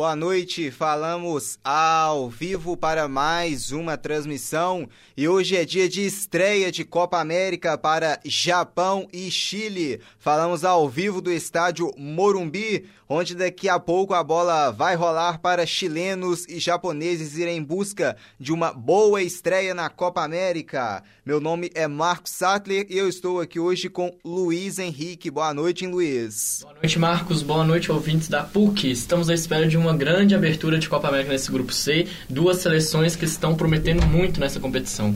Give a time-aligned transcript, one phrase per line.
[0.00, 6.72] Boa noite, falamos ao vivo para mais uma transmissão e hoje é dia de estreia
[6.72, 10.00] de Copa América para Japão e Chile.
[10.18, 15.66] Falamos ao vivo do estádio Morumbi, onde daqui a pouco a bola vai rolar para
[15.66, 21.02] chilenos e japoneses irem em busca de uma boa estreia na Copa América.
[21.26, 25.30] Meu nome é Marcos Sattler e eu estou aqui hoje com Luiz Henrique.
[25.30, 26.60] Boa noite, hein, Luiz.
[26.62, 27.42] Boa noite, Marcos.
[27.42, 28.90] Boa noite, ouvintes da PUC.
[28.90, 33.16] Estamos à espera de uma grande abertura de Copa América nesse grupo C, duas seleções
[33.16, 35.14] que estão prometendo muito nessa competição.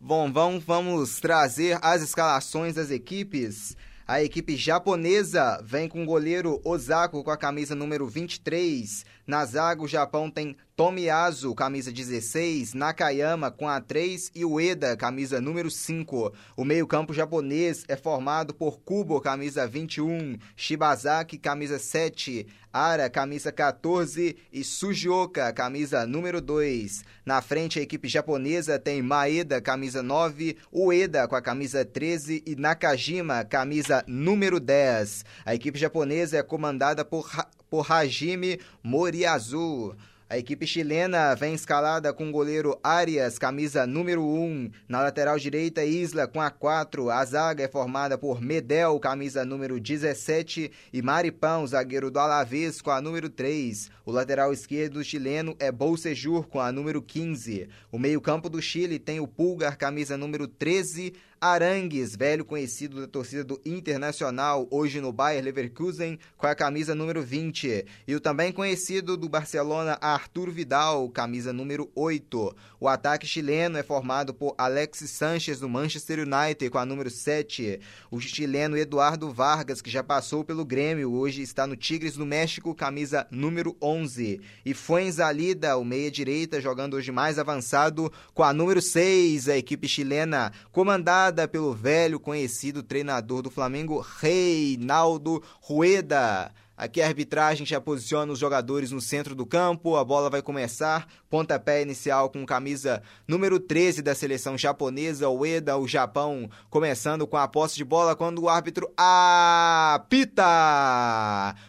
[0.00, 3.76] Bom, vamos, vamos trazer as escalações das equipes.
[4.06, 9.04] A equipe japonesa vem com o goleiro Osako com a camisa número 23.
[9.26, 15.38] Na zaga, o Japão tem Tomiyasu, camisa 16, Nakayama com a 3 e Ueda, camisa
[15.38, 16.32] número 5.
[16.56, 24.36] O meio-campo japonês é formado por Kubo, camisa 21, Shibazaki, camisa 7, Ara, camisa 14
[24.50, 27.04] e Sujioka, camisa número 2.
[27.26, 32.56] Na frente, a equipe japonesa tem Maeda, camisa 9, Ueda com a camisa 13 e
[32.56, 35.26] Nakajima, camisa número 10.
[35.44, 37.28] A equipe japonesa é comandada por,
[37.70, 39.94] por Hajime Moriyazu.
[40.30, 44.70] A equipe chilena vem escalada com o goleiro Arias, camisa número 1.
[44.88, 47.10] Na lateral direita, Isla com a 4.
[47.10, 50.70] A zaga é formada por Medel, camisa número 17.
[50.92, 53.90] E Maripão, zagueiro do Alavés, com a número 3.
[54.06, 57.68] O lateral esquerdo chileno é Bolsejur, com a número 15.
[57.90, 61.12] O meio-campo do Chile tem o Pulgar, camisa número 13.
[61.42, 67.22] Arangues, velho conhecido da torcida do Internacional, hoje no Bayer Leverkusen, com a camisa número
[67.22, 67.86] 20.
[68.06, 72.54] E o também conhecido do Barcelona, Arthur Vidal, camisa número 8.
[72.78, 77.80] O ataque chileno é formado por Alexis Sanches, do Manchester United, com a número 7.
[78.10, 82.74] O chileno Eduardo Vargas, que já passou pelo Grêmio, hoje está no Tigres do México,
[82.74, 84.42] camisa número 11.
[84.62, 90.52] E Fuenzalida, o meia-direita, jogando hoje mais avançado, com a número 6, a equipe chilena,
[90.70, 96.52] comandada pelo velho conhecido treinador do Flamengo, Reinaldo Rueda.
[96.76, 99.96] Aqui a arbitragem já posiciona os jogadores no centro do campo.
[99.96, 101.06] A bola vai começar.
[101.30, 107.46] Pontapé inicial com camisa número 13 da seleção japonesa, Ueda, o Japão, começando com a
[107.46, 110.44] posse de bola quando o árbitro apita.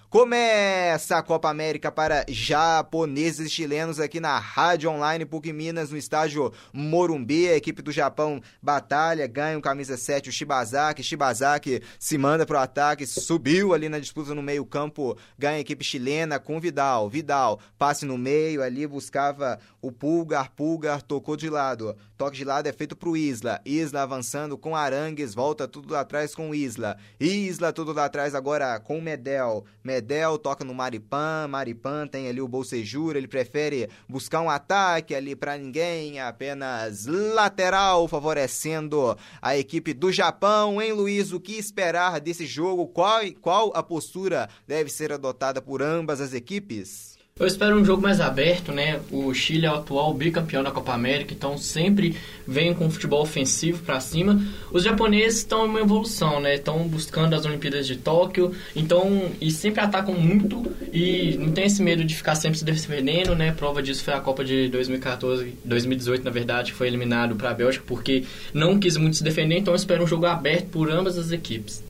[0.09, 5.97] Começa a Copa América para japoneses e chilenos aqui na Rádio Online PUC Minas, no
[5.97, 7.47] estádio Morumbi.
[7.47, 11.01] A equipe do Japão batalha, ganha o camisa 7, o Shibazaki.
[11.01, 15.85] Shibazaki se manda para o ataque, subiu ali na disputa no meio-campo, ganha a equipe
[15.85, 17.09] chilena com Vidal.
[17.09, 19.50] Vidal, passe no meio ali, buscava
[19.81, 20.51] o Pulgar.
[20.51, 21.95] Pulgar tocou de lado.
[22.17, 23.59] Toque de lado é feito para o Isla.
[23.65, 26.97] Isla avançando com Arangues, volta tudo lá atrás com Isla.
[27.19, 29.01] Isla tudo lá atrás agora com.
[29.01, 35.15] Medel Medel toca no Maripan, Maripan tem ali o Bolsejura, ele prefere buscar um ataque
[35.15, 40.81] ali para ninguém, apenas lateral, favorecendo a equipe do Japão.
[40.81, 42.87] Hein, Luiz, o que esperar desse jogo?
[42.87, 47.10] Qual, qual a postura deve ser adotada por ambas as equipes?
[47.41, 48.99] Eu espero um jogo mais aberto, né?
[49.09, 52.15] O Chile é o atual bicampeão da Copa América, então sempre
[52.47, 54.39] vem com futebol ofensivo para cima.
[54.71, 56.53] Os japoneses estão em uma evolução, né?
[56.53, 61.81] Estão buscando as Olimpíadas de Tóquio, então e sempre atacam muito e não tem esse
[61.81, 63.51] medo de ficar sempre se defendendo, né?
[63.53, 67.53] Prova disso foi a Copa de 2014, 2018, na verdade, que foi eliminado para a
[67.55, 71.17] Bélgica porque não quis muito se defender, então eu espero um jogo aberto por ambas
[71.17, 71.83] as equipes.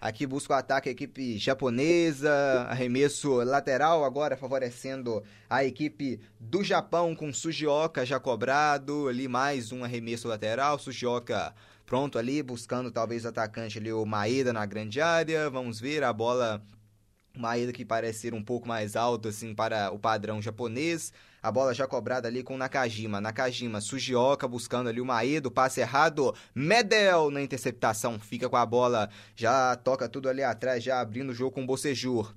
[0.00, 2.32] Aqui busca o ataque a equipe japonesa,
[2.68, 9.82] arremesso lateral agora favorecendo a equipe do Japão com Sugioka já cobrado, ali mais um
[9.82, 11.52] arremesso lateral, Sugioka
[11.84, 16.12] pronto ali, buscando talvez o atacante ali, o Maeda na grande área, vamos ver, a
[16.12, 16.62] bola
[17.36, 21.12] Maeda que parece ser um pouco mais alto assim para o padrão japonês,
[21.42, 23.20] a bola já cobrada ali com Nakajima.
[23.20, 26.34] Nakajima, Sugioka buscando ali o Maedo, passe errado.
[26.54, 31.34] Medel na interceptação, fica com a bola, já toca tudo ali atrás, já abrindo o
[31.34, 32.34] jogo com o Bocejur.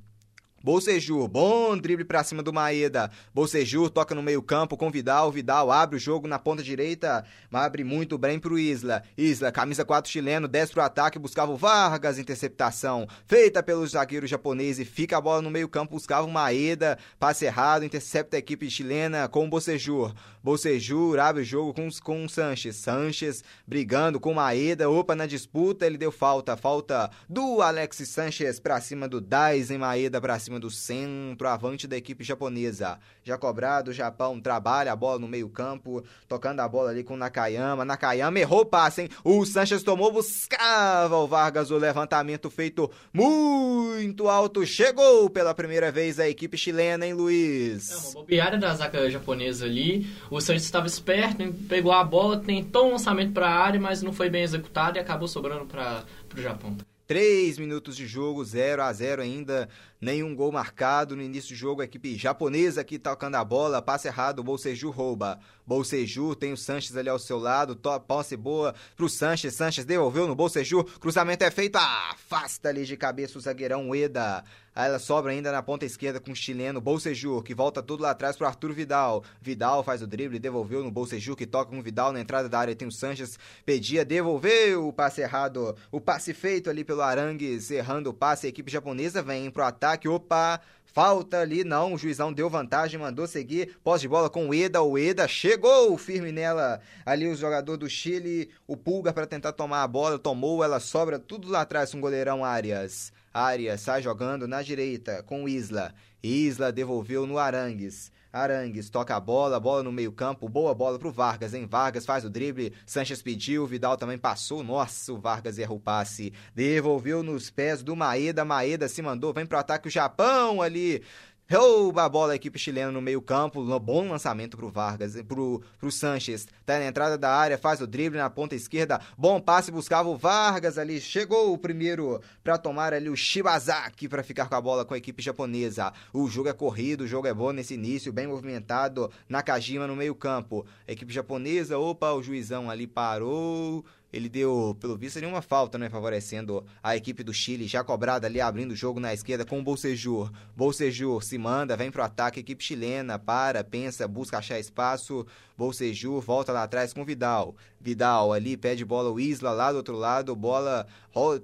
[0.64, 3.10] Bolsejur, bom drible pra cima do Maeda.
[3.34, 5.32] Bolsejur toca no meio-campo com Vidal.
[5.32, 9.02] Vidal abre o jogo na ponta direita, abre muito bem pro Isla.
[9.18, 14.78] Isla, camisa 4 chileno, desce pro ataque, buscava o Vargas, interceptação feita pelo zagueiro japonês
[14.78, 19.28] e fica a bola no meio-campo, buscava o Maeda, passe errado, intercepta a equipe chilena
[19.28, 20.14] com o Bolsejur.
[20.44, 22.76] Bolsejur abre o jogo com, com o Sanches.
[22.76, 28.80] Sanches brigando com Maeda, opa, na disputa ele deu falta, falta do Alexis Sanches pra
[28.80, 33.00] cima do Daisen Maeda cima cima do centroavante da equipe japonesa.
[33.24, 37.18] Já cobrado, o Japão trabalha a bola no meio-campo, tocando a bola ali com o
[37.18, 37.86] Nakayama.
[37.86, 39.10] Nakayama errou o passe, hein?
[39.24, 41.72] O Sanches tomou, buscava o Vargas.
[41.72, 44.66] O levantamento feito muito alto.
[44.66, 47.92] Chegou pela primeira vez a equipe chilena, hein, Luiz?
[47.92, 50.08] É uma bobeada da zaga japonesa ali.
[50.32, 54.14] O Sanches estava esperto, pegou a bola, tentou um lançamento para a área, mas não
[54.14, 56.78] foi bem executado e acabou sobrando para o Japão.
[57.06, 59.68] 3 minutos de jogo, 0 a 0 ainda
[60.02, 61.16] nenhum gol marcado.
[61.16, 64.90] No início do jogo, a equipe japonesa aqui tocando a bola, passe errado, o Bolseju
[64.90, 65.40] rouba.
[65.66, 70.36] Bolseju tem o Sanches ali ao seu lado, posse boa pro Sanches, Sanches devolveu no
[70.36, 74.44] Bolseju, cruzamento é feito, afasta ali de cabeça o zagueirão Ueda.
[74.74, 78.12] Aí ela sobra ainda na ponta esquerda com o chileno Bolsejur, que volta tudo lá
[78.12, 79.22] atrás pro Arthur Vidal.
[79.42, 82.58] Vidal faz o drible, devolveu no Bolsejur, que toca com o Vidal na entrada da
[82.58, 82.74] área.
[82.74, 85.76] Tem o Sanches, pedia, devolveu o passe errado.
[85.92, 88.46] O passe feito ali pelo Arangues, errando o passe.
[88.46, 93.00] A equipe japonesa vem pro ataque ataque, opa, falta ali, não, o juizão deu vantagem,
[93.00, 97.36] mandou seguir, pós de bola com o Eda, o Eda chegou firme nela, ali o
[97.36, 101.62] jogador do Chile, o Pulga para tentar tomar a bola, tomou, ela sobra tudo lá
[101.62, 103.12] atrás com o goleirão Arias.
[103.34, 108.12] Arias sai jogando na direita com Isla, Isla devolveu no Arangues.
[108.32, 111.68] Arangues toca a bola, bola no meio-campo, boa bola pro Vargas, hein?
[111.70, 114.64] Vargas faz o drible, Sanches pediu, Vidal também passou.
[114.64, 116.34] Nossa, o Vargas erra o passe.
[116.56, 121.04] Devolveu nos pés do Maeda, Maeda se mandou, vem pro ataque o Japão ali.
[121.52, 123.62] Rouba a bola a equipe chilena no meio-campo.
[123.78, 126.48] Bom lançamento pro Vargas, pro, pro Sanches.
[126.66, 129.02] Tá na entrada da área, faz o drible na ponta esquerda.
[129.18, 131.02] Bom passe, buscava o Vargas ali.
[131.02, 134.98] Chegou o primeiro para tomar ali o Shibazaki para ficar com a bola com a
[134.98, 135.92] equipe japonesa.
[136.14, 139.12] O jogo é corrido, o jogo é bom nesse início, bem movimentado.
[139.28, 140.66] Nakajima no meio-campo.
[140.88, 145.90] Equipe japonesa, opa, o juizão ali parou ele deu, pelo visto, nenhuma falta, né?
[145.90, 149.64] Favorecendo a equipe do Chile, já cobrada ali, abrindo o jogo na esquerda com o
[149.64, 150.32] Bolsejur.
[150.56, 155.26] Bolsejur se manda, vem pro ataque, equipe chilena, para, pensa, busca achar espaço.
[155.58, 157.56] Bolsejur volta lá atrás com Vidal.
[157.80, 160.88] Vidal ali pede bola o Isla lá do outro lado, bola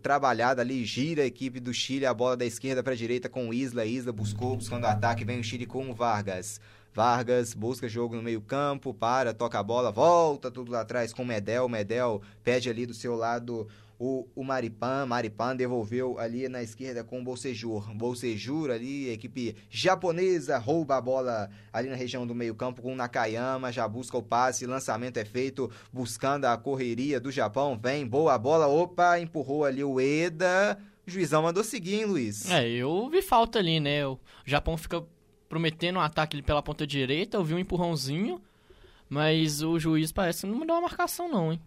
[0.02, 3.54] trabalhada ali, gira a equipe do Chile, a bola da esquerda para direita com o
[3.54, 3.86] Isla.
[3.86, 6.60] Isla buscou, buscando ataque, vem o Chile com o Vargas.
[6.98, 11.70] Vargas busca jogo no meio-campo, para, toca a bola, volta tudo lá atrás com Medel.
[11.70, 13.68] Medel pede ali do seu lado
[14.00, 15.06] o, o Maripan.
[15.06, 17.94] Maripan devolveu ali na esquerda com o Bolsejur.
[17.94, 23.72] Bolsejur ali, equipe japonesa rouba a bola ali na região do meio-campo com o Nakayama.
[23.72, 27.80] Já busca o passe, lançamento é feito, buscando a correria do Japão.
[27.80, 30.76] Vem, boa bola, opa, empurrou ali o Eda.
[31.06, 32.50] O juizão mandou seguir, hein, Luiz?
[32.50, 34.04] É, eu vi falta ali, né?
[34.08, 35.06] O Japão fica
[35.48, 38.42] prometendo um ataque pela ponta direita, eu vi um empurrãozinho,
[39.10, 41.62] mas o juiz parece que não deu uma marcação não, hein?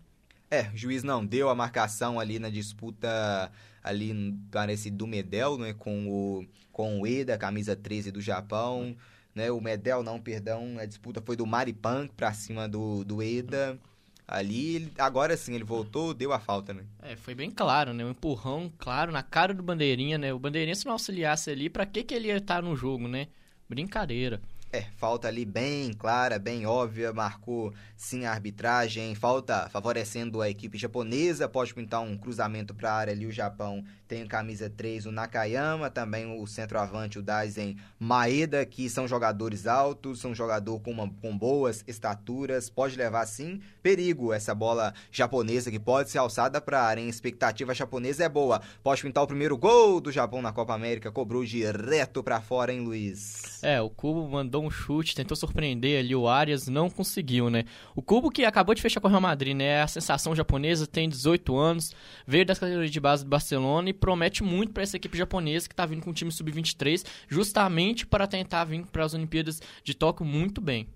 [0.50, 3.50] É, o juiz não deu a marcação ali na disputa
[3.82, 8.96] ali, parece, do Medel, né, com o, com o Eda, camisa 13 do Japão,
[9.34, 13.78] né, o Medel não, perdão, a disputa foi do Maripan pra cima do, do Eda,
[14.26, 16.84] ali, agora sim, ele voltou, deu a falta, né?
[17.00, 20.74] É, foi bem claro, né, um empurrão claro na cara do Bandeirinha, né, o Bandeirinha
[20.74, 23.28] se não auxiliasse ali, pra que que ele ia estar no jogo, né?
[23.70, 24.40] Brincadeira.
[24.72, 30.78] É, falta ali bem clara, bem óbvia, marcou sim a arbitragem, falta favorecendo a equipe
[30.78, 35.12] japonesa, pode pintar um cruzamento para a área ali, o Japão tem camisa 3 o
[35.12, 41.08] Nakayama, também o centroavante o Daisen Maeda, que são jogadores altos, são jogador com, uma,
[41.20, 46.80] com boas estaturas, pode levar sim perigo essa bola japonesa que pode ser alçada para
[46.80, 50.52] a área, em expectativa japonesa é boa, pode pintar o primeiro gol do Japão na
[50.52, 53.60] Copa América, cobrou direto para fora, hein Luiz?
[53.62, 57.64] É, o Cubo mandou um chute, tentou surpreender ali o Arias, não conseguiu, né?
[57.94, 59.82] O Cubo que acabou de fechar com o Real Madrid, né?
[59.82, 61.94] A sensação japonesa, tem 18 anos,
[62.26, 65.74] veio das categorias de base do Barcelona e promete muito para essa equipe japonesa que
[65.74, 70.24] tá vindo com o time sub-23, justamente para tentar vir para as Olimpíadas de Tóquio
[70.24, 70.86] muito bem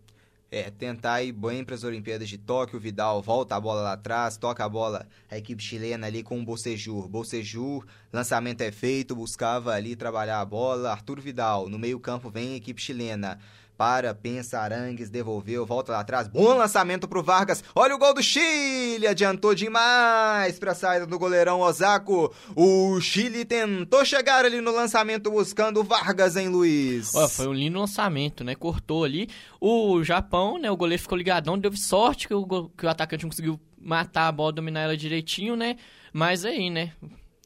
[0.54, 2.78] é, tentar ir bem para as Olimpíadas de Tóquio.
[2.78, 6.44] Vidal volta a bola lá atrás, toca a bola a equipe chilena ali com o
[6.44, 7.08] Bocejur.
[7.08, 10.92] Bocejur, lançamento é feito, buscava ali trabalhar a bola.
[10.92, 13.40] Arthur Vidal, no meio-campo vem a equipe chilena
[13.76, 18.23] para, pensa Arangues, devolveu, volta lá atrás, bom lançamento pro Vargas, olha o gol do
[18.23, 24.71] Chile, adiantou demais para a saída do goleirão Osako, o Chile tentou chegar ali no
[24.73, 27.14] lançamento buscando o Vargas, hein, Luiz?
[27.14, 29.28] Olha, foi um lindo lançamento, né, cortou ali,
[29.61, 33.31] o Japão, né, o goleiro ficou ligadão, deu sorte que o, que o atacante não
[33.31, 35.76] conseguiu matar a bola, dominar ela direitinho, né,
[36.12, 36.93] mas aí, né,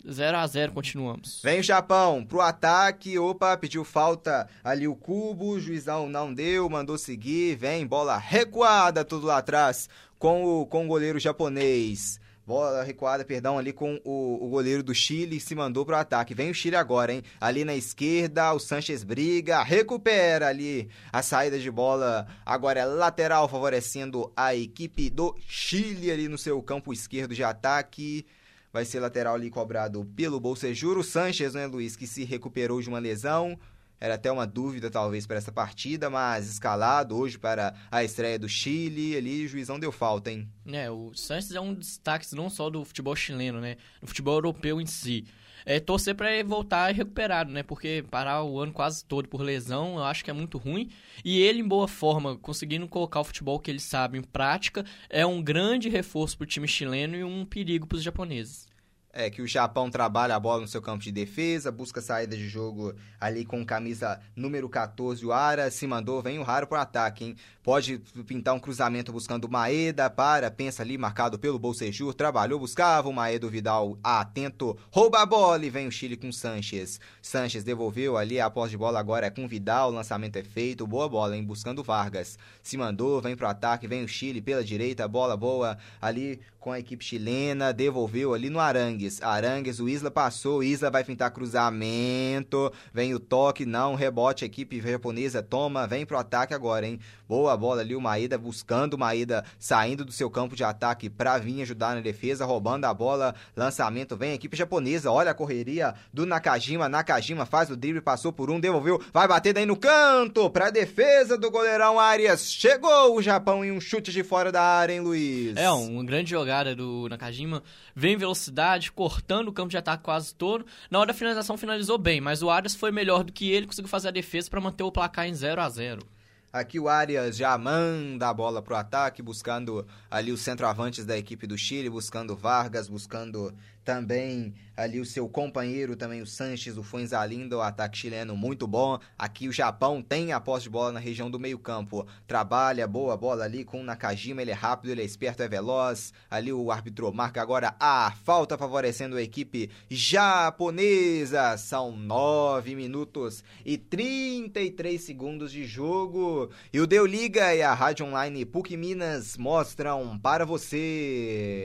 [0.06, 1.40] 0 a 0 continuamos.
[1.42, 3.18] Vem o Japão pro ataque.
[3.18, 5.50] Opa, pediu falta ali o cubo.
[5.50, 7.56] O juizão não deu, mandou seguir.
[7.56, 9.88] Vem bola recuada tudo lá atrás
[10.18, 12.20] com o, com o goleiro japonês.
[12.48, 16.32] Bola recuada, perdão, ali com o, o goleiro do Chile se mandou pro ataque.
[16.32, 17.22] Vem o Chile agora, hein?
[17.38, 22.26] Ali na esquerda, o Sanches briga, recupera ali a saída de bola.
[22.46, 28.24] Agora é lateral, favorecendo a equipe do Chile ali no seu campo esquerdo de ataque.
[28.72, 30.98] Vai ser lateral ali cobrado pelo Bolsejur.
[30.98, 33.58] O Sanches, né, Luiz, que se recuperou de uma lesão.
[34.00, 38.48] Era até uma dúvida, talvez, para essa partida, mas escalado hoje para a estreia do
[38.48, 40.48] Chile, ali o juizão deu falta, hein?
[40.66, 43.76] É, o Sanches é um destaque não só do futebol chileno, né?
[44.00, 45.24] No futebol europeu em si.
[45.64, 47.62] É torcer para ele voltar recuperado, né?
[47.62, 50.88] Porque parar o ano quase todo por lesão, eu acho que é muito ruim.
[51.24, 55.26] E ele, em boa forma, conseguindo colocar o futebol que ele sabe em prática, é
[55.26, 58.67] um grande reforço para o time chileno e um perigo para os japoneses
[59.12, 62.48] é, que o Japão trabalha a bola no seu campo de defesa, busca saída de
[62.48, 66.82] jogo ali com camisa número 14, o Ara se mandou, vem o Raro para o
[66.82, 67.36] ataque, hein?
[67.62, 73.08] Pode pintar um cruzamento buscando o Maeda, para, pensa ali, marcado pelo Bolsejur, trabalhou, buscava
[73.08, 77.00] o Maeda, o Vidal atento, rouba a bola e vem o Chile com Sanches.
[77.20, 80.86] Sanches devolveu ali, a posse de bola agora é com Vidal, o lançamento é feito,
[80.86, 81.44] boa bola, hein?
[81.44, 82.38] Buscando Vargas.
[82.62, 86.78] Se mandou, vem pro ataque, vem o Chile pela direita, bola boa ali com a
[86.78, 89.22] equipe chilena, devolveu ali no Arangues.
[89.22, 94.46] Arangues, o Isla passou, o Isla vai pintar cruzamento, vem o toque, não, rebote, a
[94.46, 97.00] equipe japonesa toma, vem pro ataque agora, hein?
[97.26, 101.38] Boa bola ali, o Maeda buscando o Maeda saindo do seu campo de ataque pra
[101.38, 105.94] vir ajudar na defesa, roubando a bola, lançamento, vem a equipe japonesa, olha a correria
[106.12, 110.50] do Nakajima, Nakajima faz o drible, passou por um, devolveu, vai bater daí no canto,
[110.50, 114.92] pra defesa do goleirão Arias, chegou o Japão em um chute de fora da área,
[114.92, 115.56] hein, Luiz?
[115.56, 117.62] É, um grande jogada jogada do Nakajima,
[117.94, 120.66] vem velocidade, cortando o campo de ataque quase todo.
[120.90, 123.88] Na hora da finalização finalizou bem, mas o Arias foi melhor do que ele, conseguiu
[123.88, 126.02] fazer a defesa para manter o placar em 0 a 0
[126.50, 131.46] Aqui o Arias já manda a bola pro ataque, buscando ali os centroavantes da equipe
[131.46, 133.54] do Chile, buscando Vargas, buscando
[133.88, 138.98] também ali o seu companheiro, também o Sanches, o Fuenzalinda, o ataque chileno muito bom.
[139.18, 143.16] Aqui o Japão tem a posse de bola na região do meio campo, trabalha, boa
[143.16, 146.12] bola ali com o Nakajima, ele é rápido, ele é esperto, é veloz.
[146.30, 151.56] Ali o árbitro marca agora a falta favorecendo a equipe japonesa.
[151.56, 156.50] São 9 minutos e 33 segundos de jogo.
[156.70, 161.62] E o Deu Liga e a Rádio Online PUC Minas mostram para você.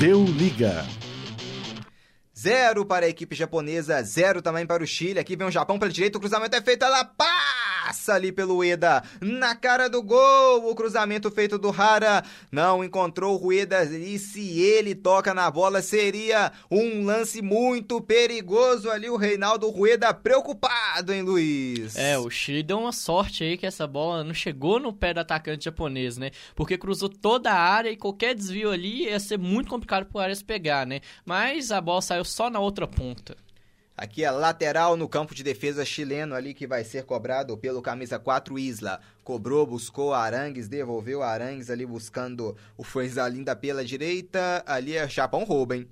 [0.00, 0.84] Deu liga.
[2.36, 5.20] Zero para a equipe japonesa, zero também para o Chile.
[5.20, 7.04] Aqui vem o Japão pela direita, o cruzamento é feito, ela
[7.82, 10.70] passa ali pelo Eda, na cara do gol.
[10.70, 15.82] O cruzamento feito do Hara não encontrou o Rueda e se ele toca na bola
[15.82, 19.10] seria um lance muito perigoso ali.
[19.10, 21.96] O Reinaldo Rueda preocupado, hein, Luiz?
[21.96, 25.20] É, o Chile deu uma sorte aí que essa bola não chegou no pé do
[25.20, 26.30] atacante japonês, né?
[26.54, 30.42] Porque cruzou toda a área e qualquer desvio ali ia ser muito complicado pro Arias
[30.42, 31.00] pegar, né?
[31.24, 33.36] Mas a bola saiu só na outra ponta.
[33.96, 38.18] Aqui é lateral no campo de defesa chileno ali que vai ser cobrado pelo camisa
[38.18, 39.00] 4 Isla.
[39.22, 44.62] Cobrou, buscou Arangues, devolveu Arangues ali buscando o Fuenzalinda pela direita.
[44.66, 45.88] Ali é Chapão rouba, hein?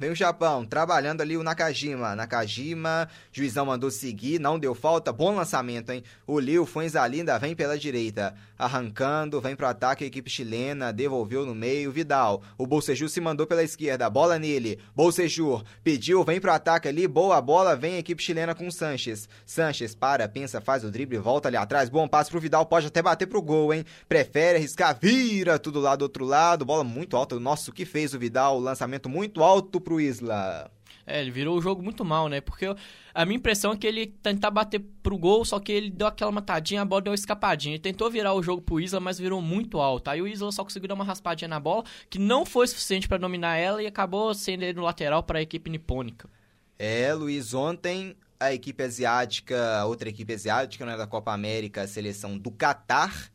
[0.00, 2.16] Vem o Japão, trabalhando ali o Nakajima.
[2.16, 5.12] Nakajima, juizão mandou seguir, não deu falta.
[5.12, 6.02] Bom lançamento, hein?
[6.26, 8.34] O Liu Fuenzalinda vem pela direita.
[8.58, 10.90] Arrancando, vem pro ataque a equipe chilena.
[10.90, 11.92] Devolveu no meio.
[11.92, 12.42] Vidal.
[12.56, 14.08] O Bolsejur se mandou pela esquerda.
[14.08, 14.78] Bola nele.
[14.96, 17.06] Bolsejur pediu, vem pro ataque ali.
[17.06, 19.28] Boa bola, vem a equipe chilena com o Sanches.
[19.44, 21.90] Sanches para, pensa, faz o drible, volta ali atrás.
[21.90, 23.84] Bom passe pro Vidal, pode até bater pro gol, hein?
[24.08, 26.64] Prefere arriscar, vira tudo lá do outro lado.
[26.64, 27.38] Bola muito alta.
[27.38, 28.58] Nossa, o que fez o Vidal?
[28.58, 30.70] Lançamento muito alto pro pro Isla.
[31.04, 32.40] É, ele virou o jogo muito mal, né?
[32.40, 32.72] Porque
[33.12, 36.30] a minha impressão é que ele tentar bater pro gol, só que ele deu aquela
[36.30, 37.74] matadinha, a bola deu uma escapadinha.
[37.74, 40.08] Ele tentou virar o jogo pro Isla, mas virou muito alto.
[40.08, 43.18] Aí o Isla só conseguiu dar uma raspadinha na bola, que não foi suficiente para
[43.18, 46.30] dominar ela e acabou sendo ele no lateral para a equipe nipônica.
[46.78, 52.38] É, Luiz, ontem a equipe asiática, outra equipe asiática, né, da Copa América, a seleção
[52.38, 53.30] do Catar,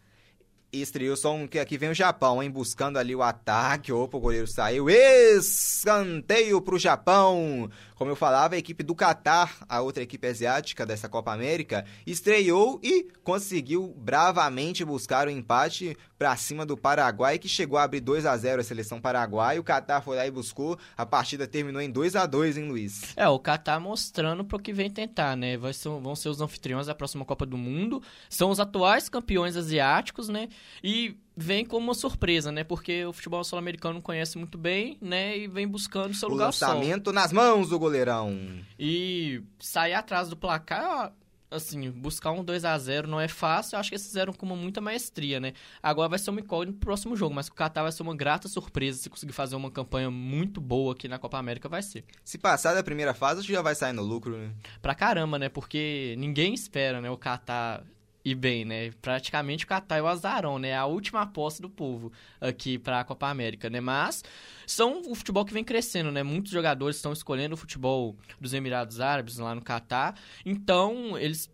[0.82, 2.50] e um que aqui vem o Japão, hein?
[2.50, 3.92] Buscando ali o ataque.
[3.92, 4.90] Opa, o goleiro saiu.
[4.90, 7.70] Escanteio pro Japão.
[7.96, 12.80] Como eu falava, a equipe do Catar, a outra equipe asiática dessa Copa América, estreou
[12.84, 18.26] e conseguiu bravamente buscar o empate para cima do Paraguai, que chegou a abrir 2
[18.26, 19.60] a 0 a seleção paraguaia.
[19.60, 20.78] O Catar foi lá e buscou.
[20.98, 23.14] A partida terminou em 2 a 2 hein, Luiz?
[23.16, 25.58] É, o Catar mostrando pro que vem tentar, né?
[25.58, 28.02] Vão ser os anfitriões da próxima Copa do Mundo.
[28.30, 30.50] São os atuais campeões asiáticos, né?
[30.84, 32.64] E vem como uma surpresa, né?
[32.64, 35.38] Porque o futebol sul-americano não conhece muito bem, né?
[35.38, 38.36] E vem buscando seu o lugar lançamento nas mãos do goleirão.
[38.80, 41.14] E sair atrás do placar
[41.56, 44.46] assim, buscar um 2 a 0 não é fácil, eu acho que eles fizeram com
[44.46, 45.54] muita maestria, né?
[45.82, 48.48] Agora vai ser uma incógnita no próximo jogo, mas o Qatar vai ser uma grata
[48.48, 52.04] surpresa se conseguir fazer uma campanha muito boa aqui na Copa América, vai ser.
[52.24, 54.52] Se passar da primeira fase, já vai sair no lucro, né?
[54.82, 55.50] Pra caramba, né?
[55.50, 57.84] Porque ninguém espera, né, o Qatar
[58.26, 58.92] e bem, né?
[59.04, 60.76] Praticamente o Qatar é o azarão, né?
[60.76, 63.80] A última aposta do povo aqui para a Copa América, né?
[63.80, 64.24] Mas
[64.66, 66.24] são o futebol que vem crescendo, né?
[66.24, 70.16] Muitos jogadores estão escolhendo o futebol dos Emirados Árabes lá no Qatar.
[70.44, 71.48] Então, eles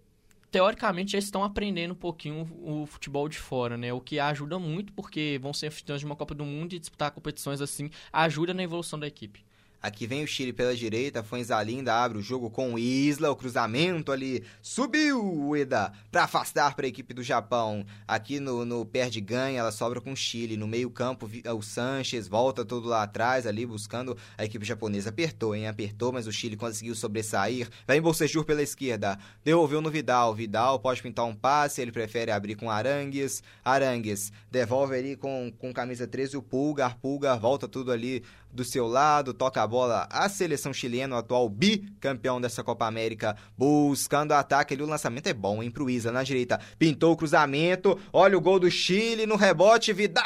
[0.49, 3.91] teoricamente já estão aprendendo um pouquinho o futebol de fora, né?
[3.91, 7.11] O que ajuda muito porque vão ser anfitriões de uma Copa do Mundo e disputar
[7.11, 9.43] competições assim ajuda na evolução da equipe.
[9.81, 14.11] Aqui vem o Chile pela direita, Fuenzalinda abre o jogo com o Isla, o cruzamento
[14.11, 17.83] ali, subiu o Eda para afastar para a equipe do Japão.
[18.07, 20.55] Aqui no, no perde ganha, ela sobra com o Chile.
[20.55, 25.09] No meio campo, o Sanches volta todo lá atrás ali, buscando a equipe japonesa.
[25.09, 25.67] Apertou, hein?
[25.67, 27.67] Apertou, mas o Chile conseguiu sobressair.
[27.87, 30.35] Vem Bolsejur pela esquerda, devolveu no Vidal.
[30.35, 33.41] Vidal pode pintar um passe, ele prefere abrir com Arangues.
[33.65, 36.99] Arangues devolve ali com, com camisa 13 o Pulgar.
[36.99, 41.49] Pulgar volta tudo ali do seu lado, toca a bola a seleção chilena, o atual
[41.49, 46.23] bicampeão dessa Copa América, buscando ataque ali, o lançamento é bom, hein, pro Isa na
[46.23, 50.23] direita, pintou o cruzamento, olha o gol do Chile no rebote, Vidal!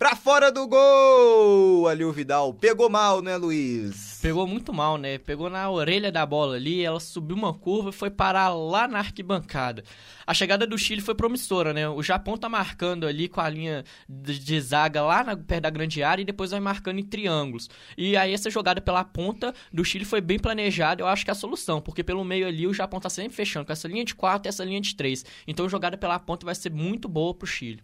[0.00, 1.86] Pra fora do gol!
[1.86, 4.18] Ali o Vidal pegou mal, né, Luiz?
[4.22, 5.18] Pegou muito mal, né?
[5.18, 9.00] Pegou na orelha da bola ali, ela subiu uma curva e foi parar lá na
[9.00, 9.84] arquibancada.
[10.26, 11.86] A chegada do Chile foi promissora, né?
[11.86, 16.02] O Japão tá marcando ali com a linha de, zaga lá na, perto da grande
[16.02, 17.68] área e depois vai marcando em triângulos.
[17.94, 21.32] E aí essa jogada pela ponta do Chile foi bem planejada, eu acho que é
[21.32, 24.14] a solução, porque pelo meio ali o Japão tá sempre fechando com essa linha de
[24.14, 25.26] 4 e essa linha de 3.
[25.46, 27.82] Então a jogada pela ponta vai ser muito boa pro Chile.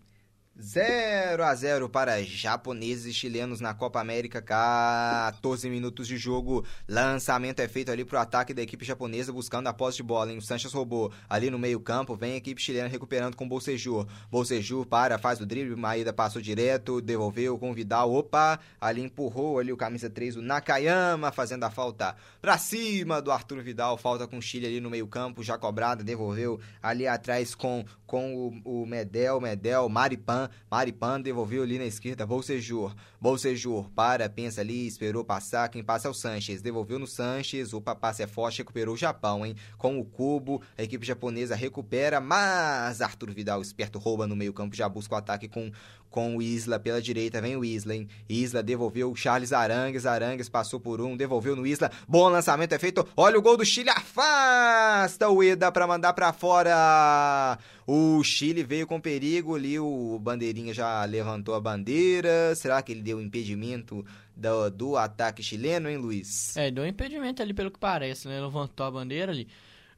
[0.58, 6.64] 0 a 0 para japoneses e chilenos na Copa América, 14 minutos de jogo.
[6.88, 10.38] Lançamento é feito ali pro ataque da equipe japonesa buscando a posse de bola, hein?
[10.38, 14.06] O Sanches roubou ali no meio-campo, vem a equipe chilena recuperando com o Bolsejur.
[14.30, 18.10] Bolsejur para, faz o drible, Maída passou direto, devolveu com o Vidal.
[18.14, 23.30] Opa, ali empurrou ali o camisa 3, o Nakayama, fazendo a falta pra cima do
[23.30, 23.98] Arthur Vidal.
[23.98, 28.34] Falta com o Chile ali no meio-campo, já cobrada, devolveu ali atrás com, com
[28.64, 30.45] o, o Medel, Medel, Maripan.
[30.70, 32.94] Maripan devolveu ali na esquerda, Bolsejur.
[33.20, 35.68] Bolsejur para, pensa ali, esperou passar.
[35.68, 36.62] Quem passa é o Sanches.
[36.62, 37.72] Devolveu no Sanches.
[37.72, 39.56] O passe é forte, recuperou o Japão, hein?
[39.78, 44.88] Com o cubo, a equipe japonesa recupera, mas Arthur Vidal, esperto, rouba no meio-campo, já
[44.88, 45.70] busca o ataque com,
[46.10, 47.40] com o Isla pela direita.
[47.40, 48.08] Vem o Isla, hein?
[48.28, 50.06] Isla devolveu o Charles Arangues.
[50.06, 51.90] Arangues passou por um, devolveu no Isla.
[52.08, 53.06] Bom lançamento é feito.
[53.16, 57.58] Olha o gol do Chile, afasta o Eda para mandar para fora.
[57.86, 62.52] O Chile veio com perigo ali, o Bandeirinha já levantou a bandeira.
[62.56, 66.56] Será que ele deu impedimento do, do ataque chileno, hein, Luiz?
[66.56, 68.40] É, deu impedimento ali pelo que parece, né?
[68.40, 69.46] Levantou a bandeira ali.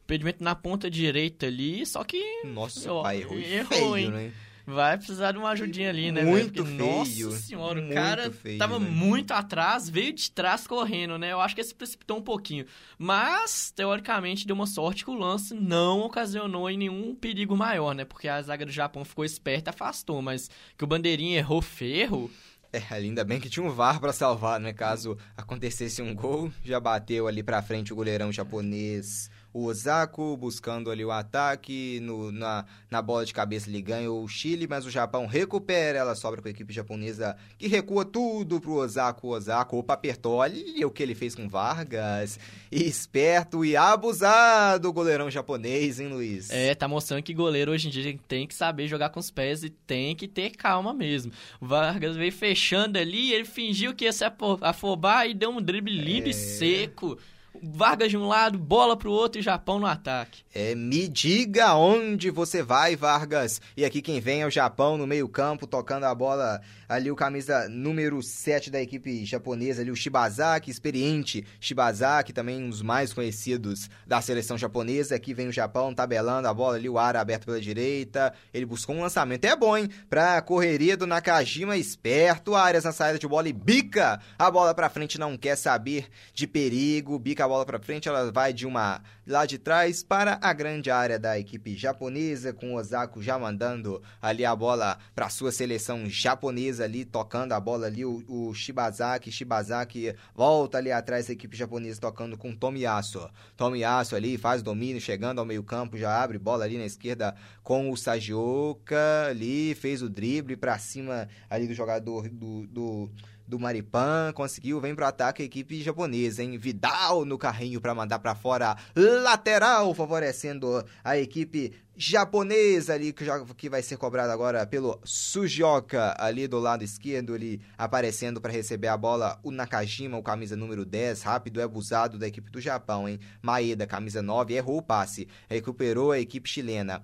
[0.05, 2.43] Impedimento na ponta direita ali, só que.
[2.45, 4.11] Nossa, o pai errou, errou feio, hein?
[4.11, 4.33] né?
[4.71, 6.23] Vai precisar de uma ajudinha ali, né?
[6.23, 7.29] Muito Porque, feio.
[7.29, 11.33] Nossa senhora, o cara feio, tava muito atrás, veio de trás correndo, né?
[11.33, 12.67] Eu acho que ele se precipitou um pouquinho.
[12.99, 18.05] Mas, teoricamente, deu uma sorte que o lance não ocasionou em nenhum perigo maior, né?
[18.05, 20.21] Porque a zaga do Japão ficou esperta e afastou.
[20.21, 22.31] Mas que o bandeirinha errou ferro.
[22.71, 24.75] É, ainda bem que tinha um VAR para salvar, né?
[24.75, 30.91] Caso acontecesse um gol, já bateu ali pra frente o goleirão japonês o Osako buscando
[30.91, 34.91] ali o ataque, no, na, na bola de cabeça ele ganha o Chile, mas o
[34.91, 39.95] Japão recupera, ela sobra com a equipe japonesa que recua tudo pro Osako, Osako, opa,
[39.95, 42.39] apertou, olha o que ele fez com Vargas,
[42.71, 46.51] esperto e abusado o goleirão japonês, hein Luiz?
[46.51, 49.63] É, tá mostrando que goleiro hoje em dia tem que saber jogar com os pés
[49.63, 51.33] e tem que ter calma mesmo.
[51.61, 54.25] O Vargas veio fechando ali, ele fingiu que ia se
[54.63, 56.33] afobar e deu um drible livre é...
[56.33, 57.19] seco.
[57.63, 60.43] Vargas de um lado, bola pro outro e Japão no ataque.
[60.55, 63.61] É, me diga onde você vai, Vargas.
[63.77, 67.69] E aqui quem vem é o Japão no meio-campo, tocando a bola ali o camisa
[67.69, 73.91] número 7 da equipe japonesa, ali o Shibazaki, experiente Shibazaki, também um dos mais conhecidos
[74.07, 75.15] da seleção japonesa.
[75.15, 78.33] Aqui vem o Japão tabelando a bola ali, o ar aberto pela direita.
[78.55, 79.89] Ele buscou um lançamento, é bom, hein?
[80.09, 84.89] Pra correria do Nakajima, esperto, áreas na saída de bola e bica a bola pra
[84.89, 89.01] frente, não quer saber de perigo, bica a bola pra frente, ela vai de uma
[89.27, 94.03] lá de trás para a grande área da equipe japonesa, com o Osako já mandando
[94.21, 99.33] ali a bola para sua seleção japonesa ali, tocando a bola ali, o, o Shibazaki,
[99.33, 103.29] Shibazaki volta ali atrás da equipe japonesa tocando com Tomiyasu.
[103.57, 107.91] Tomiyasu ali faz domínio, chegando ao meio campo, já abre bola ali na esquerda com
[107.91, 113.11] o Sagioka ali, fez o drible para cima ali do jogador do, do
[113.49, 116.59] do Maripan, conseguiu, vem pro ataque a equipe japonesa, hein?
[116.59, 123.45] Vidal no carrinho para mandar para fora, lateral, favorecendo a equipe japonesa ali, que, já,
[123.57, 128.89] que vai ser cobrado agora pelo Sujioka, ali do lado esquerdo, ali aparecendo para receber
[128.89, 133.09] a bola, o Nakajima, o camisa número 10, rápido e abusado da equipe do Japão,
[133.09, 133.19] hein?
[133.43, 137.03] Maeda, camisa 9, errou o passe, recuperou a equipe chilena.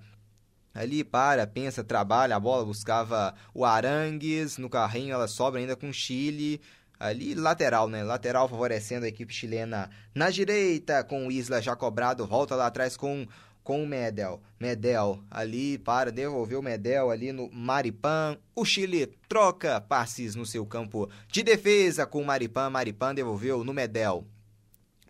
[0.75, 5.93] Ali para, pensa, trabalha a bola, buscava o Arangues no carrinho, ela sobra ainda com
[5.93, 6.59] Chile.
[6.99, 8.03] Ali lateral, né?
[8.03, 12.97] Lateral favorecendo a equipe chilena na direita, com o Isla já cobrado, volta lá atrás
[12.97, 13.25] com
[13.63, 14.41] com o Medel.
[14.59, 18.37] Medel ali para devolver o Medel ali no Maripan.
[18.53, 22.69] O Chile troca passes no seu campo de defesa com o Maripan.
[22.69, 24.27] Maripan devolveu no Medel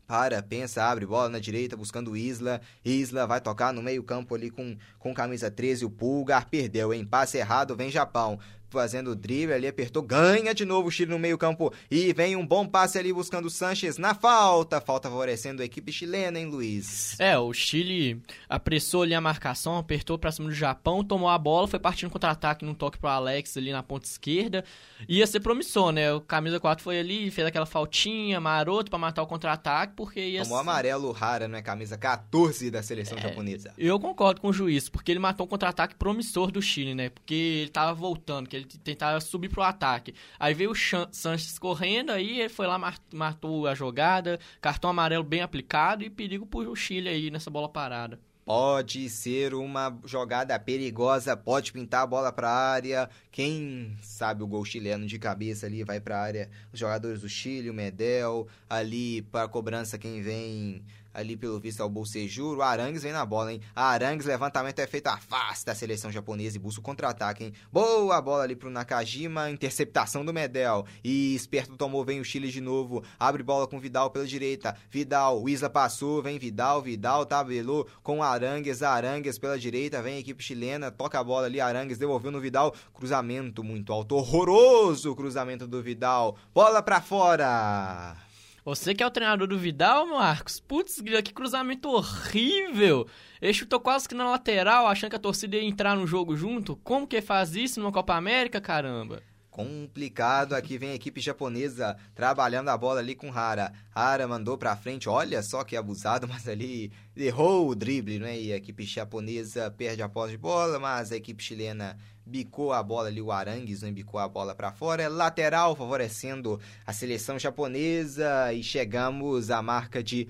[0.08, 2.62] para, pensa, abre bola na direita buscando Isla.
[2.84, 5.86] Isla vai tocar no meio-campo ali com, com camisa 13.
[5.86, 8.40] O Pulgar perdeu, em passe errado, vem Japão
[8.76, 12.46] fazendo o drible ali, apertou, ganha de novo o Chile no meio-campo e vem um
[12.46, 14.80] bom passe ali buscando o Sanches na falta.
[14.80, 17.20] Falta favorecendo a equipe chilena, hein, Luiz?
[17.20, 21.68] É, o Chile apressou ali a marcação, apertou pra cima do Japão, tomou a bola,
[21.68, 24.64] foi partindo contra-ataque num toque pro Alex ali na ponta esquerda.
[25.08, 26.14] Ia ser promissor, né?
[26.14, 30.44] O camisa 4 foi ali, fez aquela faltinha maroto para matar o contra-ataque, porque ia
[30.44, 30.62] Tomou ser...
[30.62, 31.62] amarelo rara, né?
[31.62, 33.74] Camisa 14 da seleção é, japonesa.
[33.78, 37.10] Eu concordo com o juiz, porque ele matou um contra-ataque promissor do Chile, né?
[37.10, 40.14] Porque ele tava voltando, que ele tentava subir pro ataque.
[40.40, 42.80] Aí veio o Sanches correndo, aí ele foi lá,
[43.14, 48.20] matou a jogada, cartão amarelo bem aplicado e perigo pro Chile aí nessa bola parada.
[48.46, 53.10] Pode ser uma jogada perigosa, pode pintar a bola para a área.
[53.32, 56.50] Quem sabe o gol chileno de cabeça ali vai para a área.
[56.72, 60.84] Os jogadores do Chile, o Medel, ali para cobrança quem vem
[61.16, 62.60] ali pelo visto ao Bolsejuro.
[62.60, 63.62] O Arangues vem na bola, hein?
[63.74, 67.54] Arangues, levantamento é feito, afasta a seleção japonesa e busca o contra-ataque, hein?
[67.72, 70.86] Boa bola ali pro Nakajima, interceptação do Medel.
[71.04, 73.04] E esperto tomou, vem o Chile de novo.
[73.20, 74.76] Abre bola com Vidal pela direita.
[74.90, 80.20] Vidal, o Isla passou, vem Vidal, Vidal tabelou com Arangues, Arangues pela direita, vem a
[80.20, 82.76] equipe chilena, toca a bola ali, Arangues devolveu no Vidal.
[82.94, 86.36] Cruzamento muito alto, horroroso cruzamento do Vidal.
[86.54, 88.25] Bola pra fora!
[88.66, 90.60] Você que é o treinador do Vidal, Marcos?
[90.60, 93.08] Putz, que cruzamento horrível!
[93.40, 96.76] Ele chutou quase que na lateral, achando que a torcida ia entrar no jogo junto.
[96.78, 99.22] Como que faz isso numa Copa América, caramba?
[99.56, 100.54] complicado.
[100.54, 103.72] Aqui vem a equipe japonesa trabalhando a bola ali com Hara.
[103.94, 108.38] Hara mandou pra frente, olha só que abusado, mas ali errou o drible, né?
[108.38, 112.82] E a equipe japonesa perde a posse de bola, mas a equipe chilena bicou a
[112.82, 117.38] bola ali, o Arangues não bicou a bola para fora, é lateral favorecendo a seleção
[117.38, 120.28] japonesa e chegamos à marca de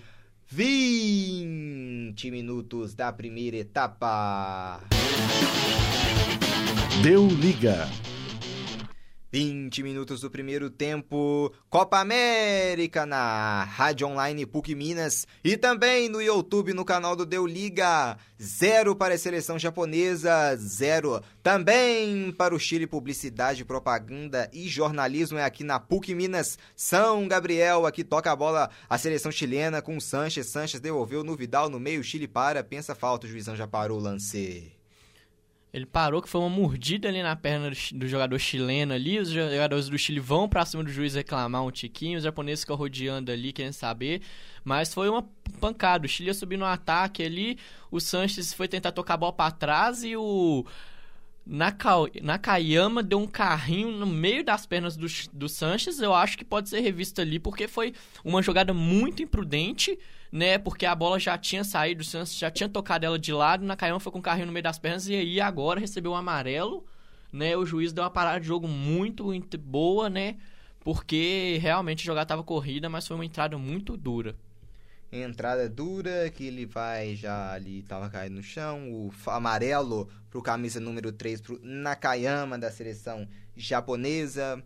[0.47, 4.81] 20 minutos da primeira etapa.
[7.01, 7.87] Deu liga.
[9.35, 16.21] 20 minutos do primeiro tempo, Copa América na Rádio Online PUC Minas e também no
[16.21, 18.17] YouTube no canal do Deu Liga.
[18.41, 25.43] Zero para a seleção japonesa, zero também para o Chile Publicidade, Propaganda e Jornalismo é
[25.43, 26.57] aqui na PUC Minas.
[26.73, 30.47] São Gabriel aqui toca a bola a seleção chilena com o Sanches.
[30.47, 34.01] Sanches devolveu no Vidal no meio, Chile para, pensa falta, o juizão já parou o
[34.01, 34.74] lance.
[35.75, 39.19] Ele parou, que foi uma mordida ali na perna do jogador chileno ali.
[39.19, 42.17] Os jogadores do Chile vão pra cima do juiz reclamar um tiquinho.
[42.17, 44.21] Os japoneses ficam rodeando ali, querendo saber.
[44.63, 45.27] Mas foi uma
[45.59, 46.05] pancada.
[46.05, 47.59] O Chile ia subir no ataque ali.
[47.91, 50.65] O Sanches foi tentar tocar a bola pra trás e o.
[51.45, 51.91] Naka,
[52.23, 55.99] Nakayama deu um carrinho no meio das pernas do, do Sanches.
[55.99, 59.99] Eu acho que pode ser revisto ali, porque foi uma jogada muito imprudente
[60.35, 60.57] né?
[60.57, 63.65] Porque a bola já tinha saído, o Santos já tinha tocado ela de lado, o
[63.65, 66.85] Nakayama foi com o carrinho no meio das pernas e aí agora recebeu um amarelo,
[67.31, 67.55] né?
[67.55, 70.35] O juiz deu uma parada de jogo muito, muito boa, né?
[70.81, 74.35] Porque realmente a jogada estava corrida, mas foi uma entrada muito dura.
[75.09, 78.91] Entrada dura, que ele vai já ali, tava caído no chão.
[78.91, 84.61] O amarelo pro camisa número 3 pro Nakayama da seleção japonesa,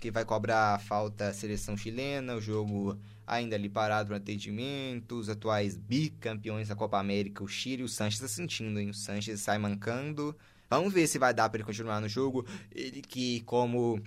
[0.00, 2.34] que vai cobrar a falta seleção chilena.
[2.34, 7.82] O jogo ainda ali parado no atendimento, os atuais bicampeões da Copa América, o Chile,
[7.82, 8.90] o Sanches está sentindo, hein?
[8.90, 10.36] O Sanches sai mancando.
[10.68, 12.46] Vamos ver se vai dar para ele continuar no jogo.
[12.74, 14.00] Ele que, como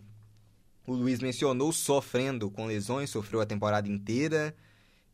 [0.86, 4.56] o Luiz mencionou, sofrendo com lesões, sofreu a temporada inteira.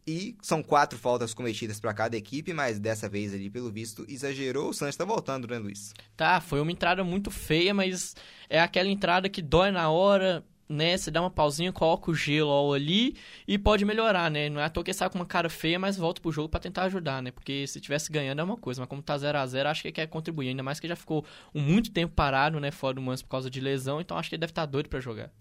[0.07, 4.69] E são quatro faltas cometidas para cada equipe, mas dessa vez ali, pelo visto, exagerou.
[4.69, 5.93] O Santos está voltando, né, Luiz?
[6.17, 8.15] Tá, foi uma entrada muito feia, mas
[8.49, 10.95] é aquela entrada que dói na hora né?
[10.95, 14.47] Você dá uma pausinha, coloca o gelo ali e pode melhorar, né?
[14.49, 16.59] Não é à toa que sai com uma cara feia, mas volta pro jogo para
[16.59, 17.31] tentar ajudar, né?
[17.31, 19.91] Porque se tivesse ganhando é uma coisa, mas como tá 0 a 0 acho que
[19.91, 20.49] quer contribuir.
[20.49, 22.69] Ainda mais que já ficou muito tempo parado, né?
[22.69, 24.87] Fora do Manso por causa de lesão, então acho que ele deve estar tá doido
[24.87, 25.31] para jogar.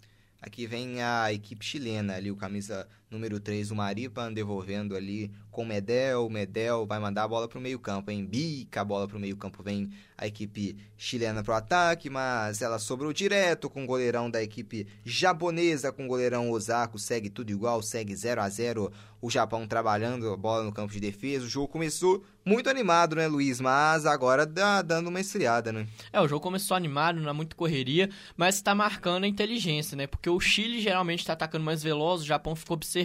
[0.41, 5.65] Aqui vem a equipe chilena ali, o camisa número 3, o Maripan, devolvendo ali com
[5.65, 6.29] Medel.
[6.29, 8.25] Medel vai mandar a bola para o meio campo, hein?
[8.25, 12.61] Bica a bola para o meio campo, vem a equipe chilena para o ataque, mas
[12.61, 17.51] ela sobrou direto com o goleirão da equipe japonesa, com o goleirão Osako, segue tudo
[17.51, 21.45] igual, segue 0 a 0 o Japão trabalhando a bola no campo de defesa.
[21.45, 23.61] O jogo começou muito animado, né, Luiz?
[23.61, 25.87] Mas agora dá dando uma esfriada, né?
[26.13, 30.07] É, o jogo começou animado, não é muito correria, mas está marcando a inteligência, né?
[30.07, 32.98] Porque o Chile geralmente está atacando mais veloz, o Japão ficou observando,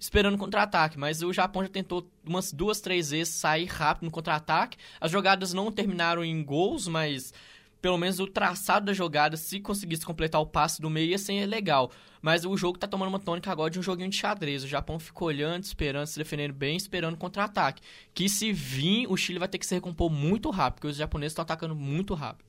[0.00, 4.76] esperando contra-ataque, mas o Japão já tentou umas duas, três vezes sair rápido no contra-ataque.
[5.00, 7.32] As jogadas não terminaram em gols, mas
[7.80, 11.46] pelo menos o traçado da jogada, se conseguisse completar o passe do meio, ia ser
[11.46, 11.90] legal.
[12.20, 14.64] Mas o jogo tá tomando uma tônica agora de um joguinho de xadrez.
[14.64, 17.80] O Japão ficou olhando, esperando, se defendendo bem, esperando contra-ataque.
[18.12, 21.32] Que se vir, o Chile vai ter que se recompor muito rápido, porque os japoneses
[21.32, 22.48] estão atacando muito rápido.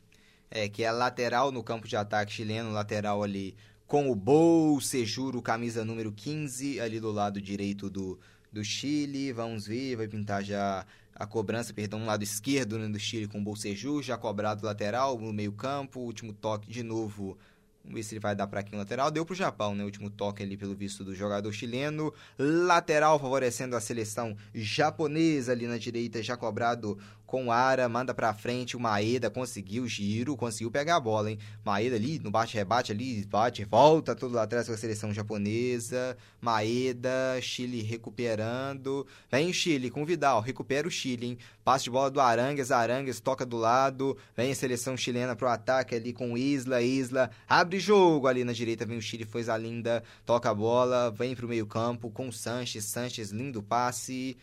[0.50, 3.56] É, que é lateral no campo de ataque chileno, lateral ali
[3.90, 8.20] com o Bolsejuro, camisa número 15, ali do lado direito do,
[8.52, 9.34] do Chile.
[9.34, 13.40] Vamos ver, vai pintar já a cobrança, perdão, no lado esquerdo né, do Chile com
[13.40, 17.36] o Bolseju, já cobrado lateral no meio campo, último toque de novo
[17.84, 19.10] Vamos ver se ele vai dar para aqui no lateral.
[19.10, 19.84] Deu para o Japão, né?
[19.84, 22.14] Último toque ali pelo visto do jogador chileno.
[22.38, 27.00] Lateral favorecendo a seleção japonesa ali na direita, já cobrado
[27.30, 31.30] com o Ara, manda pra frente, o Maeda conseguiu o giro, conseguiu pegar a bola,
[31.30, 31.38] hein?
[31.64, 36.18] Maeda ali, no bate-rebate ali, bate, volta tudo lá atrás com a seleção japonesa.
[36.42, 39.06] Maeda, Chile recuperando.
[39.32, 41.38] Vem o Chile com o Vidal, recupera o Chile, hein?
[41.64, 44.18] Passe de bola do Arangues, Arangues toca do lado.
[44.36, 47.30] Vem a seleção chilena pro ataque ali com Isla, Isla.
[47.48, 51.36] Abre jogo ali na direita, vem o Chile, foi a linda, toca a bola, vem
[51.36, 54.36] pro meio campo com o Sanches, Sanches, lindo passe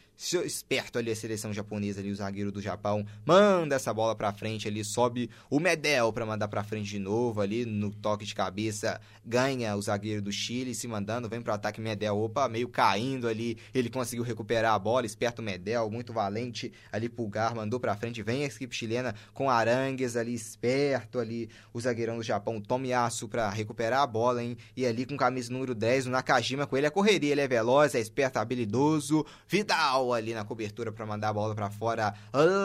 [0.45, 2.76] esperto ali a seleção japonesa ali, o zagueiro do Japão,
[3.25, 7.41] manda essa bola para frente ali, sobe o Medel para mandar para frente de novo
[7.41, 11.81] ali no toque de cabeça, ganha o zagueiro do Chile se mandando, vem pro ataque
[11.81, 17.09] Medel, opa, meio caindo ali, ele conseguiu recuperar a bola, esperto Medel, muito valente ali
[17.09, 22.17] Pulgar, mandou para frente, vem a equipe chilena com Arangues ali esperto ali, o zagueirão
[22.17, 24.57] do Japão, Tomiyasu para recuperar a bola, hein?
[24.77, 27.95] E ali com camisa número 10, o Nakajima com ele a correria, ele é veloz,
[27.95, 32.15] é esperto, habilidoso, Vidal ali na cobertura para mandar a bola para fora.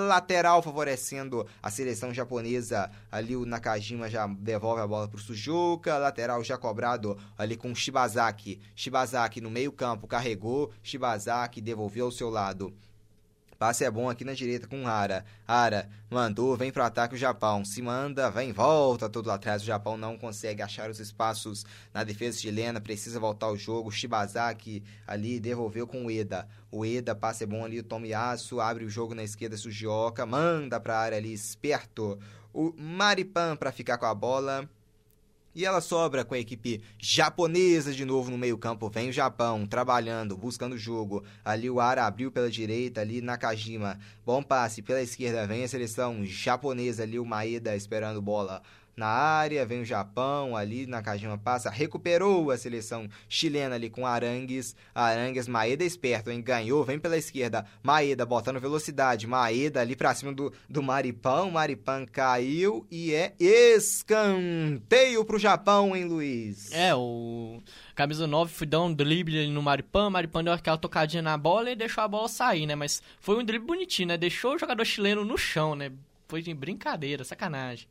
[0.07, 2.91] Lateral favorecendo a seleção japonesa.
[3.11, 5.97] Ali o Nakajima já devolve a bola para o Sujuka.
[5.97, 8.59] Lateral já cobrado ali com Shibazaki.
[8.75, 10.71] Shibazaki no meio-campo carregou.
[10.83, 12.73] Shibazaki devolveu ao seu lado.
[13.61, 15.23] Passe é bom aqui na direita com Ara.
[15.47, 17.63] Ara mandou, vem pro ataque o Japão.
[17.63, 19.61] Se manda, vem, volta tudo lá atrás.
[19.61, 23.91] O Japão não consegue achar os espaços na defesa chilena, precisa voltar ao jogo.
[23.91, 26.47] Shibazaki ali devolveu com o Eda.
[26.71, 30.79] O Eda, passe é bom ali, o Tomiyasu abre o jogo na esquerda, Sugioka, manda
[30.79, 32.17] pra área ali, esperto.
[32.51, 34.67] O Maripan para ficar com a bola.
[35.53, 38.89] E ela sobra com a equipe japonesa de novo no meio-campo.
[38.89, 41.23] Vem o Japão trabalhando, buscando o jogo.
[41.43, 43.99] Ali o Ara abriu pela direita, ali Nakajima.
[44.25, 45.45] Bom passe pela esquerda.
[45.45, 48.61] Vem a seleção japonesa ali, o Maeda esperando bola
[48.95, 54.75] na área, vem o Japão ali, Nakajima passa, recuperou a seleção chilena ali com Arangues,
[54.93, 60.33] Arangues, Maeda esperto, hein, ganhou, vem pela esquerda, Maeda botando velocidade, Maeda ali pra cima
[60.33, 66.71] do, do Maripão, Maripão caiu e é escanteio pro Japão, hein, Luiz?
[66.71, 67.61] É, o
[67.95, 71.71] camisa 9 foi dar um drible ali no Maripão, Maripão deu aquela tocadinha na bola
[71.71, 74.83] e deixou a bola sair, né, mas foi um drible bonitinho, né, deixou o jogador
[74.85, 75.91] chileno no chão, né,
[76.27, 77.87] foi de brincadeira, sacanagem.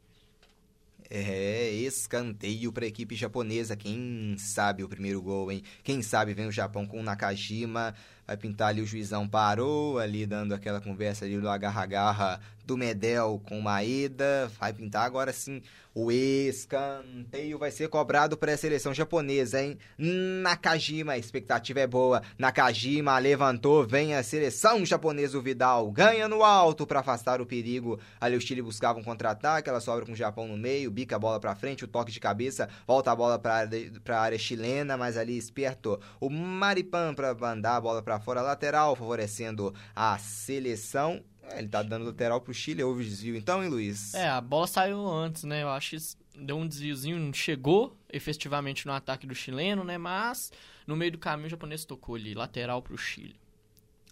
[1.13, 3.77] É, escanteio para a equipe japonesa.
[3.77, 5.61] Quem sabe o primeiro gol, hein?
[5.83, 7.93] Quem sabe vem o Japão com o Nakajima.
[8.25, 13.43] Vai pintar ali o juizão parou ali dando aquela conversa ali do agarra-garra do Medel
[13.49, 14.49] com Maeda.
[14.61, 15.61] Vai pintar agora sim
[15.93, 19.77] o escanteio vai ser cobrado para a seleção japonesa, hein?
[19.99, 22.23] Nakajima, a expectativa é boa.
[22.39, 27.99] Nakajima levantou, vem a seleção japonesa, o Vidal ganha no alto para afastar o perigo.
[28.21, 31.19] Ali o Chile buscava um contra-ataque, ela sobra com o Japão no meio, bica a
[31.19, 33.69] bola para frente, o toque de cabeça, volta a bola para
[34.09, 38.95] a área chilena, mas ali esperto o Maripan para mandar a bola para fora lateral,
[38.95, 44.15] favorecendo a seleção é, ele tá dando lateral pro Chile, houve desvio então, hein, Luiz?
[44.15, 45.63] É, a bola saiu antes, né?
[45.63, 49.99] Eu acho que deu um desviozinho, chegou efetivamente no ataque do chileno, né?
[49.99, 50.53] Mas
[50.87, 53.37] no meio do caminho o japonês tocou ali, lateral pro Chile.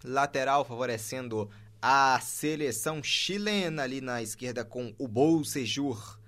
[0.03, 1.49] Lateral favorecendo
[1.81, 6.18] a seleção chilena ali na esquerda com o Bolsejur.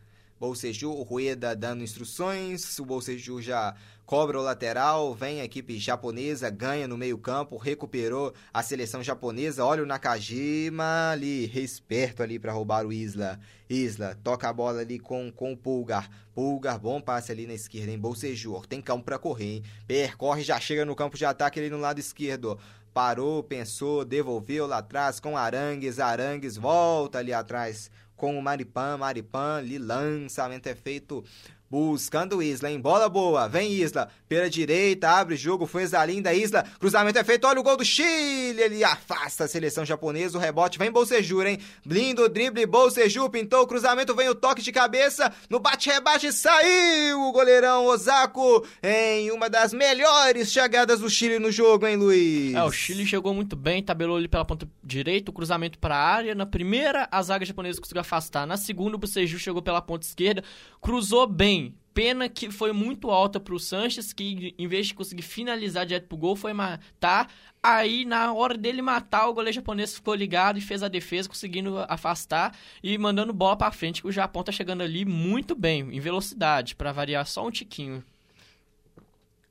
[0.41, 3.75] Bolseju, o Rueda dando instruções, o Bolseju já
[4.07, 9.63] cobra o lateral, vem a equipe japonesa, ganha no meio-campo, recuperou a seleção japonesa.
[9.63, 13.39] Olha o Nakajima ali, esperto ali para roubar o Isla.
[13.69, 16.09] Isla toca a bola ali com, com o Pulgar.
[16.33, 18.65] Pulgar, bom passe ali na esquerda, em Bolsejur.
[18.65, 19.63] Tem campo para correr, hein?
[19.85, 22.57] Percorre, já chega no campo de ataque ali no lado esquerdo
[22.93, 27.89] parou, pensou, devolveu lá atrás com Arangues, Arangues volta ali atrás
[28.21, 31.25] com o Maripan, Maripan ali lançamento é feito
[31.71, 32.81] buscando Isla, hein?
[32.81, 37.61] Bola boa, vem Isla, pela direita, abre jogo, foi linda Isla, cruzamento é feito, olha
[37.61, 41.59] o gol do Chile, ele afasta a seleção japonesa, o rebote vem Bolsejur, hein?
[41.85, 47.31] Blindo, drible, Bolsejur, pintou o cruzamento, vem o toque de cabeça, no bate-rebate saiu o
[47.31, 52.53] goleirão Osako em uma das melhores chegadas do Chile no jogo, hein, Luiz?
[52.53, 56.05] É, o Chile chegou muito bem, tabelou ali pela ponta direita, o cruzamento para a
[56.05, 60.05] área, na primeira a zaga japonesa conseguiu afastar, na segunda o Bolsejur chegou pela ponta
[60.05, 60.43] esquerda,
[60.81, 61.60] cruzou bem,
[61.93, 66.07] Pena que foi muito alta para o Sanches, que em vez de conseguir finalizar direto
[66.07, 67.29] pro gol, foi matar.
[67.61, 71.77] Aí, na hora dele matar, o goleiro japonês ficou ligado e fez a defesa, conseguindo
[71.89, 74.05] afastar e mandando bola para frente.
[74.07, 78.03] O Japão tá chegando ali muito bem, em velocidade, para variar só um tiquinho.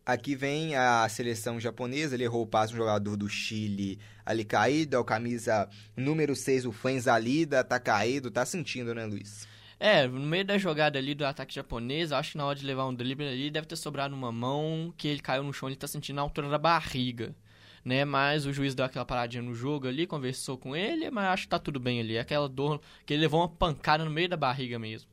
[0.05, 4.96] Aqui vem a seleção japonesa, ele errou o passe um jogador do Chile ali caído,
[4.96, 9.46] é o camisa número 6, o Fenzalida, tá caído, tá sentindo, né, Luiz?
[9.82, 12.86] É, no meio da jogada ali do ataque japonês, acho que na hora de levar
[12.86, 15.88] um drible ali, deve ter sobrado uma mão que ele caiu no chão, ele tá
[15.88, 17.34] sentindo na altura da barriga.
[17.82, 21.44] Né, mas o juiz deu aquela paradinha no jogo ali, conversou com ele, mas acho
[21.44, 22.18] que tá tudo bem ali.
[22.18, 25.08] Aquela dor que ele levou uma pancada no meio da barriga mesmo.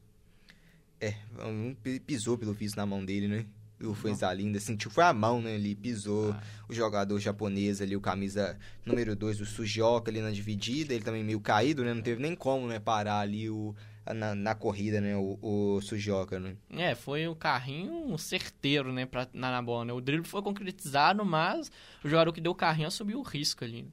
[1.00, 1.74] É, um
[2.06, 3.46] pisou pelo visto na mão dele, né?
[3.82, 5.56] O Fuenzalinda sentiu, foi a mão, né?
[5.56, 6.44] Ele pisou ah.
[6.68, 11.24] o jogador japonês ali, o camisa número 2, o Sujioka ali na dividida, ele também
[11.24, 11.94] meio caído, né?
[11.94, 13.74] Não teve nem como, né, parar ali o
[14.14, 15.16] na, na corrida, né?
[15.16, 16.56] O, o Sujioka, né?
[16.70, 19.06] É, foi um carrinho certeiro, né?
[19.06, 19.94] Pra, na, na bola, né?
[19.94, 21.72] O drible foi concretizado, mas
[22.04, 23.88] o jogador que deu o carrinho assumiu o risco ali.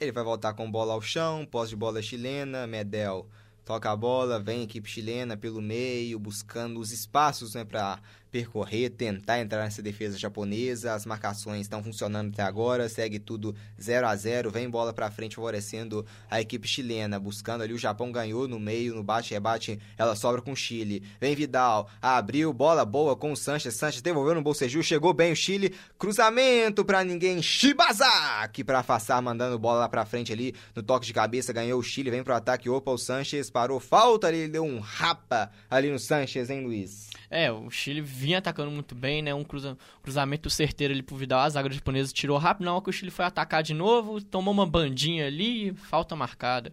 [0.00, 3.28] Ele vai voltar com bola ao chão, pós de bola chilena, Medel
[3.68, 8.90] toca a bola, vem a equipe chilena pelo meio, buscando os espaços né, para percorrer,
[8.90, 10.94] tentar entrar nessa defesa japonesa.
[10.94, 15.36] As marcações estão funcionando até agora, segue tudo 0 a 0 vem bola para frente
[15.36, 20.42] favorecendo a equipe chilena, buscando ali o Japão ganhou no meio, no bate-rebate, ela sobra
[20.42, 21.02] com o Chile.
[21.20, 25.36] Vem Vidal, abriu, bola boa com o Sanches, Sanches devolveu no Bolseju, chegou bem o
[25.36, 31.06] Chile, cruzamento para ninguém, Shibazaki para afastar, mandando bola lá para frente ali, no toque
[31.06, 34.64] de cabeça, ganhou o Chile, vem pro ataque, opa, o Sanches parou, falta ali, deu
[34.64, 37.08] um rapa ali no Sanches, hein, Luiz?
[37.30, 39.34] É, o Chile vinha atacando muito bem, né?
[39.34, 42.92] Um cruza, cruzamento certeiro ali pro Vidal, a zaga japonesa tirou rápido, não, que o
[42.92, 46.72] Chile foi atacar de novo, tomou uma bandinha ali, falta marcada.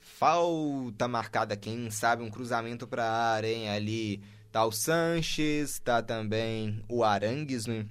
[0.00, 3.68] Falta marcada, quem sabe um cruzamento pra área, hein?
[3.68, 7.86] Ali tá o Sanches, tá também o Arangues, né?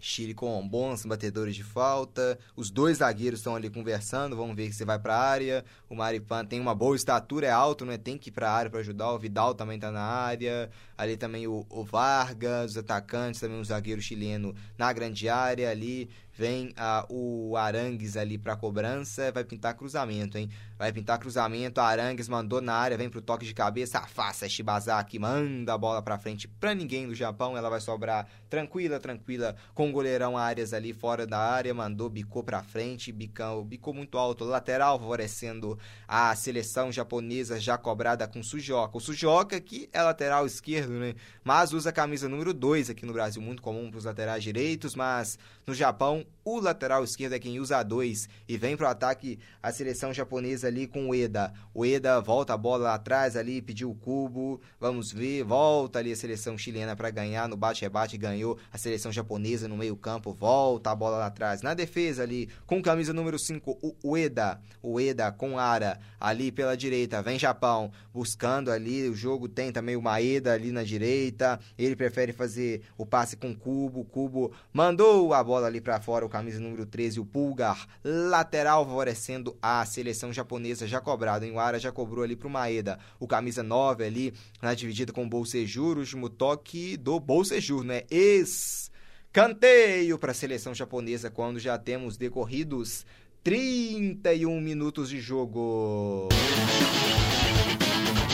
[0.00, 2.38] Chile com bons batedores de falta.
[2.54, 4.36] Os dois zagueiros estão ali conversando.
[4.36, 5.64] Vamos ver se vai para a área.
[5.88, 7.98] O Maripan tem uma boa estatura, é alto, né?
[7.98, 9.10] Tem que ir para a área para ajudar.
[9.10, 10.70] O Vidal também está na área.
[10.98, 16.10] Ali também o, o Vargas, os atacantes, também o zagueiro chileno na grande área ali.
[16.38, 20.48] Vem ah, o Arangues ali para cobrança, vai pintar cruzamento, hein?
[20.78, 25.74] Vai pintar cruzamento, Arangues mandou na área, vem pro toque de cabeça, afasta Shibazaki, manda
[25.74, 29.92] a bola para frente para ninguém do Japão, ela vai sobrar tranquila, tranquila, com o
[29.92, 34.96] goleirão Arias ali fora da área, mandou, bicou para frente, bicão, bicou muito alto, lateral,
[35.00, 38.96] favorecendo a seleção japonesa já cobrada com Sujioka.
[38.96, 41.14] O Sujioka que é lateral esquerdo, né?
[41.44, 44.94] Mas usa a camisa número 2 aqui no Brasil, muito comum para os laterais direitos,
[44.94, 49.38] mas no Japão o lateral esquerdo é quem usa a 2 e vem pro ataque
[49.62, 51.52] a seleção japonesa ali com o Eda.
[51.74, 54.58] O Eda volta a bola lá atrás ali, pediu o cubo.
[54.80, 59.68] Vamos ver, volta ali a seleção chilena para ganhar no bate-rebate, ganhou a seleção japonesa
[59.68, 61.60] no meio-campo, volta a bola lá atrás.
[61.60, 64.58] Na defesa ali, com camisa número 5, o Eda.
[64.82, 69.96] O Eda com Ara ali pela direita, vem Japão buscando ali, o jogo tem também
[69.96, 71.60] o Maeda ali na direita.
[71.76, 76.00] Ele prefere fazer o passe com o cubo, o cubo mandou a bola ali para
[76.00, 81.52] fora, o camisa número 13, o Pulgar, lateral favorecendo a seleção japonesa, já cobrado, em
[81.52, 85.96] Wara já cobrou ali pro Maeda, o camisa 9 ali, na dividida com o Bolsejur,
[85.96, 88.02] o último toque do Bolsejur, né?
[88.10, 88.90] Ex
[89.32, 93.04] canteio para a seleção japonesa quando já temos decorridos
[93.44, 96.28] 31 minutos de jogo.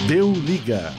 [0.09, 0.93] Deu liga.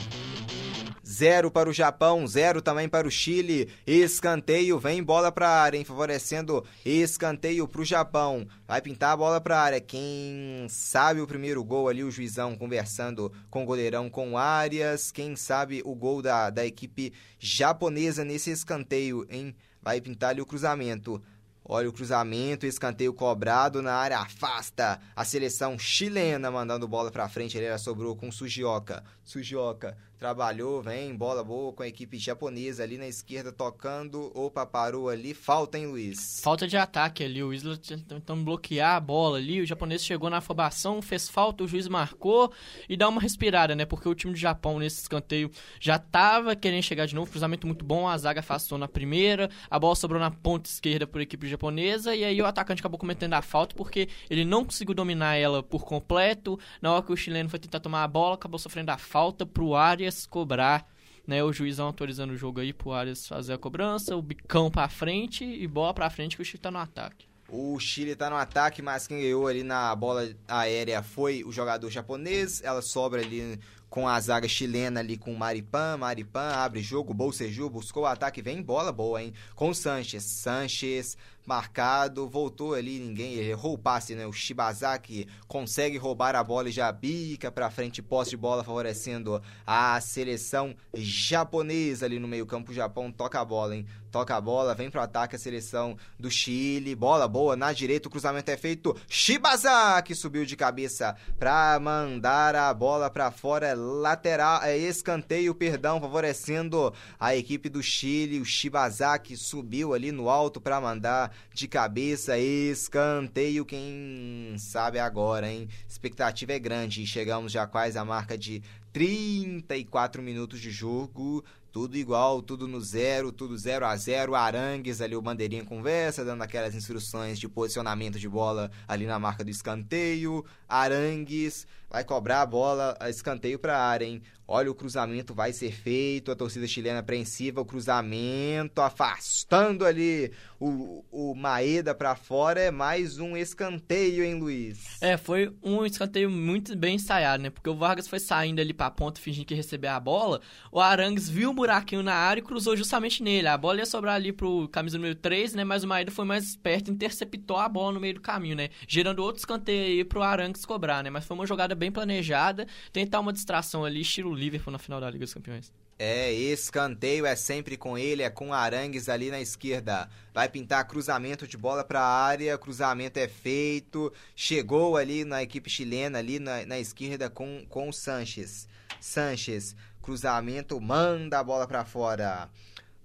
[1.16, 3.70] 0 para o Japão, 0 também para o Chile.
[3.86, 5.84] Escanteio, vem bola para a área, hein?
[5.84, 8.46] favorecendo escanteio para o Japão.
[8.68, 9.80] Vai pintar a bola para a área.
[9.80, 15.10] Quem sabe o primeiro gol ali, o juizão conversando com o goleirão com Arias.
[15.10, 19.56] Quem sabe o gol da, da equipe japonesa nesse escanteio, hein?
[19.80, 21.22] Vai pintar ali o cruzamento.
[21.64, 27.56] Olha o cruzamento, escanteio cobrado na área, afasta a seleção chilena mandando bola para frente.
[27.56, 29.02] Ele sobrou com Sugioka.
[29.24, 34.32] Sugioka trabalhou, vem, bola boa com a equipe japonesa ali na esquerda tocando.
[34.34, 35.34] Opa, parou ali.
[35.34, 36.40] Falta, hein, Luiz?
[36.42, 37.42] Falta de ataque ali.
[37.42, 39.60] O Isla tentando bloquear a bola ali.
[39.60, 42.52] O japonês chegou na afobação, fez falta, o juiz marcou
[42.88, 43.84] e dá uma respirada, né?
[43.84, 47.30] Porque o time do Japão nesse escanteio já tava querendo chegar de novo.
[47.30, 51.20] Cruzamento muito bom, a zaga afastou na primeira, a bola sobrou na ponta esquerda por
[51.20, 55.36] equipe japonesa e aí o atacante acabou cometendo a falta porque ele não conseguiu dominar
[55.36, 56.58] ela por completo.
[56.80, 59.74] Na hora que o chileno foi tentar tomar a bola, acabou sofrendo a falta pro
[59.74, 60.88] área Arias cobrar,
[61.26, 61.42] né?
[61.42, 65.44] O juizão autorizando o jogo aí pro Arias fazer a cobrança, o bicão pra frente
[65.44, 67.26] e bola pra frente que o Chile tá no ataque.
[67.48, 71.90] O Chile tá no ataque, mas quem ganhou ali na bola aérea foi o jogador
[71.90, 72.60] japonês.
[72.62, 75.96] Ela sobra ali com a zaga chilena ali com o Maripan.
[75.96, 79.32] Maripan abre jogo, Bolseju buscou o ataque, vem bola boa, hein?
[79.54, 80.24] Com o Sanches.
[80.24, 81.16] Sanches
[81.46, 84.26] marcado, voltou ali, ninguém errou o passe, né?
[84.26, 89.40] O Shibazaki consegue roubar a bola e já bica para frente, posse de bola favorecendo
[89.66, 92.72] a seleção japonesa ali no meio-campo.
[92.72, 93.86] O Japão toca a bola, hein?
[94.10, 96.94] Toca a bola, vem pro ataque a seleção do Chile.
[96.94, 98.96] Bola boa na direita, o cruzamento é feito.
[99.08, 106.94] Shibazaki subiu de cabeça para mandar a bola para fora, lateral, é escanteio, perdão, favorecendo
[107.20, 108.40] a equipe do Chile.
[108.40, 115.68] O Shibazaki subiu ali no alto para mandar de cabeça, escanteio, quem sabe agora, hein?
[115.88, 118.62] Expectativa é grande e chegamos já quase à marca de
[118.92, 121.44] 34 minutos de jogo.
[121.70, 124.34] Tudo igual, tudo no zero, tudo zero a zero.
[124.34, 129.44] Arangues ali, o bandeirinha conversa, dando aquelas instruções de posicionamento de bola ali na marca
[129.44, 130.42] do escanteio.
[130.68, 134.22] Arangues vai cobrar a bola, a escanteio para a área, hein?
[134.48, 141.04] Olha, o cruzamento vai ser feito, a torcida chilena apreensiva, o cruzamento, afastando ali o,
[141.10, 144.98] o Maeda para fora, é mais um escanteio, hein, Luiz?
[145.00, 147.50] É, foi um escanteio muito bem ensaiado, né?
[147.50, 150.40] Porque o Vargas foi saindo ali pra ponta, fingindo que ia receber a bola,
[150.70, 153.48] o Arangues viu um buraquinho na área e cruzou justamente nele.
[153.48, 155.64] A bola ia sobrar ali pro camisa número 3, né?
[155.64, 158.68] Mas o Maeda foi mais esperto, interceptou a bola no meio do caminho, né?
[158.86, 161.10] Gerando outro escanteio aí pro Arangues cobrar, né?
[161.10, 165.10] Mas foi uma jogada bem planejada, tentar uma distração ali, estilo Liverpool na final da
[165.10, 165.72] Liga dos Campeões.
[165.98, 170.08] É, escanteio é sempre com ele, é com Arangues ali na esquerda.
[170.34, 174.12] Vai pintar cruzamento de bola para a área, cruzamento é feito.
[174.34, 178.68] Chegou ali na equipe chilena, ali na, na esquerda com, com o Sanches.
[179.00, 182.50] Sanches, cruzamento, manda a bola para fora.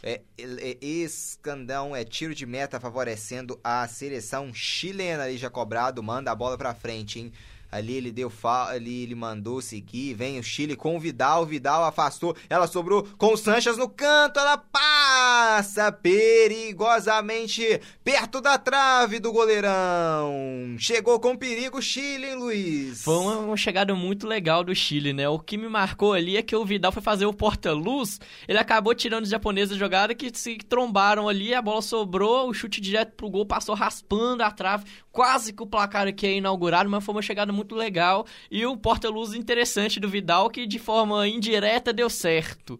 [0.03, 6.31] É, é, escandão é tiro de meta favorecendo a seleção chilena ali já cobrado, manda
[6.31, 7.31] a bola para frente, hein?
[7.71, 8.69] Ali ele deu fa...
[8.69, 10.13] ali ele mandou seguir.
[10.13, 11.45] Vem o Chile com o Vidal.
[11.45, 12.35] Vidal afastou.
[12.49, 14.39] Ela sobrou com o Sanches no canto.
[14.39, 20.75] Ela passa perigosamente perto da trave do goleirão.
[20.77, 23.03] Chegou com perigo o Chile, hein, Luiz?
[23.03, 25.29] Foi uma, uma, chegada muito legal do Chile, né?
[25.29, 28.19] O que me marcou ali é que o Vidal foi fazer o porta-luz.
[28.47, 31.53] Ele acabou tirando os japoneses da jogada que se trombaram ali.
[31.53, 32.49] A bola sobrou.
[32.49, 34.83] O chute direto pro gol passou raspando a trave.
[35.09, 38.25] Quase que o placar aqui é inaugurado, mas foi uma chegada muito muito legal.
[38.49, 42.79] E o porta-luz interessante do Vidal, que de forma indireta deu certo.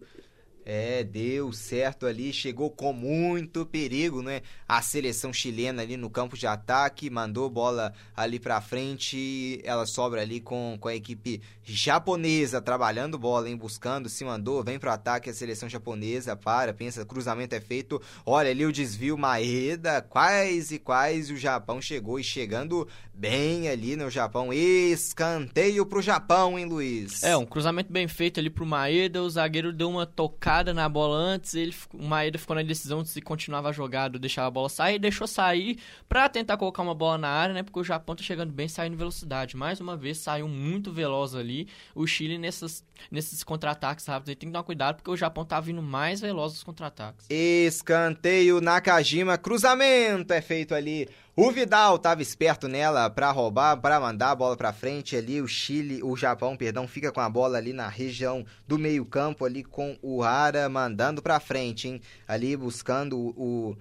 [0.64, 4.42] É, deu certo ali, chegou com muito perigo, né?
[4.68, 10.20] A seleção chilena ali no campo de ataque, mandou bola ali pra frente, ela sobra
[10.20, 13.56] ali com, com a equipe japonesa, trabalhando bola, hein?
[13.56, 18.50] Buscando, se mandou, vem pro ataque a seleção japonesa, para, pensa, cruzamento é feito, olha
[18.50, 24.52] ali o desvio, Maeda, quase, quase o Japão chegou e chegando bem ali no Japão,
[24.52, 27.22] escanteio pro Japão, hein, Luiz?
[27.22, 31.16] É, um cruzamento bem feito ali pro Maeda, o zagueiro deu uma tocada na bola
[31.16, 34.98] antes, ele, o Maeda ficou na decisão de se continuava jogado, deixar a bola sair,
[34.98, 35.78] deixou sair
[36.08, 37.62] para tentar colocar uma bola na área, né?
[37.62, 39.56] Porque o Japão tá chegando bem, saindo velocidade.
[39.56, 41.68] Mais uma vez, saiu muito veloz ali.
[41.94, 45.58] O Chile nessas, nesses contra-ataques rápidos, ele tem que tomar cuidado porque o Japão tá
[45.60, 47.26] vindo mais veloz nos contra-ataques.
[47.30, 54.32] Escanteio Nakajima, cruzamento é feito ali o Vidal estava esperto nela para roubar, para mandar
[54.32, 55.40] a bola para frente ali.
[55.40, 59.64] O Chile, o Japão, perdão, fica com a bola ali na região do meio-campo ali
[59.64, 62.02] com o Hara mandando para frente, hein?
[62.28, 63.30] Ali buscando o,
[63.70, 63.76] O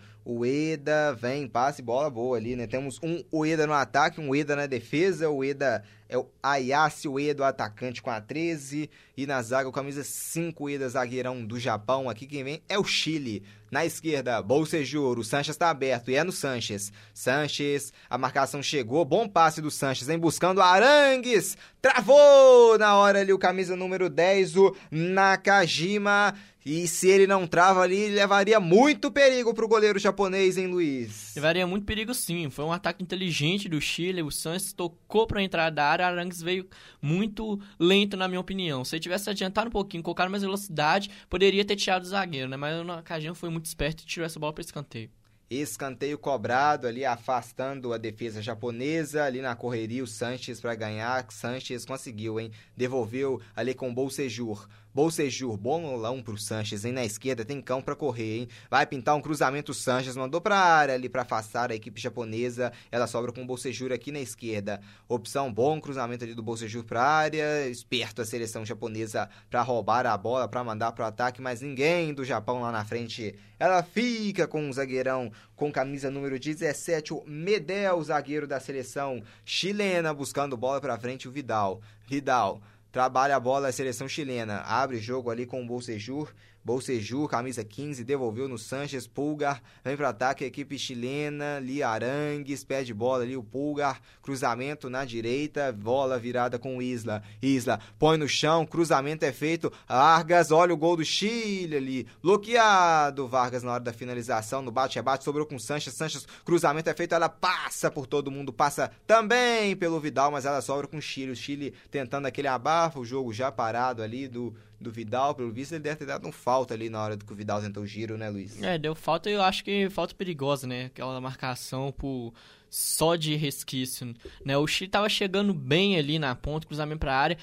[0.45, 2.67] Eda vem, passe, bola boa ali, né?
[2.67, 5.29] Temos um Ueda no ataque, um Ueda na defesa.
[5.29, 8.89] O Ueda é o Ayase Ueda, o atacante com a 13.
[9.17, 12.09] E na zaga, o camisa 5, Ueda, zagueirão do Japão.
[12.09, 13.43] Aqui quem vem é o Chile.
[13.71, 16.91] Na esquerda, Bolsejur, o Sanches está aberto e é no Sanches.
[17.13, 21.57] Sanches, a marcação chegou, bom passe do Sanches, vem buscando Arangues.
[21.81, 26.35] Travou na hora ali o camisa número 10, o Nakajima.
[26.63, 31.33] E se ele não trava ali, levaria muito perigo pro goleiro japonês, hein, Luiz?
[31.35, 32.51] Levaria muito perigo sim.
[32.51, 34.21] Foi um ataque inteligente do Chile.
[34.21, 36.05] O Santos tocou pra entrada da área.
[36.05, 36.67] Arangues veio
[37.01, 38.85] muito lento, na minha opinião.
[38.85, 42.57] Se ele tivesse adiantado um pouquinho, colocado mais velocidade, poderia ter tirado o zagueiro, né?
[42.57, 45.09] Mas o Nakajima foi muito esperto e tirou essa bola para escanteio.
[45.49, 49.25] Escanteio cobrado ali, afastando a defesa japonesa.
[49.25, 51.25] Ali na correria, o Sanches para ganhar.
[51.29, 52.51] Sanches conseguiu, hein?
[52.77, 54.65] Devolveu ali com o Bolsejur.
[54.93, 56.91] Bolsejur, bolão pro Sanches, hein?
[56.91, 58.47] Na esquerda tem cão para correr, hein?
[58.69, 62.73] Vai pintar um cruzamento, Sanches mandou pra área ali para afastar a equipe japonesa.
[62.91, 64.81] Ela sobra com o Bolsejur aqui na esquerda.
[65.07, 67.69] Opção bom, cruzamento ali do Bolsejur pra área.
[67.69, 72.25] Esperto a seleção japonesa para roubar a bola, para mandar pro ataque, mas ninguém do
[72.25, 73.33] Japão lá na frente.
[73.57, 80.13] Ela fica com o zagueirão com camisa número 17, o Medel, zagueiro da seleção chilena,
[80.13, 81.79] buscando bola para frente, o Vidal.
[82.07, 82.61] Vidal
[82.91, 86.33] trabalha a bola a seleção chilena, abre jogo ali com o Bolsejur,
[86.63, 92.63] Bolsejur, camisa 15, devolveu no Sanches, Pulgar, vem para ataque a equipe chilena, ali Arangues,
[92.63, 98.27] pede bola ali o Pulgar, cruzamento na direita, bola virada com Isla, Isla põe no
[98.27, 103.83] chão, cruzamento é feito, Vargas, olha o gol do Chile ali, bloqueado, Vargas na hora
[103.83, 108.05] da finalização, no bate-rebate, sobrou com o Sanches, Sanches, cruzamento é feito, ela passa por
[108.05, 112.27] todo mundo, passa também pelo Vidal, mas ela sobra com o Chile, o Chile tentando
[112.27, 116.05] aquele abafo, o jogo já parado ali do do Vidal, pelo visto, ele deve ter
[116.05, 118.61] dado um falta ali na hora que o Vidal tentou o giro, né, Luiz?
[118.61, 120.85] É, deu falta e eu acho que falta perigosa, né?
[120.85, 122.33] Aquela marcação por
[122.69, 124.13] só de resquício,
[124.43, 124.57] né?
[124.57, 127.37] O Chile tava chegando bem ali na ponta, cruzamento pra área.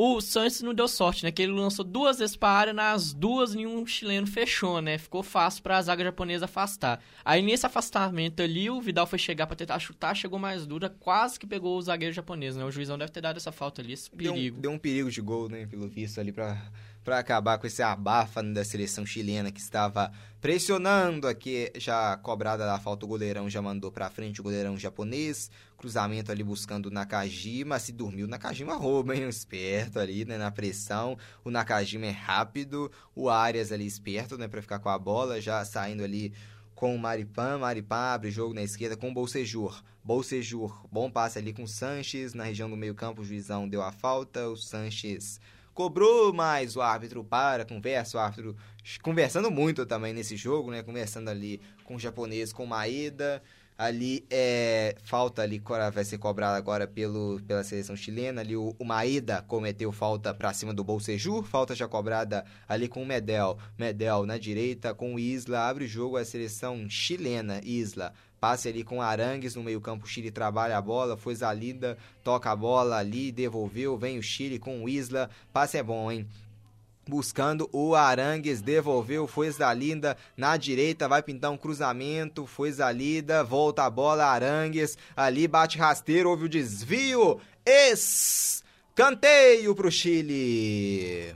[0.00, 1.32] O Santos não deu sorte, né?
[1.32, 4.96] Que ele lançou duas vezes para a área, nas duas nenhum chileno fechou, né?
[4.96, 7.02] Ficou fácil para a zaga japonesa afastar.
[7.24, 11.36] Aí nesse afastamento ali, o Vidal foi chegar para tentar chutar, chegou mais dura, quase
[11.36, 12.64] que pegou o zagueiro japonês, né?
[12.64, 14.36] O juizão deve ter dado essa falta ali, esse perigo.
[14.36, 15.66] Deu um, deu um perigo de gol, né?
[15.66, 16.62] Pelo visto ali para
[17.08, 22.78] para acabar com esse abafa da seleção chilena que estava pressionando aqui, já cobrada da
[22.78, 27.78] falta, o goleirão já mandou para frente o goleirão japonês, cruzamento ali buscando o Nakajima,
[27.78, 32.92] se dormiu, o Nakajima rouba, hein, esperto ali, né, na pressão, o Nakajima é rápido,
[33.16, 36.34] o Arias ali esperto, né, para ficar com a bola, já saindo ali
[36.74, 41.54] com o Maripan, Maripan abre jogo na esquerda com o Bolsejur, Bolsejur, bom passe ali
[41.54, 45.40] com o Sanches, na região do meio campo o juizão deu a falta, o Sanches
[45.78, 48.56] cobrou mais o árbitro para, conversa, o árbitro
[49.00, 50.82] conversando muito também nesse jogo, né?
[50.82, 53.40] Conversando ali com o japonês, com o Maeda.
[53.78, 55.62] Ali é falta ali
[55.94, 58.40] vai ser cobrada agora pelo, pela seleção chilena.
[58.40, 63.00] Ali o, o Maeda cometeu falta para cima do Bolsejur, falta já cobrada ali com
[63.00, 63.56] o Medel.
[63.78, 67.60] Medel na direita com o Isla, abre o jogo a seleção chilena.
[67.62, 70.04] Isla Passe ali com Arangues no meio-campo.
[70.04, 71.16] O Chile trabalha a bola.
[71.16, 73.96] Foi Zalinda, toca a bola ali, devolveu.
[73.96, 75.30] Vem o Chile com o Isla.
[75.52, 76.26] Passe é bom, hein?
[77.08, 83.84] buscando o Arangues, devolveu, foi Zalinda na direita, vai pintar um cruzamento, foi Zalida, volta
[83.84, 87.40] a bola, Arangues, ali bate rasteiro, houve o desvio,
[88.94, 91.34] escanteio pro Chile.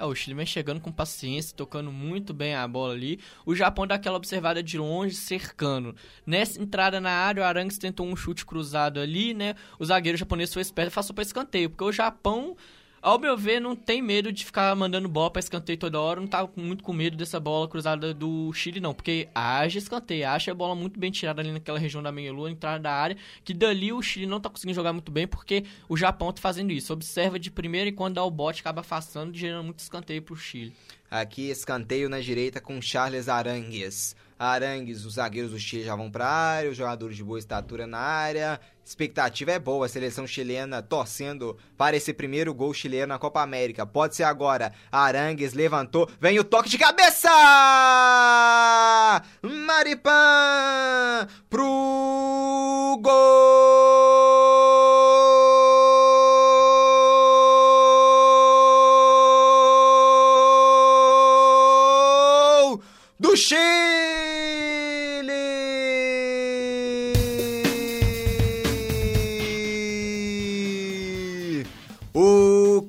[0.00, 3.20] É, o Chile vem chegando com paciência, tocando muito bem a bola ali.
[3.44, 5.94] O Japão dá aquela observada de longe, cercando.
[6.24, 9.54] Nessa entrada na área, o Arangues tentou um chute cruzado ali, né?
[9.78, 12.56] O zagueiro japonês foi esperto e passou para escanteio, porque o Japão
[13.02, 16.20] ao meu ver, não tem medo de ficar mandando bola para escanteio toda hora.
[16.20, 18.92] Não tá muito com medo dessa bola cruzada do Chile, não.
[18.92, 22.78] Porque haja escanteio, acha a bola muito bem tirada ali naquela região da meia-lua, entrada
[22.78, 23.16] da área.
[23.44, 26.72] Que dali o Chile não tá conseguindo jogar muito bem, porque o Japão tá fazendo
[26.72, 26.92] isso.
[26.92, 30.74] Observa de primeira e quando dá o bote, acaba afastando, gerando muito escanteio pro Chile.
[31.10, 34.14] Aqui, escanteio na direita com Charles Arangues.
[34.38, 37.98] Arangues, os zagueiros do Chile já vão para área, os jogadores de boa estatura na
[37.98, 38.60] área.
[38.90, 43.86] Expectativa é boa, a seleção chilena torcendo para esse primeiro gol chileno na Copa América.
[43.86, 44.72] Pode ser agora.
[44.90, 47.30] Arangues levantou, vem o toque de cabeça!
[49.44, 54.89] Maripan pro gol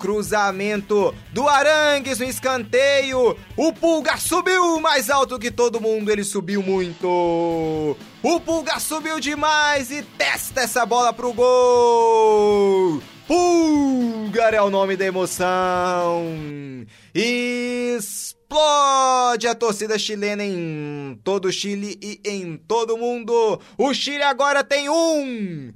[0.02, 3.38] cruzamento do Arangues no escanteio.
[3.56, 7.96] O Pulga subiu mais alto que todo mundo, ele subiu muito.
[8.24, 13.00] O Pulga subiu demais e testa essa bola pro gol.
[13.28, 16.26] Pulgar é o nome da emoção.
[17.14, 18.28] Explode
[19.48, 23.62] a torcida chilena em todo o Chile e em todo o mundo.
[23.78, 25.72] O Chile agora tem um.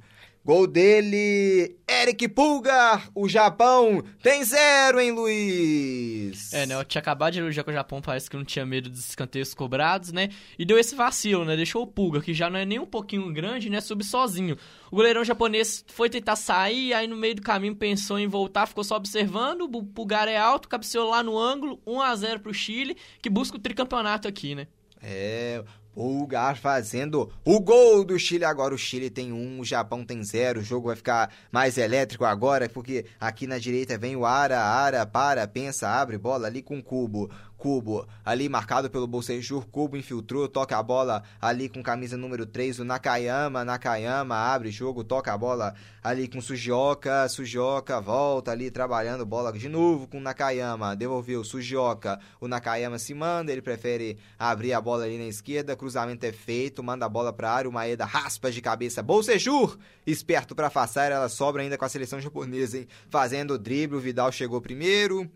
[0.46, 6.52] Gol dele, Eric Pulgar, o Japão tem zero, hein, Luiz?
[6.52, 6.76] É, né?
[6.76, 9.52] Eu tinha acabado de elogiar que o Japão parece que não tinha medo dos escanteios
[9.52, 10.28] cobrados, né?
[10.56, 11.56] E deu esse vacilo, né?
[11.56, 13.80] Deixou o Pulgar, que já não é nem um pouquinho grande, né?
[13.80, 14.56] Subir sozinho.
[14.88, 18.84] O goleirão japonês foi tentar sair, aí no meio do caminho pensou em voltar, ficou
[18.84, 19.62] só observando.
[19.62, 23.56] O Pulgar é alto, cabeceou lá no ângulo, 1 a 0 pro Chile, que busca
[23.56, 24.68] o tricampeonato aqui, né?
[25.02, 25.64] É,
[25.96, 28.44] Pulgar fazendo o gol do Chile.
[28.44, 30.60] Agora o Chile tem um, o Japão tem zero.
[30.60, 35.06] O jogo vai ficar mais elétrico agora, porque aqui na direita vem o Ara, Ara,
[35.06, 37.30] para, pensa, abre bola ali com o cubo.
[37.56, 42.80] Cubo, ali marcado pelo Bolsejur, Cubo infiltrou, toca a bola ali com camisa número 3,
[42.80, 49.24] o Nakayama, Nakayama abre jogo, toca a bola ali com Sujioka, Sujioka volta ali trabalhando
[49.24, 54.80] bola de novo com Nakayama, devolveu Sujioka, o Nakayama se manda, ele prefere abrir a
[54.80, 58.50] bola ali na esquerda, cruzamento é feito, manda a bola pra área, o Maeda raspa
[58.50, 62.86] de cabeça, Bolsejur, esperto para afastar, ela sobra ainda com a seleção japonesa, hein?
[63.08, 65.28] fazendo o drible, o Vidal chegou primeiro,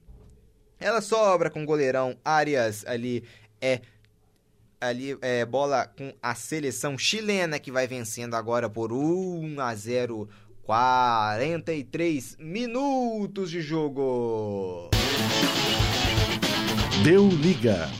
[0.80, 3.22] ela sobra com o goleirão Arias ali
[3.60, 3.80] é
[4.80, 10.28] ali é bola com a seleção chilena que vai vencendo agora por 1 a 0
[10.62, 14.88] 43 minutos de jogo.
[17.02, 17.90] Deu liga.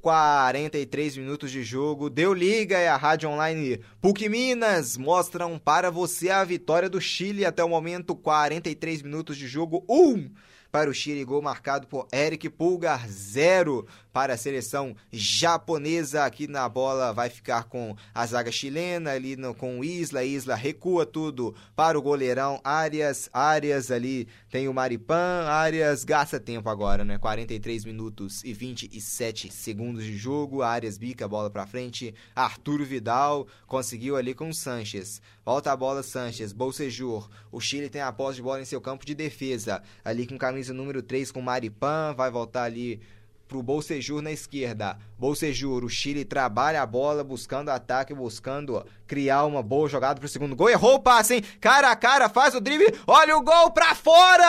[0.00, 2.08] 43 minutos de jogo.
[2.08, 4.96] Deu liga é a rádio online PUC Minas.
[4.96, 8.14] Mostram para você a vitória do Chile até o momento.
[8.14, 9.84] 43 minutos de jogo.
[9.88, 10.30] 1 um
[10.70, 13.86] para o Chile, gol marcado por Eric Pulgar, zero
[14.16, 16.24] para a seleção japonesa.
[16.24, 20.24] Aqui na bola vai ficar com a zaga chilena, ali no, com o Isla.
[20.24, 23.28] Isla recua tudo para o goleirão Arias.
[23.30, 25.44] Arias ali tem o Maripan.
[25.46, 27.18] Arias gasta tempo agora, né?
[27.18, 30.62] 43 minutos e 27 segundos de jogo.
[30.62, 32.14] Arias bica a bola para frente.
[32.34, 35.20] Arturo Vidal conseguiu ali com o Sanches.
[35.44, 36.54] Volta a bola, Sanches.
[36.54, 37.28] Bolsejur.
[37.52, 39.82] O Chile tem a posse de bola em seu campo de defesa.
[40.02, 42.14] Ali com camisa número 3 com Maripan.
[42.16, 42.98] Vai voltar ali
[43.46, 44.98] pro Bolsejur na esquerda.
[45.18, 50.56] Bolsejur, o Chile trabalha a bola, buscando ataque, buscando criar uma boa jogada pro segundo
[50.56, 50.68] gol.
[50.68, 51.42] Errou o passe, hein?
[51.60, 52.94] Cara a cara, faz o drible.
[53.06, 54.46] Olha o gol pra fora!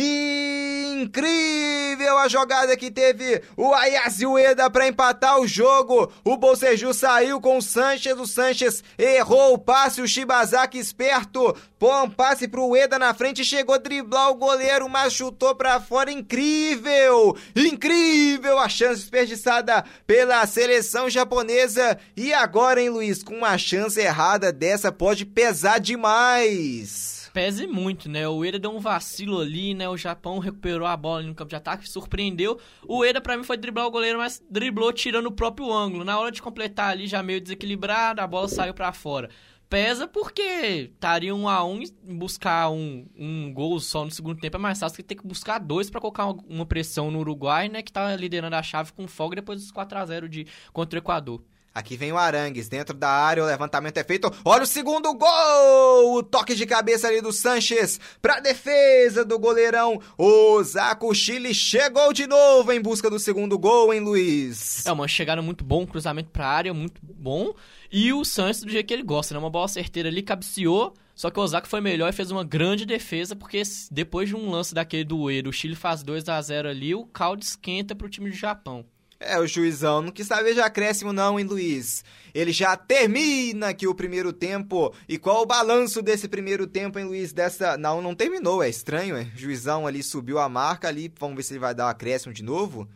[0.00, 6.12] Incrível a jogada que teve o Ayaz Ueda para empatar o jogo.
[6.24, 12.02] O Bolseju saiu com o Sanches, o Sanches errou o passe, o Shibazaki esperto, pô
[12.02, 16.12] um passe pro Ueda na frente, chegou a driblar o goleiro, mas chutou para fora.
[16.12, 17.36] Incrível!
[17.56, 21.98] Incrível a chance desperdiçada pela seleção japonesa.
[22.16, 28.26] E agora, hein, Luiz, com uma chance errada dessa pode pesar demais pese muito, né?
[28.26, 29.88] O Eda deu um vacilo ali, né?
[29.88, 32.58] O Japão recuperou a bola no campo de ataque, surpreendeu.
[32.84, 36.02] O Eda, para mim, foi driblar o goleiro, mas driblou tirando o próprio ângulo.
[36.04, 39.30] Na hora de completar ali, já meio desequilibrado, a bola saiu para fora.
[39.68, 44.58] Pesa porque estaria um a um buscar um, um gol só no segundo tempo é
[44.58, 47.82] mais fácil que ter que buscar dois para colocar uma pressão no Uruguai, né?
[47.82, 51.00] Que tá liderando a chave com folga depois dos 4 a 0 de contra o
[51.00, 51.40] Equador.
[51.74, 54.32] Aqui vem o Arangues, dentro da área, o levantamento é feito.
[54.44, 56.16] Olha o segundo gol!
[56.16, 60.00] O toque de cabeça ali do Sanches para defesa do goleirão.
[60.16, 64.84] O Zaco Chile chegou de novo em busca do segundo gol, hein, Luiz?
[64.86, 67.54] É uma chegada muito bom, cruzamento para área muito bom.
[67.92, 69.38] E o Sanches do jeito que ele gosta, né?
[69.38, 70.94] Uma bola certeira ali, cabeceou.
[71.14, 73.60] Só que o Osaka foi melhor e fez uma grande defesa, porque
[73.90, 77.04] depois de um lance daquele do Edo, o Chile faz 2 a 0 ali, o
[77.06, 78.84] caldo esquenta pro time do Japão.
[79.20, 82.04] É, o juizão não quis saber de acréscimo não, hein, Luiz?
[82.32, 84.94] Ele já termina aqui o primeiro tempo.
[85.08, 87.32] E qual o balanço desse primeiro tempo, hein, Luiz?
[87.32, 87.76] Dessa...
[87.76, 89.22] Não, não terminou, é estranho, é?
[89.34, 92.32] O juizão ali subiu a marca ali, vamos ver se ele vai dar o acréscimo
[92.32, 92.88] de novo.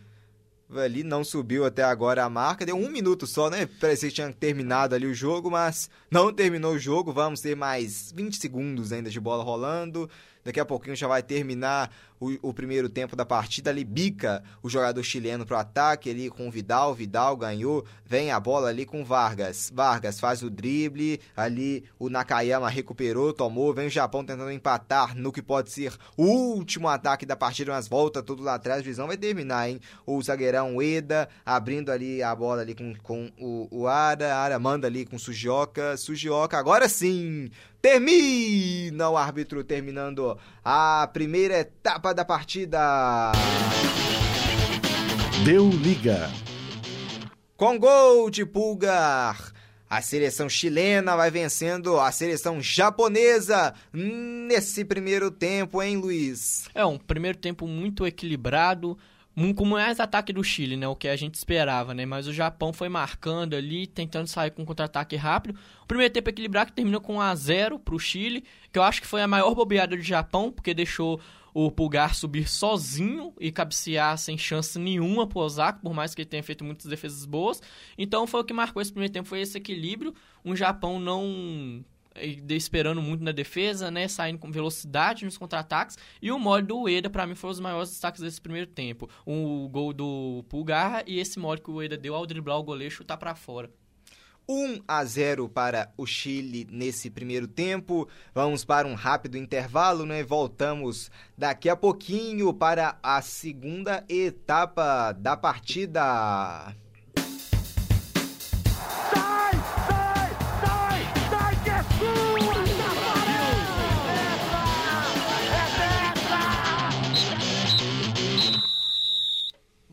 [0.77, 3.69] Ali não subiu até agora a marca, deu um minuto só, né?
[3.81, 7.13] Parecia que tinha terminado ali o jogo, mas não terminou o jogo.
[7.13, 10.09] Vamos ter mais 20 segundos ainda de bola rolando.
[10.45, 13.71] Daqui a pouquinho já vai terminar o, o primeiro tempo da partida.
[13.71, 16.95] Ali bica o jogador chileno pro ataque ali com o Vidal.
[16.95, 17.85] Vidal ganhou.
[18.07, 19.73] Vem a bola ali com Vargas.
[19.75, 21.21] Vargas faz o drible.
[21.37, 23.75] Ali o Nakayama recuperou, tomou.
[23.75, 27.73] Vem o Japão tentando empatar no que pode ser o último ataque da partida.
[27.73, 28.81] Mas volta tudo lá atrás.
[28.81, 29.81] A visão vai terminar, hein?
[30.07, 34.37] O zagueirão Eda abrindo ali a bola ali com, com o, o Ara.
[34.37, 35.97] Ara manda ali com o Sujioka.
[35.97, 37.51] Sujioka agora sim
[37.83, 43.33] termina o árbitro terminando a primeira etapa da partida.
[45.45, 46.31] Deu liga.
[47.57, 49.53] Com gol de Pulgar.
[49.91, 56.65] A seleção chilena vai vencendo a seleção japonesa nesse primeiro tempo, hein, Luiz?
[56.75, 58.97] É um primeiro tempo muito equilibrado
[59.57, 60.87] com mais ataque do Chile, né?
[60.87, 62.05] O que a gente esperava, né?
[62.05, 65.59] Mas o Japão foi marcando ali, tentando sair com um contra-ataque rápido.
[65.83, 68.83] O primeiro tempo equilibrado que terminou com 1 a 0 para o Chile, que eu
[68.83, 71.21] acho que foi a maior bobeada do Japão, porque deixou
[71.55, 76.29] o Pulgar subir sozinho e cabecear sem chance nenhuma pro Osaka, por mais que ele
[76.29, 77.61] tenha feito muitas defesas boas.
[77.97, 80.15] Então foi o que marcou esse primeiro tempo, foi esse equilíbrio.
[80.45, 81.85] Um Japão não
[82.49, 87.09] esperando muito na defesa, né, saindo com velocidade nos contra-ataques, e o mole do Ueda,
[87.09, 89.09] para mim, foi os maiores destaques desse primeiro tempo.
[89.27, 92.95] O gol do Pulgar e esse mole que o Ueda deu ao driblar o goleiro
[92.95, 93.71] chutar para fora.
[94.49, 98.09] 1 a 0 para o Chile nesse primeiro tempo.
[98.35, 100.23] Vamos para um rápido intervalo, né?
[100.23, 106.75] Voltamos daqui a pouquinho para a segunda etapa da partida.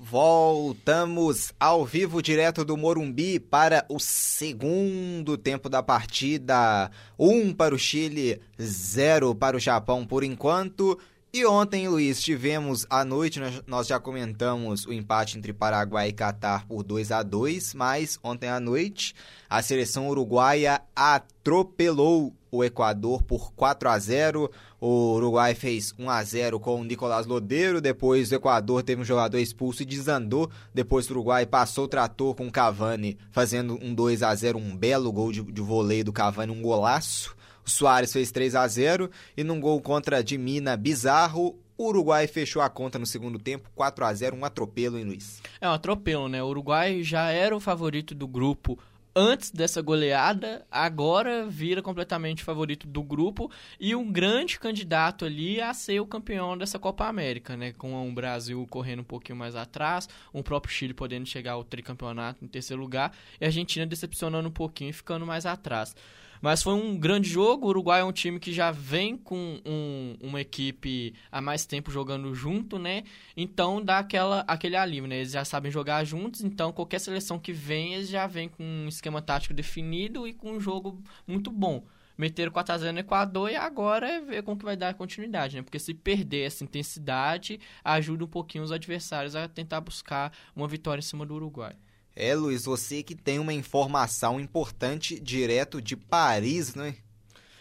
[0.09, 6.89] Voltamos ao vivo direto do Morumbi para o segundo tempo da partida.
[7.17, 10.97] Um para o Chile, zero para o Japão por enquanto.
[11.31, 16.65] E ontem, Luiz, tivemos à noite, nós já comentamos o empate entre Paraguai e Catar
[16.65, 19.13] por 2 a 2 mas ontem à noite
[19.47, 26.23] a seleção uruguaia atropelou o Equador por 4 a 0 O Uruguai fez 1 a
[26.23, 31.09] 0 com o Nicolás Lodeiro, depois o Equador teve um jogador expulso e desandou, depois
[31.09, 35.11] o Uruguai passou o trator com o Cavani, fazendo um 2 a 0 um belo
[35.11, 37.35] gol de, de voleio do Cavani, um golaço.
[37.65, 42.27] O Soares fez 3 a 0 e num gol contra de Mina bizarro, o Uruguai
[42.27, 45.41] fechou a conta no segundo tempo, 4 a 0 um atropelo, hein, Luiz?
[45.61, 46.43] É um atropelo, né?
[46.43, 48.77] O Uruguai já era o favorito do grupo
[49.15, 55.73] antes dessa goleada, agora vira completamente favorito do grupo e um grande candidato ali a
[55.73, 57.73] ser o campeão dessa Copa América, né?
[57.73, 62.43] Com o Brasil correndo um pouquinho mais atrás, o próprio Chile podendo chegar ao tricampeonato
[62.43, 65.95] em terceiro lugar e a Argentina decepcionando um pouquinho e ficando mais atrás.
[66.41, 67.65] Mas foi um grande jogo.
[67.65, 71.91] O Uruguai é um time que já vem com um, uma equipe há mais tempo
[71.91, 73.03] jogando junto, né?
[73.35, 75.17] Então dá aquela, aquele alívio, né?
[75.17, 78.87] Eles já sabem jogar juntos, então qualquer seleção que vem, eles já vem com um
[78.87, 81.83] esquema tático definido e com um jogo muito bom
[82.19, 85.61] meteram 4x0 no Equador e agora é ver como que vai dar continuidade, né?
[85.61, 90.99] Porque se perder essa intensidade, ajuda um pouquinho os adversários a tentar buscar uma vitória
[90.99, 91.77] em cima do Uruguai.
[92.21, 96.95] É, Luiz, você que tem uma informação importante direto de Paris, não é?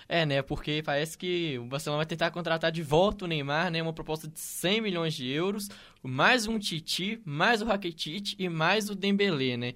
[0.08, 0.42] É, né?
[0.42, 3.80] Porque parece que o Barcelona vai tentar contratar de volta o Neymar, né?
[3.80, 5.68] Uma proposta de 100 milhões de euros,
[6.02, 9.74] mais um Titi, mais o Rakitic e mais o Dembélé, né?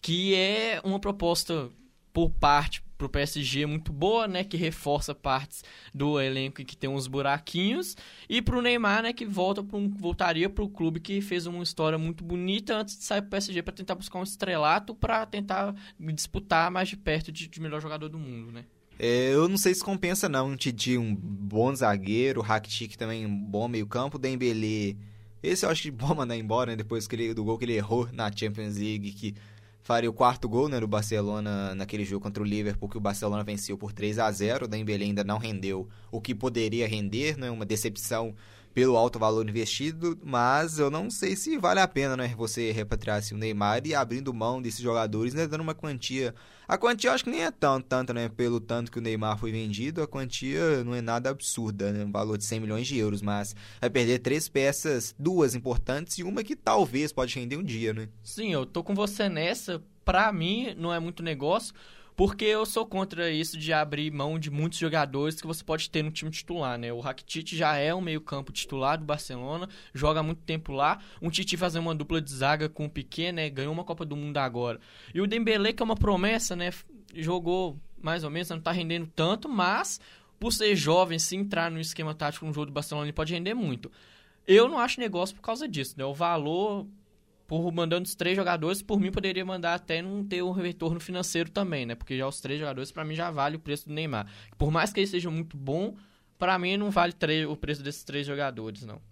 [0.00, 1.68] Que é uma proposta
[2.12, 7.06] por parte pro PSG muito boa, né, que reforça partes do elenco que tem uns
[7.06, 7.96] buraquinhos,
[8.28, 12.22] e pro Neymar, né, que volta pro, voltaria pro clube que fez uma história muito
[12.22, 16.90] bonita antes de sair pro PSG para tentar buscar um estrelato para tentar disputar mais
[16.90, 18.66] de perto de, de melhor jogador do mundo, né?
[18.98, 23.66] É, eu não sei se compensa não, Titi, um bom zagueiro, Rakitic também um bom
[23.66, 24.94] meio-campo, Dembélé,
[25.42, 27.76] esse eu acho que bom mandar embora, né, depois que ele, do gol que ele
[27.76, 29.34] errou na Champions League, que
[29.90, 33.42] faria o quarto gol né, do Barcelona naquele jogo contra o Liverpool, que o Barcelona
[33.42, 37.50] venceu por 3 a 0 O Dembélé ainda não rendeu o que poderia render, né,
[37.50, 38.32] uma decepção
[38.80, 43.18] pelo alto valor investido, mas eu não sei se vale a pena, né, você repatriar
[43.18, 46.34] assim, o Neymar e abrindo mão desses jogadores, né, dando uma quantia.
[46.66, 49.36] A quantia eu acho que nem é tão, tanto, né, pelo tanto que o Neymar
[49.36, 52.96] foi vendido, a quantia não é nada absurda, né, um valor de 100 milhões de
[52.96, 57.62] euros, mas vai perder três peças, duas importantes e uma que talvez pode render um
[57.62, 58.08] dia, né?
[58.22, 59.82] Sim, eu tô com você nessa.
[60.06, 61.74] Pra mim, não é muito negócio,
[62.20, 66.02] porque eu sou contra isso de abrir mão de muitos jogadores que você pode ter
[66.02, 66.92] no time titular, né?
[66.92, 70.98] O Rakitic já é um meio-campo titular do Barcelona, joga muito tempo lá.
[71.22, 73.48] Um Titi fazer uma dupla de zaga com o Piquet, né?
[73.48, 74.78] Ganhou uma Copa do Mundo agora.
[75.14, 76.68] E o Dembélé, que é uma promessa, né?
[77.14, 79.98] Jogou mais ou menos, não tá rendendo tanto, mas
[80.38, 83.54] por ser jovem, se entrar no esquema tático no jogo do Barcelona, ele pode render
[83.54, 83.90] muito.
[84.46, 86.04] Eu não acho negócio por causa disso, né?
[86.04, 86.86] O valor,
[87.50, 91.50] por mandando os três jogadores, por mim poderia mandar até não ter um retorno financeiro
[91.50, 91.96] também, né?
[91.96, 94.32] Porque já os três jogadores, para mim, já vale o preço do Neymar.
[94.56, 95.96] Por mais que ele seja muito bom,
[96.38, 97.12] para mim não vale
[97.48, 99.02] o preço desses três jogadores, não.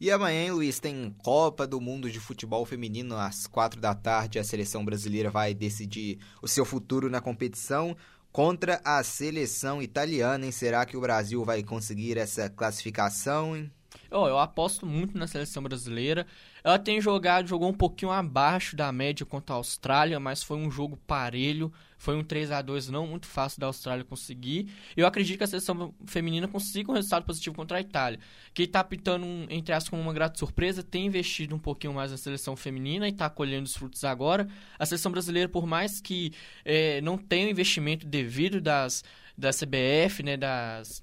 [0.00, 4.40] E amanhã, Luiz, tem Copa do Mundo de Futebol Feminino às quatro da tarde.
[4.40, 7.96] A seleção brasileira vai decidir o seu futuro na competição
[8.32, 10.44] contra a seleção italiana.
[10.44, 10.50] Hein?
[10.50, 13.56] Será que o Brasil vai conseguir essa classificação?
[13.56, 13.70] Hein?
[14.10, 16.26] Oh, eu aposto muito na seleção brasileira.
[16.62, 20.70] Ela tem jogado, jogou um pouquinho abaixo da média contra a Austrália, mas foi um
[20.70, 21.72] jogo parelho.
[21.98, 24.70] Foi um 3 a 2 não muito fácil da Austrália conseguir.
[24.96, 28.18] Eu acredito que a seleção feminina consiga um resultado positivo contra a Itália.
[28.52, 32.16] Que está pintando, entre aspas, como uma grata surpresa, tem investido um pouquinho mais na
[32.16, 34.46] seleção feminina e está colhendo os frutos agora.
[34.78, 36.32] A seleção brasileira, por mais que
[36.64, 39.02] é, não tenha o investimento devido das,
[39.36, 41.02] da CBF, né, das,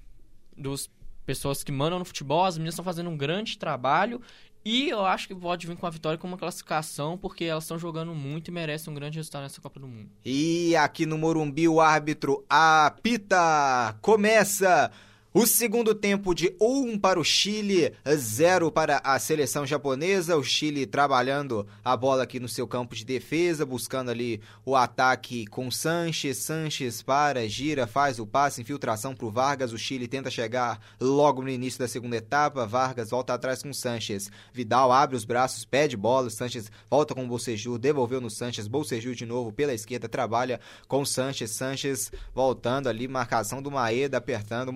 [0.56, 0.88] dos
[1.24, 4.20] pessoas que mandam no futebol, as meninas estão fazendo um grande trabalho
[4.64, 7.78] e eu acho que pode vir com a vitória com uma classificação, porque elas estão
[7.78, 10.08] jogando muito e merecem um grande resultado nessa Copa do Mundo.
[10.24, 13.94] E aqui no Morumbi o árbitro apita!
[14.00, 14.90] Começa
[15.36, 20.36] o segundo tempo de 1 um para o Chile, 0 para a seleção japonesa.
[20.36, 25.44] O Chile trabalhando a bola aqui no seu campo de defesa, buscando ali o ataque
[25.46, 26.36] com Sanches.
[26.36, 29.72] Sanches para, gira, faz o passe, infiltração para o Vargas.
[29.72, 32.64] O Chile tenta chegar logo no início da segunda etapa.
[32.64, 34.30] Vargas volta atrás com Sanches.
[34.52, 36.30] Vidal abre os braços, pede bola.
[36.30, 38.68] Sanches volta com o Bolseju, devolveu no Sanches.
[38.68, 41.50] Bolseju de novo pela esquerda, trabalha com Sanches.
[41.50, 44.72] Sanches voltando ali, marcação do Maeda, apertando,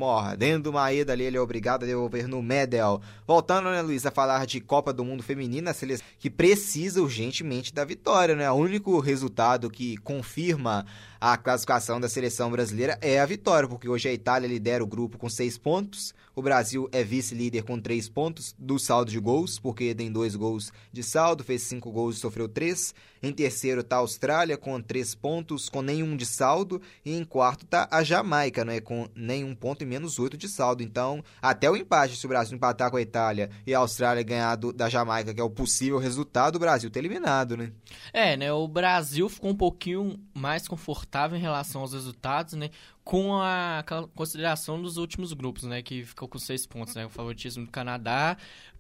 [0.49, 3.03] mordendo do Maeda ali, ele é obrigado a devolver no Medel.
[3.27, 7.75] Voltando, né, Luiz, a falar de Copa do Mundo Feminina, a seleção que precisa urgentemente
[7.75, 8.51] da vitória, né?
[8.51, 10.87] O único resultado que confirma
[11.21, 15.19] a classificação da seleção brasileira é a vitória, porque hoje a Itália lidera o grupo
[15.19, 19.93] com seis pontos, o Brasil é vice-líder com três pontos do saldo de gols, porque
[19.93, 22.95] tem dois gols de saldo, fez cinco gols e sofreu três.
[23.21, 26.81] Em terceiro está a Austrália com três pontos, com nenhum de saldo.
[27.05, 30.81] E em quarto está a Jamaica, né, com nenhum ponto e menos oito de saldo.
[30.81, 34.55] Então, até o empate, se o Brasil empatar com a Itália e a Austrália ganhar
[34.55, 37.73] do, da Jamaica, que é o possível resultado, o Brasil está eliminado, né?
[38.13, 38.53] É, né?
[38.53, 42.71] O Brasil ficou um pouquinho mais confortável em relação aos resultados, né?
[43.09, 43.83] Com a
[44.15, 45.81] consideração dos últimos grupos, né?
[45.81, 47.07] Que ficou com seis pontos, né?
[47.07, 48.37] O favoritismo do Canadá.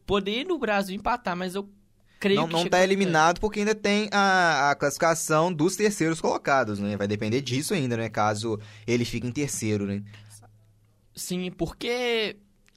[0.06, 1.66] Poder no Brasil empatar, mas eu
[2.20, 2.52] creio não, que.
[2.52, 6.94] Não está eliminado porque ainda tem a, a, classificação dos terceiros colocados, né?
[6.94, 8.10] Vai depender disso ainda, né?
[8.10, 10.02] Caso ele fique em terceiro, né?
[11.14, 12.36] Sim, porque.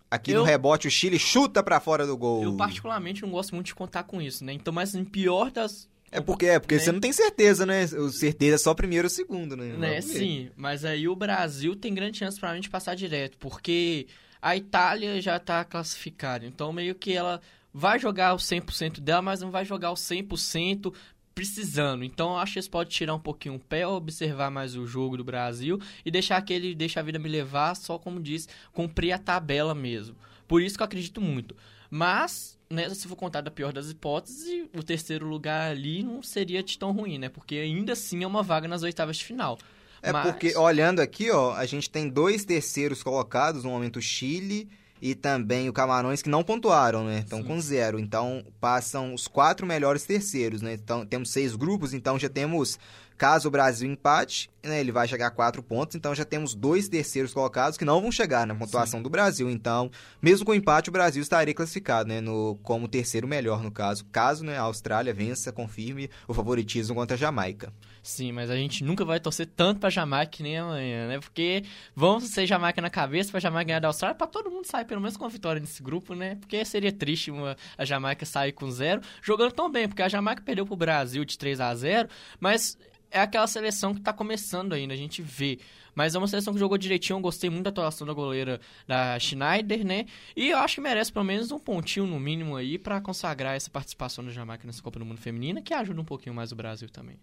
[0.10, 2.43] Aqui eu, no rebote o Chile chuta para fora do gol.
[2.43, 4.54] Eu particularmente não gosto muito de contar com isso, né?
[4.54, 6.82] Então, mas em pior das é porque, é porque né?
[6.82, 7.86] você não tem certeza, né?
[7.86, 9.74] O certeza é só primeiro ou segundo, né?
[9.78, 10.01] né?
[10.01, 14.07] Sim, mas aí o Brasil tem grande chance pra gente passar direto, porque
[14.41, 17.39] a Itália já tá classificada, então meio que ela
[17.74, 20.93] vai jogar o 100% dela, mas não vai jogar o 100%
[21.34, 22.03] precisando.
[22.03, 25.24] Então acho que eles podem tirar um pouquinho o pé, observar mais o jogo do
[25.24, 29.74] Brasil e deixar aquele deixa a vida me levar, só como diz, cumprir a tabela
[29.74, 30.16] mesmo.
[30.47, 31.55] Por isso que eu acredito muito.
[31.89, 36.63] Mas né, se for contar da pior das hipóteses, o terceiro lugar ali não seria
[36.63, 37.30] de tão ruim, né?
[37.30, 39.59] Porque ainda assim é uma vaga nas oitavas de final.
[40.01, 40.26] É Mas...
[40.26, 44.67] porque, olhando aqui, ó, a gente tem dois terceiros colocados, no momento o Chile
[45.01, 47.19] e também o Camarões que não pontuaram, né?
[47.19, 47.99] Estão com zero.
[47.99, 50.74] Então passam os quatro melhores terceiros, né?
[50.74, 52.80] Então temos seis grupos, então já temos
[53.22, 56.89] Caso o Brasil empate, né, ele vai chegar a quatro pontos, então já temos dois
[56.89, 59.03] terceiros colocados que não vão chegar na pontuação Sim.
[59.03, 59.47] do Brasil.
[59.47, 64.05] Então, mesmo com empate, o Brasil estaria classificado, né, no, como terceiro melhor no caso.
[64.05, 67.72] Caso né, a Austrália vença, confirme o favoritismo contra a Jamaica.
[68.01, 71.19] Sim, mas a gente nunca vai torcer tanto pra Jamaica que nem amanhã, né?
[71.19, 71.63] Porque
[71.95, 74.99] vamos ser Jamaica na cabeça pra Jamaica ganhar da Austrália, pra todo mundo sair pelo
[74.99, 76.38] menos com a vitória nesse grupo, né?
[76.38, 80.41] Porque seria triste uma, a Jamaica sair com zero, jogando tão bem, porque a Jamaica
[80.41, 82.09] perdeu pro Brasil de 3 a 0
[82.39, 82.76] mas
[83.12, 85.59] é aquela seleção que está começando ainda, a gente vê.
[85.93, 89.20] Mas é uma seleção que jogou direitinho, eu gostei muito da atuação da goleira da
[89.20, 90.05] Schneider, né?
[90.36, 93.70] E eu acho que merece pelo menos um pontinho no mínimo aí para consagrar essa
[93.70, 96.89] participação da Jamaica nessa Copa do Mundo Feminina, que ajuda um pouquinho mais o Brasil
[96.89, 97.20] também.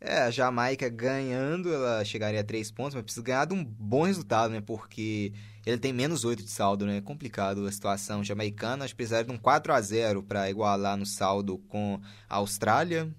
[0.00, 4.02] É, a Jamaica ganhando, ela chegaria a três pontos, mas precisa ganhar de um bom
[4.02, 4.60] resultado, né?
[4.60, 5.32] Porque
[5.64, 6.98] ele tem menos oito de saldo, né?
[6.98, 8.84] É complicado a situação jamaicana.
[8.84, 11.98] Acho que precisaria de um 4 a 0 para igualar no saldo com
[12.28, 13.10] a Austrália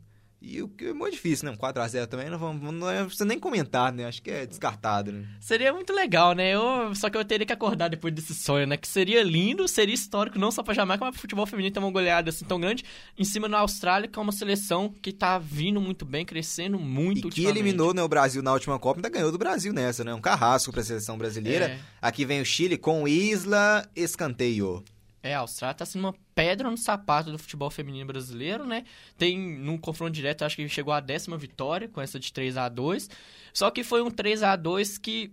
[0.49, 1.51] E o que é muito difícil, né?
[1.51, 4.05] Um 4x0 também não, vamos, não é, precisa nem comentar, né?
[4.05, 5.27] Acho que é descartado, né?
[5.41, 6.55] Seria muito legal, né?
[6.55, 8.77] Eu, só que eu teria que acordar depois desse sonho, né?
[8.77, 11.91] Que seria lindo, seria histórico, não só pra Jamaica, mas pro futebol feminino ter uma
[11.91, 12.85] goleada assim tão grande
[13.17, 17.27] em cima da Austrália, que é uma seleção que tá vindo muito bem, crescendo muito
[17.27, 20.13] E que eliminou né, o Brasil na última Copa, ainda ganhou do Brasil nessa, né?
[20.13, 21.65] Um carrasco pra seleção brasileira.
[21.71, 21.79] É.
[22.01, 24.81] Aqui vem o Chile com Isla Escanteio.
[25.27, 28.85] É, a Austrália tá sendo uma pedra no sapato do futebol feminino brasileiro, né?
[29.17, 32.69] Tem, num confronto direto, acho que chegou à décima vitória com essa de 3 a
[32.69, 33.09] 2
[33.53, 35.31] Só que foi um 3 a 2 que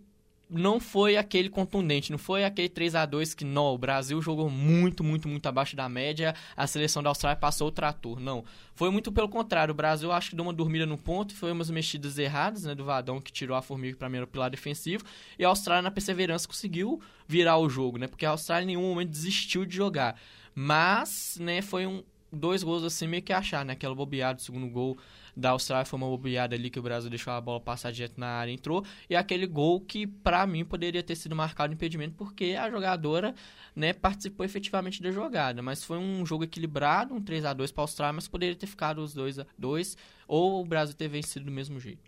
[0.48, 4.50] não foi aquele contundente, não foi aquele 3 a 2 que não, o Brasil jogou
[4.50, 8.20] muito, muito, muito abaixo da média, a seleção da Austrália passou o trator.
[8.20, 11.50] Não, foi muito pelo contrário, o Brasil acho que deu uma dormida no ponto, foi
[11.50, 15.04] umas mexidas erradas, né, do Vadão que tirou a formiga para mim pilar defensivo,
[15.38, 18.06] e a Austrália na perseverança conseguiu virar o jogo, né?
[18.06, 20.18] Porque a Austrália em nenhum momento desistiu de jogar.
[20.54, 23.72] Mas, né, foi um dois gols assim meio que achar, né?
[23.72, 24.98] Aquela bobeada do segundo gol
[25.36, 28.28] da Austrália foi uma bobeada ali que o Brasil deixou a bola passar direto na
[28.28, 28.84] área entrou.
[29.08, 33.34] E aquele gol que, para mim, poderia ter sido marcado impedimento porque a jogadora
[33.74, 35.62] né, participou efetivamente da jogada.
[35.62, 38.66] Mas foi um jogo equilibrado, um 3 a 2 para a Austrália, mas poderia ter
[38.66, 39.96] ficado os 2 a 2
[40.28, 42.02] ou o Brasil ter vencido do mesmo jeito.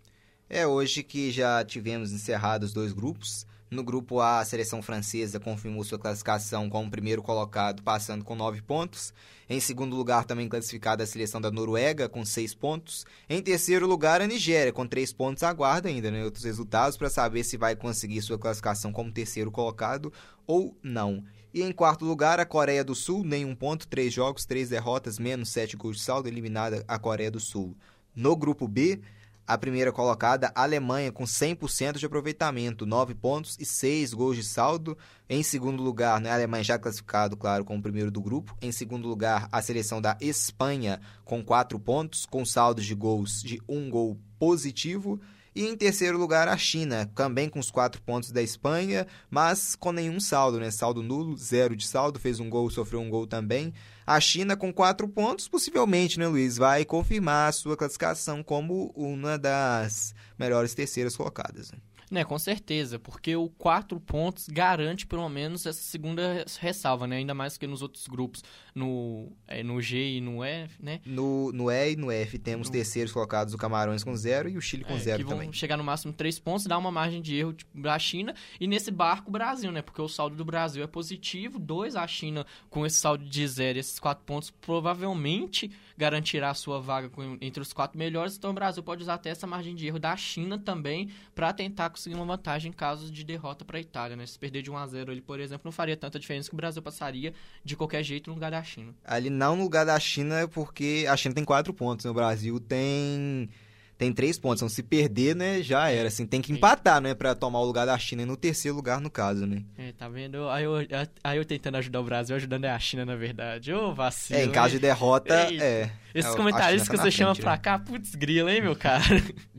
[0.49, 3.45] É hoje que já tivemos encerrados dois grupos.
[3.69, 8.61] No grupo A, a seleção francesa confirmou sua classificação como primeiro colocado, passando com nove
[8.61, 9.13] pontos.
[9.49, 13.05] Em segundo lugar, também classificada a seleção da Noruega, com seis pontos.
[13.29, 15.43] Em terceiro lugar, a Nigéria, com três pontos.
[15.43, 20.13] Aguarda ainda né, outros resultados para saber se vai conseguir sua classificação como terceiro colocado
[20.45, 21.21] ou não.
[21.53, 25.49] E em quarto lugar, a Coreia do Sul, nenhum ponto, três jogos, três derrotas, menos
[25.49, 27.75] sete gols de saldo, eliminada a Coreia do Sul.
[28.15, 29.01] No grupo B,
[29.47, 34.43] a primeira colocada, a Alemanha, com 100% de aproveitamento, 9 pontos e 6 gols de
[34.43, 34.97] saldo.
[35.29, 38.57] Em segundo lugar, né, a Alemanha já classificado, claro, como primeiro do grupo.
[38.61, 43.61] Em segundo lugar, a seleção da Espanha, com 4 pontos, com saldos de gols de
[43.69, 45.19] 1 gol positivo.
[45.55, 49.91] E em terceiro lugar, a China, também com os quatro pontos da Espanha, mas com
[49.91, 50.69] nenhum saldo, né?
[50.69, 53.73] Saldo nulo, zero de saldo, fez um gol, sofreu um gol também.
[54.07, 59.37] A China, com quatro pontos, possivelmente, né, Luiz, vai confirmar a sua classificação como uma
[59.37, 61.73] das melhores terceiras colocadas.
[61.73, 61.77] Né?
[62.09, 67.17] Né, com certeza, porque o quatro pontos garante pelo menos essa segunda ressalva, né?
[67.17, 68.45] Ainda mais que nos outros grupos,
[68.77, 71.01] no, é, no G e no E, né?
[71.03, 72.73] No, no E e no F temos no...
[72.73, 75.51] terceiros colocados o Camarões com zero e o Chile com é, zero que vão também.
[75.51, 78.91] chegar no máximo três pontos, dá uma margem de erro tipo, da China e nesse
[78.91, 79.81] barco o Brasil, né?
[79.81, 83.79] Porque o saldo do Brasil é positivo, dois a China com esse saldo de zero,
[83.79, 87.09] esses quatro pontos provavelmente garantirá a sua vaga
[87.41, 90.15] entre os quatro melhores, então o Brasil pode usar até essa margem de erro da
[90.15, 94.25] China também para tentar conseguir uma vantagem em caso de derrota para a Itália, né?
[94.25, 96.57] Se perder de 1 a 0 ele, por exemplo, não faria tanta diferença que o
[96.57, 98.93] Brasil passaria de qualquer jeito no lugar da China.
[99.03, 102.11] Ali não no lugar da China, porque a China tem quatro pontos, né?
[102.11, 103.49] O Brasil tem
[103.97, 104.59] tem três pontos.
[104.59, 106.07] Então, se perder, né, já era.
[106.07, 108.21] Assim, tem que empatar, né, pra tomar o lugar da China.
[108.21, 109.63] E no terceiro lugar, no caso, né?
[109.77, 110.47] É, tá vendo?
[110.49, 110.75] Aí eu,
[111.23, 113.73] aí eu tentando ajudar o Brasil, ajudando a China, na verdade.
[113.73, 114.39] Ô, vacilo.
[114.39, 115.89] É, em caso de derrota, é.
[116.13, 117.57] Esses é, comentaristas tá que você chama frente, pra né?
[117.57, 119.03] cá, putz, grila, hein, meu cara?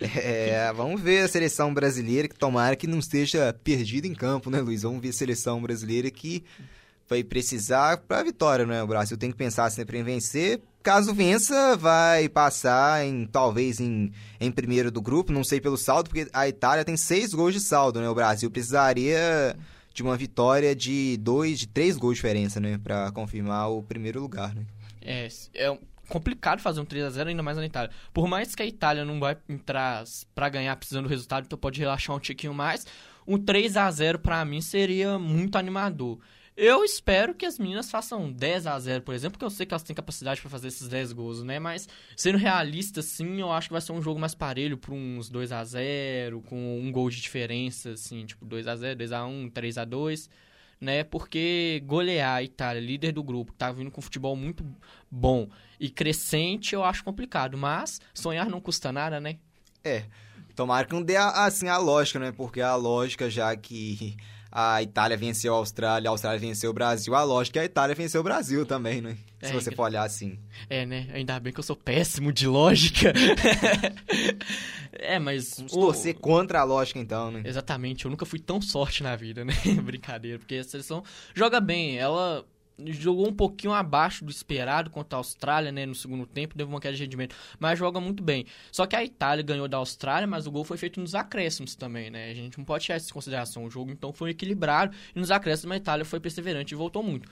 [0.00, 4.60] É, vamos ver a seleção brasileira, que tomara que não esteja perdida em campo, né,
[4.60, 4.82] Luiz?
[4.82, 6.44] Vamos ver a seleção brasileira que
[7.08, 8.82] vai precisar para a vitória, né?
[8.82, 10.60] O Brasil tem que pensar sempre em vencer.
[10.82, 16.10] Caso vença, vai passar em talvez em, em primeiro do grupo, não sei pelo saldo,
[16.10, 18.08] porque a Itália tem seis gols de saldo, né?
[18.08, 19.56] O Brasil precisaria
[19.94, 22.78] de uma vitória de dois, de três gols de diferença, né?
[22.82, 24.66] Para confirmar o primeiro lugar, né?
[25.00, 25.78] É, é
[26.08, 27.90] complicado fazer um 3 a 0 ainda mais na Itália.
[28.12, 31.80] Por mais que a Itália não vai entrar para ganhar precisando do resultado, então pode
[31.80, 32.86] relaxar um tiquinho mais.
[33.26, 36.18] Um 3 a 0 para mim seria muito animador.
[36.56, 39.74] Eu espero que as meninas façam 10 a 0 por exemplo, porque eu sei que
[39.74, 41.58] elas têm capacidade para fazer esses 10 gols, né?
[41.58, 45.28] Mas sendo realista, sim, eu acho que vai ser um jogo mais parelho para uns
[45.28, 49.24] 2 a 0 com um gol de diferença, assim, tipo 2 a 0 2 a
[49.26, 50.30] 1 3 a 2
[50.80, 51.02] né?
[51.02, 54.64] Porque golear a Itália, líder do grupo, que tá vindo com futebol muito
[55.10, 55.48] bom
[55.80, 57.56] e crescente, eu acho complicado.
[57.56, 59.38] Mas sonhar não custa nada, né?
[59.82, 60.04] É.
[60.54, 62.30] Tomara que não dê assim a lógica, né?
[62.30, 64.16] Porque a lógica, já que
[64.56, 67.92] a Itália venceu a Austrália, a Austrália venceu o Brasil, a lógica é a Itália
[67.92, 69.16] venceu o Brasil também, né?
[69.42, 70.38] Se é, você for olhar assim.
[70.70, 71.08] É, né?
[71.12, 73.12] Ainda bem que eu sou péssimo de lógica.
[74.92, 75.58] é, mas.
[75.58, 75.66] O...
[75.66, 77.42] torcer contra a lógica, então, né?
[77.44, 78.04] Exatamente.
[78.04, 79.52] Eu nunca fui tão sorte na vida, né?
[79.82, 80.38] Brincadeira.
[80.38, 81.02] Porque a seleção
[81.34, 81.98] joga bem.
[81.98, 82.44] Ela
[82.86, 86.80] jogou um pouquinho abaixo do esperado contra a Austrália, né, no segundo tempo, deu uma
[86.80, 88.46] queda de rendimento, mas joga muito bem.
[88.72, 92.10] Só que a Itália ganhou da Austrália, mas o gol foi feito nos acréscimos também,
[92.10, 92.30] né?
[92.30, 93.64] A gente não pode tirar isso em consideração.
[93.64, 97.28] O jogo então foi equilibrado e nos acréscimos a Itália foi perseverante e voltou muito.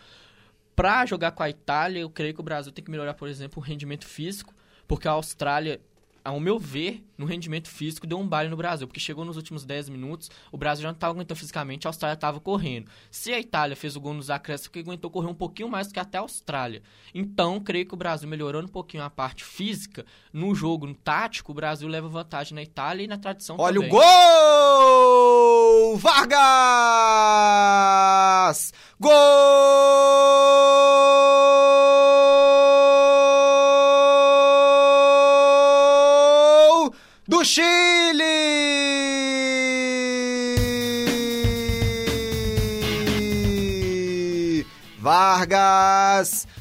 [0.75, 3.63] Para jogar com a Itália, eu creio que o Brasil tem que melhorar, por exemplo,
[3.63, 4.55] o rendimento físico,
[4.89, 5.81] porque a Austrália
[6.25, 9.65] ao meu ver, no rendimento físico, deu um baile no Brasil, porque chegou nos últimos
[9.65, 12.91] 10 minutos, o Brasil já não estava aguentando fisicamente, a Austrália estava correndo.
[13.11, 15.95] Se a Itália fez o gol nos acréscimos, que aguentou correr um pouquinho mais do
[15.95, 16.83] que até a Austrália.
[17.15, 21.53] Então, creio que o Brasil melhorando um pouquinho a parte física, no jogo, no tático,
[21.53, 23.89] o Brasil leva vantagem na Itália e na tradição Olha também.
[23.89, 24.03] o gol!
[25.99, 26.33] Vargas!
[28.99, 29.13] Gol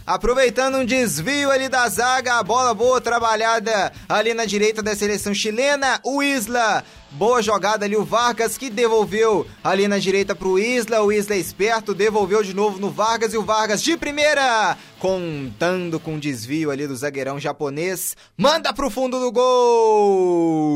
[0.06, 5.34] Aproveitando um desvio ali da zaga, a bola boa trabalhada ali na direita da seleção
[5.34, 6.84] chilena, o Isla
[7.14, 11.04] Boa jogada ali o Vargas que devolveu ali na direita pro Isla.
[11.04, 16.18] O Isla esperto, devolveu de novo no Vargas e o Vargas de primeira, contando com
[16.18, 20.72] desvio ali do zagueirão japonês, manda pro fundo do gol.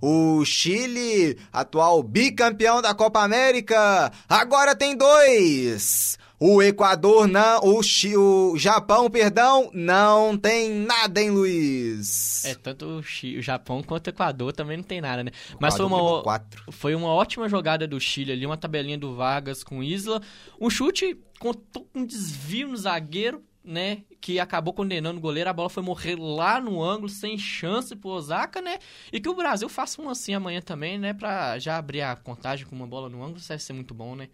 [0.00, 6.16] O Chile, atual bicampeão da Copa América, agora tem dois.
[6.38, 12.44] O Equador não, o, Chi, o Japão, perdão, não tem nada, hein, Luiz?
[12.44, 15.30] É, tanto o, Chi, o Japão quanto o Equador também não tem nada, né?
[15.58, 16.22] Mas foi uma,
[16.70, 20.20] foi uma ótima jogada do Chile ali, uma tabelinha do Vargas com Isla.
[20.60, 21.54] Um chute com
[21.94, 26.60] um desvio no zagueiro, né, que acabou condenando o goleiro, a bola foi morrer lá
[26.60, 28.78] no ângulo, sem chance pro Osaka, né,
[29.12, 32.64] e que o Brasil faça um assim amanhã também, né, pra já abrir a contagem
[32.64, 34.28] com uma bola no ângulo, isso deve ser muito bom, né.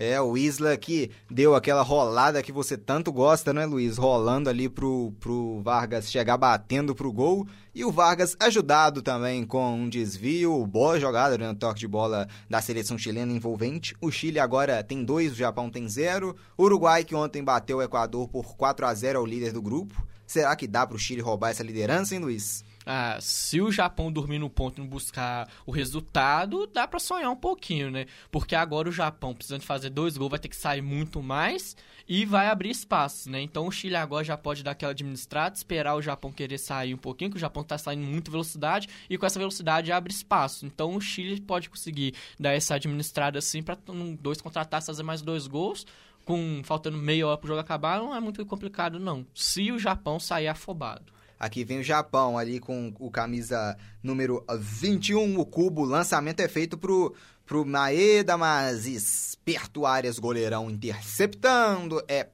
[0.00, 3.98] É, o Isla que deu aquela rolada que você tanto gosta, né, Luiz?
[3.98, 7.48] Rolando ali pro, pro Vargas chegar batendo pro gol.
[7.74, 12.62] E o Vargas ajudado também com um desvio, boa jogada né, toque de bola da
[12.62, 13.92] seleção chilena envolvente.
[14.00, 16.36] O Chile agora tem dois, o Japão tem zero.
[16.56, 20.06] O Uruguai que ontem bateu o Equador por 4 a 0 ao líder do grupo.
[20.24, 22.64] Será que dá pro Chile roubar essa liderança, hein, Luiz?
[22.90, 27.30] Ah, se o Japão dormir no ponto e não buscar o resultado, dá para sonhar
[27.30, 28.06] um pouquinho, né?
[28.30, 31.76] Porque agora o Japão, precisando fazer dois gols, vai ter que sair muito mais
[32.08, 33.42] e vai abrir espaços, né?
[33.42, 36.96] Então o Chile agora já pode dar aquela administrada, esperar o Japão querer sair um
[36.98, 40.64] pouquinho, que o Japão tá saindo muito velocidade e com essa velocidade abre espaço.
[40.64, 43.76] Então o Chile pode conseguir dar essa administrada assim para
[44.18, 45.84] dois contratar fazer mais dois gols
[46.24, 49.26] com faltando meia hora pro jogo acabar, não é muito complicado não.
[49.34, 51.17] Se o Japão sair afobado.
[51.38, 55.82] Aqui vem o Japão ali com o camisa número 21, o cubo.
[55.82, 57.14] O lançamento é feito pro,
[57.46, 62.02] pro Maeda, mas esperto Arias, goleirão interceptando.
[62.08, 62.28] É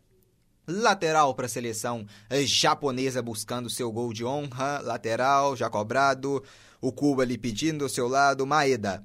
[0.66, 2.06] lateral para a seleção
[2.46, 4.80] japonesa buscando seu gol de honra.
[4.80, 6.42] Lateral, já cobrado.
[6.80, 8.46] O cubo ali pedindo o seu lado.
[8.46, 9.04] Maeda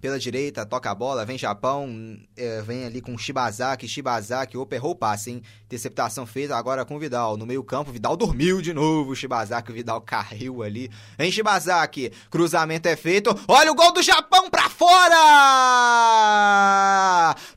[0.00, 4.92] pela direita, toca a bola, vem Japão, é, vem ali com Shibazaki, Shibazaki, opa, errou
[4.92, 5.42] o passe, hein?
[5.64, 10.00] Interceptação feita agora com Vidal, no meio campo, Vidal dormiu de novo, Shibazaki, o Vidal
[10.00, 10.88] caiu ali,
[11.18, 15.16] vem Shibazaki, cruzamento é feito, olha o gol do Japão pra fora!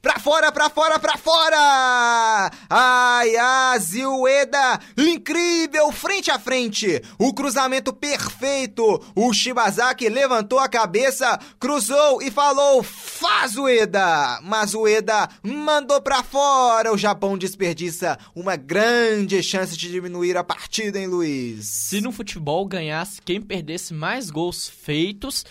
[0.01, 2.51] Pra fora, pra fora, pra fora!
[2.69, 12.21] Ai, Aziueda, incrível, frente a frente, o cruzamento perfeito, o Shibazaki levantou a cabeça, cruzou
[12.21, 14.39] e falou: faz o Eda!
[14.41, 16.91] Mas o Eda mandou pra fora.
[16.91, 21.67] O Japão desperdiça uma grande chance de diminuir a partida, hein, Luiz?
[21.67, 25.45] Se no futebol ganhasse quem perdesse mais gols feitos,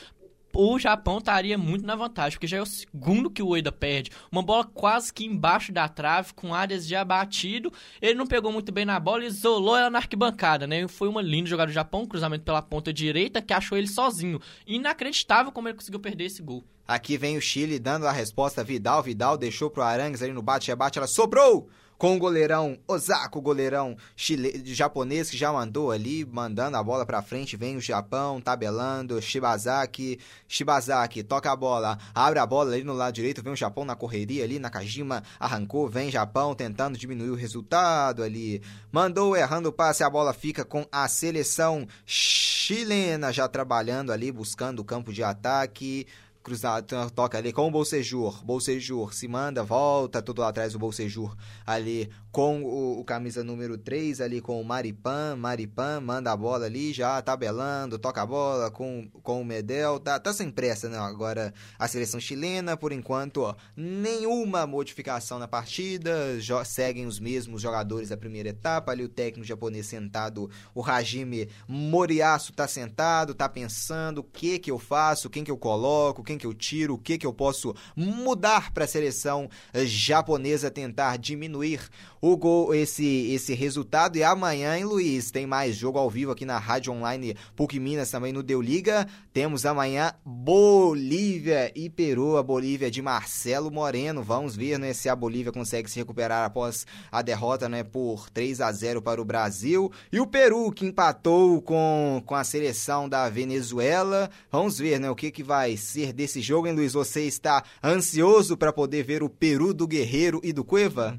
[0.52, 4.10] o Japão estaria muito na vantagem, porque já é o segundo que o Oida perde.
[4.30, 7.72] Uma bola quase que embaixo da trave, com áreas de abatido.
[8.00, 10.86] Ele não pegou muito bem na bola e isolou ela na arquibancada, né?
[10.88, 14.40] Foi uma linda jogada do Japão, cruzamento pela ponta direita, que achou ele sozinho.
[14.66, 16.64] Inacreditável como ele conseguiu perder esse gol.
[16.86, 19.02] Aqui vem o Chile dando a resposta Vidal.
[19.02, 21.68] Vidal deixou pro Arangues ali no bate-rebate, ela sobrou!
[22.00, 24.62] Com o goleirão Osako, goleirão chile...
[24.64, 30.18] japonês que já mandou ali, mandando a bola pra frente, vem o Japão, tabelando, Shibazaki,
[30.48, 33.94] Shibazaki, toca a bola, abre a bola ali no lado direito, vem o Japão na
[33.94, 40.02] correria ali, Nakajima arrancou, vem Japão tentando diminuir o resultado ali, mandou errando o passe,
[40.02, 46.06] a bola fica com a seleção chilena já trabalhando ali, buscando o campo de ataque,
[46.42, 48.44] cruzado, toca ali com o Bolsejur.
[48.44, 51.36] Bolsejur se manda, volta tudo lá atrás do Bolsejur
[51.66, 55.36] ali com o, o, camisa número 3 ali com o Maripan.
[55.36, 59.98] Maripan manda a bola ali, já tabelando, toca a bola com, com o Medel.
[59.98, 60.98] Tá, tá sem pressa, né?
[60.98, 66.38] Agora a seleção chilena, por enquanto, ó, nenhuma modificação na partida.
[66.64, 68.92] Seguem os mesmos jogadores da primeira etapa.
[68.92, 74.70] Ali o técnico japonês sentado, o Hajime Moriaço tá sentado, tá pensando o que que
[74.70, 77.74] eu faço, quem que eu coloco, quem que eu tiro, o que que eu posso
[77.96, 81.88] mudar para a seleção japonesa tentar diminuir
[82.20, 84.16] o gol, esse, esse resultado.
[84.16, 88.10] E amanhã, hein, Luiz, tem mais jogo ao vivo aqui na Rádio Online PUC Minas,
[88.10, 89.06] também no Deu Liga.
[89.32, 94.22] Temos amanhã Bolívia e Peru, a Bolívia de Marcelo Moreno.
[94.22, 98.60] Vamos ver né, se a Bolívia consegue se recuperar após a derrota né, por 3
[98.60, 99.90] a 0 para o Brasil.
[100.12, 104.30] E o Peru, que empatou com, com a seleção da Venezuela.
[104.50, 106.92] Vamos ver né, o que, que vai ser desse jogo, hein, Luiz?
[106.92, 111.18] Você está ansioso para poder ver o Peru do Guerreiro e do Cueva?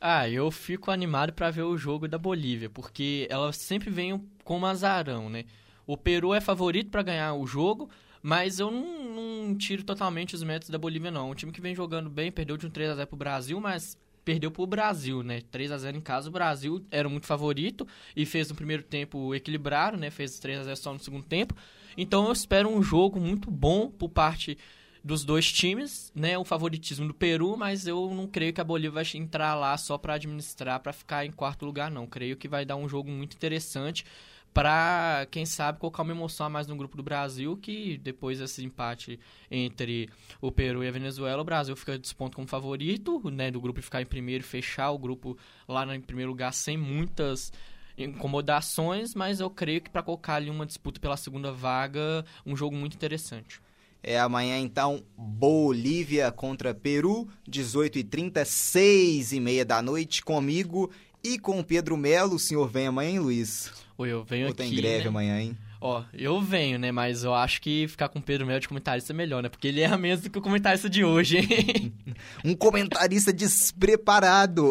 [0.00, 4.58] Ah, eu fico animado para ver o jogo da Bolívia, porque ela sempre vem com
[4.58, 5.44] um azarão, né?
[5.86, 7.88] O Peru é favorito para ganhar o jogo,
[8.22, 11.30] mas eu não, não, tiro totalmente os méritos da Bolívia, não.
[11.30, 14.66] Um time que vem jogando bem, perdeu de um 3x0 pro Brasil, mas perdeu pro
[14.66, 15.42] Brasil, né?
[15.50, 19.34] 3 a 0 em casa, o Brasil era muito favorito e fez no primeiro tempo
[19.34, 20.10] equilibrado, né?
[20.10, 21.54] Fez 3 a 0 só no segundo tempo.
[21.96, 24.58] Então eu espero um jogo muito bom por parte
[25.06, 26.36] dos dois times, né?
[26.36, 29.96] O favoritismo do Peru, mas eu não creio que a Bolívia vai entrar lá só
[29.96, 32.08] para administrar, para ficar em quarto lugar, não.
[32.08, 34.04] Creio que vai dar um jogo muito interessante
[34.52, 38.64] para, quem sabe, colocar uma emoção a mais no grupo do Brasil, que depois desse
[38.64, 40.08] empate entre
[40.40, 43.48] o Peru e a Venezuela, o Brasil fica desponto como favorito, né?
[43.48, 45.38] Do grupo ficar em primeiro fechar o grupo
[45.68, 47.52] lá em primeiro lugar sem muitas
[47.96, 52.74] incomodações, mas eu creio que para colocar ali uma disputa pela segunda vaga, um jogo
[52.74, 53.60] muito interessante.
[54.08, 60.92] É amanhã, então, Bolívia contra Peru, 18h30, 6h30 da noite, comigo
[61.24, 62.36] e com o Pedro Melo.
[62.36, 63.72] O senhor vem amanhã, hein, Luiz?
[63.98, 64.62] Oi, eu venho Ou aqui.
[64.62, 65.08] tem greve né?
[65.08, 65.58] amanhã, hein?
[65.80, 66.90] Ó, eu venho, né?
[66.90, 69.48] Mas eu acho que ficar com o Pedro Melo de comentarista é melhor, né?
[69.48, 71.92] Porque ele é a mesma que o comentarista de hoje, hein?
[72.44, 74.70] um comentarista despreparado.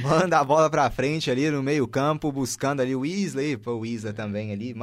[0.00, 3.42] Manda a bola pra frente ali no meio campo, buscando ali o Isla.
[3.62, 4.74] Pô, o Isla também ali.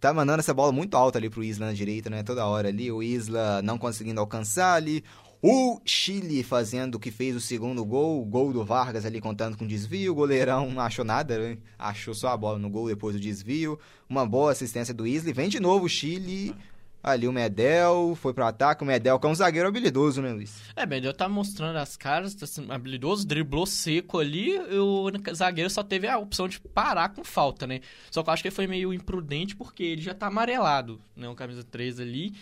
[0.00, 2.22] Tá mandando essa bola muito alta ali pro Isla na direita, né?
[2.22, 2.90] Toda hora ali.
[2.92, 5.02] O Isla não conseguindo alcançar ali.
[5.48, 9.56] O Chile fazendo o que fez o segundo gol, o gol do Vargas ali contando
[9.56, 10.10] com desvio.
[10.10, 11.58] O goleirão não achou nada, né?
[11.78, 13.78] achou só a bola no gol depois do desvio.
[14.10, 15.32] Uma boa assistência do Isla.
[15.32, 16.52] Vem de novo o Chile.
[17.00, 18.82] Ali o Medel foi pro ataque.
[18.82, 20.60] O Medel que é um zagueiro habilidoso, né, Luiz?
[20.74, 24.58] É, o Medel tá mostrando as caras, tá sendo habilidoso, driblou seco ali.
[24.58, 27.82] O zagueiro só teve a opção de parar com falta, né?
[28.10, 31.28] Só que eu acho que ele foi meio imprudente porque ele já tá amarelado, né?
[31.28, 32.34] O camisa 3 ali.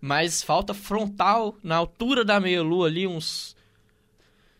[0.00, 3.54] Mas falta frontal na altura da meia-lua ali, uns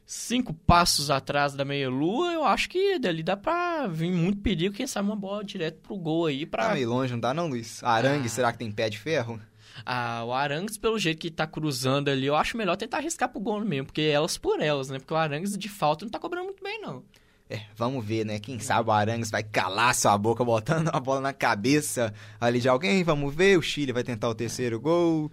[0.04, 4.86] cinco passos atrás da meia-lua, eu acho que dali dá pra vir muito perigo, quem
[4.86, 6.44] sabe uma bola direto pro gol aí.
[6.44, 6.68] Pra...
[6.68, 7.82] Tá meio longe, não dá não, Luiz?
[7.84, 8.30] Arangue, ah.
[8.30, 9.40] será que tem pé de ferro?
[9.86, 13.40] Ah, o Arangues, pelo jeito que tá cruzando ali, eu acho melhor tentar arriscar pro
[13.40, 14.98] gol mesmo, porque elas por elas, né?
[14.98, 17.04] Porque o Arangues de falta não tá cobrando muito bem, não.
[17.51, 18.39] É, vamos ver, né?
[18.39, 22.68] Quem sabe o Arangues vai calar sua boca botando a bola na cabeça ali de
[22.68, 23.02] alguém.
[23.02, 25.32] Vamos ver, o Chile vai tentar o terceiro gol.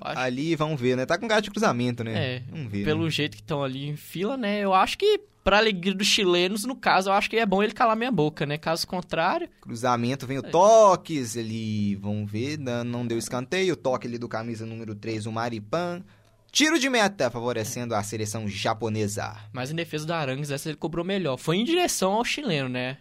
[0.00, 1.04] Ali, vamos ver, né?
[1.04, 2.36] Tá com gato de cruzamento, né?
[2.36, 3.10] É, vamos ver, pelo né?
[3.10, 4.60] jeito que estão ali em fila, né?
[4.60, 7.72] Eu acho que, pra alegria dos chilenos, no caso, eu acho que é bom ele
[7.72, 8.56] calar minha boca, né?
[8.56, 9.48] Caso contrário...
[9.60, 10.50] Cruzamento, vem o é.
[10.50, 11.96] toques, ele...
[11.96, 13.74] Vamos ver, não deu escanteio.
[13.74, 16.02] O toque ali do camisa número 3, o Maripan.
[16.52, 19.36] Tiro de meta, favorecendo a seleção japonesa.
[19.52, 21.36] Mas em defesa do Arangues, essa ele cobrou melhor.
[21.36, 22.98] Foi em direção ao chileno, né?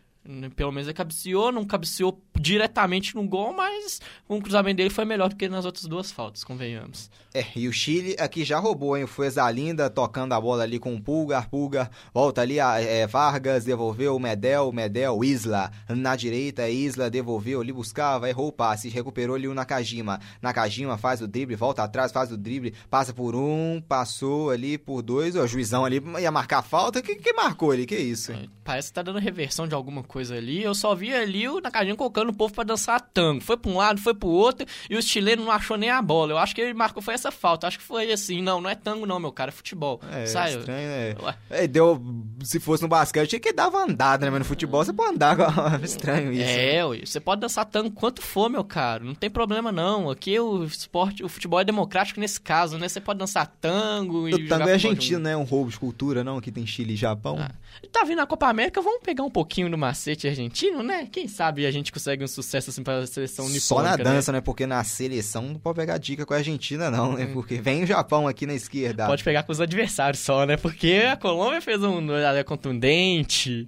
[0.56, 5.30] Pelo menos ele cabeceou, não cabeceou diretamente no gol, mas o cruzamento dele foi melhor
[5.30, 7.10] do que nas outras duas faltas, convenhamos.
[7.34, 9.06] É, e o Chile aqui já roubou, hein?
[9.06, 13.66] Foi Zalinda tocando a bola ali com o Pulgar, Pulgar volta ali, a, é, Vargas
[13.66, 19.36] devolveu o Medel, Medel, Isla na direita, Isla devolveu ali, buscava, errou o passe, recuperou
[19.36, 20.20] ali o Nakajima.
[20.42, 25.02] Nakajima faz o drible, volta atrás, faz o drible, passa por um, passou ali por
[25.02, 27.86] dois, o juizão ali ia marcar falta, que, que marcou ali?
[27.86, 28.32] Que isso?
[28.32, 30.62] É, parece que tá dando reversão de alguma coisa ali.
[30.62, 33.40] Eu só vi ali o Nakajima colocando o povo para dançar tango.
[33.40, 36.02] Foi para um lado, foi para o outro, e o chileno não achou nem a
[36.02, 36.34] bola.
[36.34, 37.68] Eu acho que ele marcou foi essa falta.
[37.68, 40.02] Acho que foi assim, não, não é tango não, meu cara, é futebol.
[40.12, 40.60] É, Saiu.
[40.60, 41.36] estranho, né?
[41.50, 42.02] É, deu,
[42.44, 44.32] se fosse no basquete, tinha que dar uma andada, né?
[44.32, 45.38] Mas no futebol você pode andar,
[45.84, 46.50] estranho isso.
[46.50, 49.04] É, ué, você pode dançar tango quanto for, meu cara.
[49.04, 50.10] Não tem problema não.
[50.10, 52.90] Aqui o esporte, o futebol é democrático nesse caso, né?
[52.90, 55.38] Você pode dançar tango e O tango é argentino, né?
[55.38, 56.38] Um roubo de cultura, não?
[56.38, 57.38] Aqui tem Chile e Japão.
[57.40, 57.52] Ah.
[57.92, 61.08] Tá vindo a Copa América, vamos pegar um pouquinho do macete argentino, né?
[61.12, 64.04] Quem sabe a gente consegue um sucesso assim pra seleção nipônica, Só na né?
[64.04, 64.38] dança, né?
[64.38, 64.42] né?
[64.42, 67.26] Porque na seleção não pode pegar dica com a Argentina, não, né?
[67.26, 67.34] Hum.
[67.34, 69.06] Porque vem o Japão aqui na esquerda.
[69.06, 70.56] Pode pegar com os adversários só, né?
[70.56, 72.08] Porque a Colômbia fez um
[72.46, 73.68] contundente.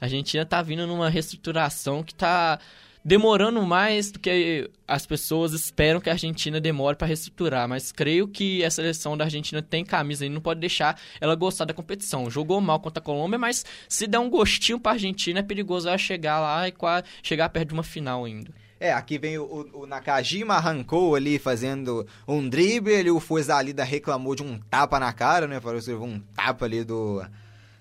[0.00, 2.58] A Argentina tá vindo numa reestruturação que tá
[3.04, 7.68] demorando mais do que as pessoas esperam que a Argentina demore para reestruturar.
[7.68, 11.66] Mas creio que a seleção da Argentina tem camisa e não pode deixar ela gostar
[11.66, 12.30] da competição.
[12.30, 15.88] Jogou mal contra a Colômbia, mas se der um gostinho para a Argentina, é perigoso
[15.88, 16.74] ela chegar lá e
[17.22, 18.50] chegar perto de uma final ainda.
[18.80, 24.34] É, aqui vem o, o, o, Nakajima, arrancou ali fazendo um drible, o Fuezalida reclamou
[24.34, 25.60] de um tapa na cara, né?
[25.60, 27.24] Falou que um tapa ali do,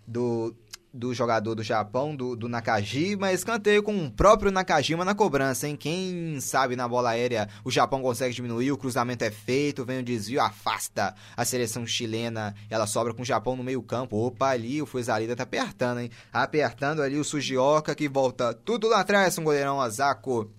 [0.08, 0.56] do,
[0.94, 3.34] do jogador do Japão, do, do Nakajima.
[3.34, 5.76] Escanteio com o próprio Nakajima na cobrança, hein?
[5.76, 10.04] Quem sabe na bola aérea o Japão consegue diminuir, o cruzamento é feito, vem o
[10.04, 12.54] desvio, afasta a seleção chilena.
[12.70, 14.18] Ela sobra com o Japão no meio-campo.
[14.18, 16.12] Opa, ali o Fuezalida tá apertando, hein?
[16.32, 20.52] Apertando ali o Sugioka que volta tudo lá atrás, um goleirão Azako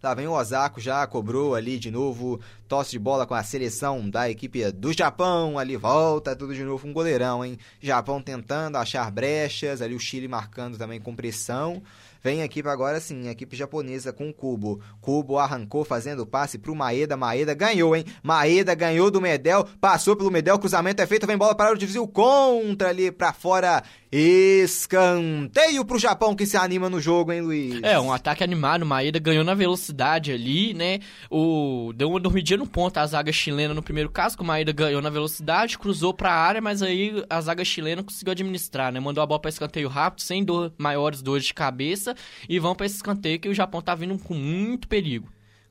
[0.00, 4.08] Lá vem o Osako, já cobrou ali de novo, tosse de bola com a seleção
[4.08, 7.58] da equipe do Japão, ali volta tudo de novo, um goleirão, hein?
[7.80, 11.82] Japão tentando achar brechas, ali o Chile marcando também com pressão.
[12.22, 14.80] Vem a equipe agora sim, a equipe japonesa com o Cubo.
[15.00, 17.16] Cubo arrancou fazendo passe pro Maeda.
[17.16, 18.04] Maeda ganhou, hein?
[18.22, 22.06] Maeda ganhou do Medel, passou pelo Medel, cruzamento é feito, vem bola para o desvio
[22.08, 23.82] contra ali para fora.
[24.10, 27.82] Escanteio pro Japão que se anima no jogo, hein, Luiz?
[27.82, 28.86] É, um ataque animado.
[28.86, 31.00] Maeda ganhou na velocidade ali, né?
[31.30, 31.92] O...
[31.94, 35.02] Deu uma dormidinha no ponto a zaga chilena no primeiro caso, que o Maeda ganhou
[35.02, 38.98] na velocidade, cruzou pra área, mas aí a zaga chilena conseguiu administrar, né?
[38.98, 42.14] Mandou a bola pra escanteio rápido, sem dor, maiores dores de cabeça,
[42.48, 45.28] e vão para esse escanteio que o Japão tá vindo com muito perigo.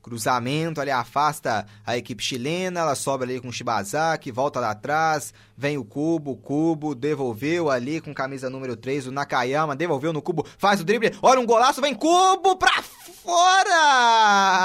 [0.08, 5.34] Cruzamento ali afasta a equipe chilena, ela sobe ali com o Shibazaki, volta lá atrás,
[5.56, 10.46] vem o Cubo, Cubo devolveu ali com camisa número 3, o Nakayama devolveu no Cubo,
[10.56, 12.82] faz o drible, olha um golaço, vem Cubo pra
[13.22, 14.58] fora!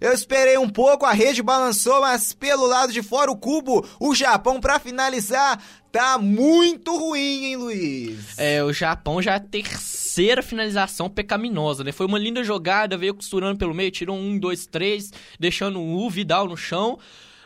[0.00, 4.14] Eu esperei um pouco, a rede balançou, mas pelo lado de fora o Cubo, o
[4.14, 8.38] Japão para finalizar, tá muito ruim, hein, Luiz?
[8.38, 11.92] É, o Japão já é a terceira finalização pecaminosa, né?
[11.92, 16.48] Foi uma linda jogada, veio costurando pelo meio, tirou um, dois, três, deixando o Vidal
[16.48, 16.98] no chão.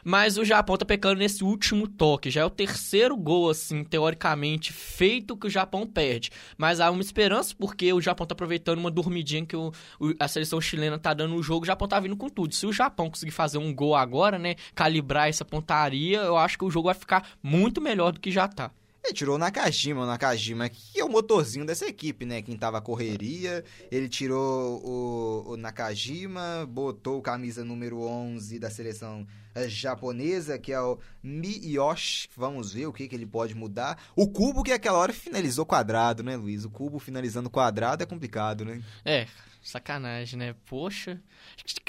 [0.05, 2.31] Mas o Japão tá pecando nesse último toque.
[2.31, 6.31] Já é o terceiro gol, assim, teoricamente, feito que o Japão perde.
[6.57, 10.29] Mas há uma esperança, porque o Japão tá aproveitando uma dormidinha que o, o, a
[10.29, 11.65] seleção chilena tá dando no jogo.
[11.65, 12.55] O Japão tá vindo com tudo.
[12.55, 14.57] Se o Japão conseguir fazer um gol agora, né?
[14.75, 18.47] Calibrar essa pontaria, eu acho que o jogo vai ficar muito melhor do que já
[18.49, 18.71] tá.
[19.05, 22.43] Ele tirou o Nakajima, o Nakajima, que é o motorzinho dessa equipe, né?
[22.43, 29.27] Quem tava correria, ele tirou o, o Nakajima, botou camisa número 11 da seleção
[29.67, 32.29] japonesa, que é o Miyoshi.
[32.37, 33.99] Vamos ver o que, que ele pode mudar.
[34.15, 36.65] O cubo que aquela hora finalizou quadrado, né, Luiz?
[36.65, 38.83] O cubo finalizando quadrado é complicado, né?
[39.05, 39.27] É,
[39.63, 40.55] sacanagem, né?
[40.67, 41.21] Poxa,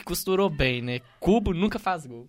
[0.06, 1.02] costurou bem, né?
[1.20, 2.28] Cubo nunca faz gol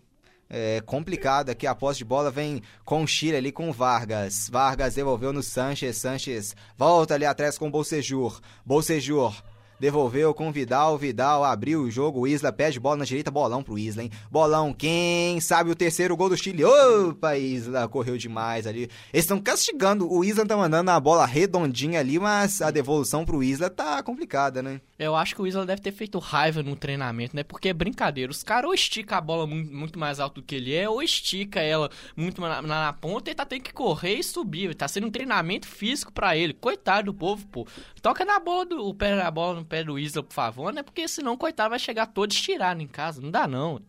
[0.50, 1.66] é, complicado aqui.
[1.66, 4.48] A posse de bola vem com o Chile ali com o Vargas.
[4.50, 5.96] Vargas devolveu no Sanches.
[5.96, 8.40] Sanches volta ali atrás com o Bolsejur.
[8.66, 9.40] Bolsejur
[9.80, 13.78] devolveu com Vidal, Vidal abriu o jogo, o Isla pede bola na direita, bolão pro
[13.78, 14.10] Isla, hein?
[14.30, 16.64] Bolão, quem sabe o terceiro gol do Chile?
[16.64, 18.82] Opa, Isla, correu demais ali.
[19.12, 23.42] Eles estão castigando, o Isla tá mandando a bola redondinha ali, mas a devolução pro
[23.42, 24.82] Isla tá complicada, né?
[24.98, 27.42] Eu acho que o Isla deve ter feito raiva no treinamento, né?
[27.42, 30.74] Porque é brincadeira, os caras ou estica a bola muito mais alto do que ele
[30.74, 34.74] é, ou estica ela muito na, na ponta e tá tendo que correr e subir.
[34.74, 36.52] Tá sendo um treinamento físico para ele.
[36.52, 37.66] Coitado do povo, pô.
[38.02, 40.82] Toca na bola, do, o pé na bola pé do Isla, por favor, né?
[40.82, 43.22] Porque senão, coitado, vai chegar todo estirado em casa.
[43.22, 43.80] Não dá, não.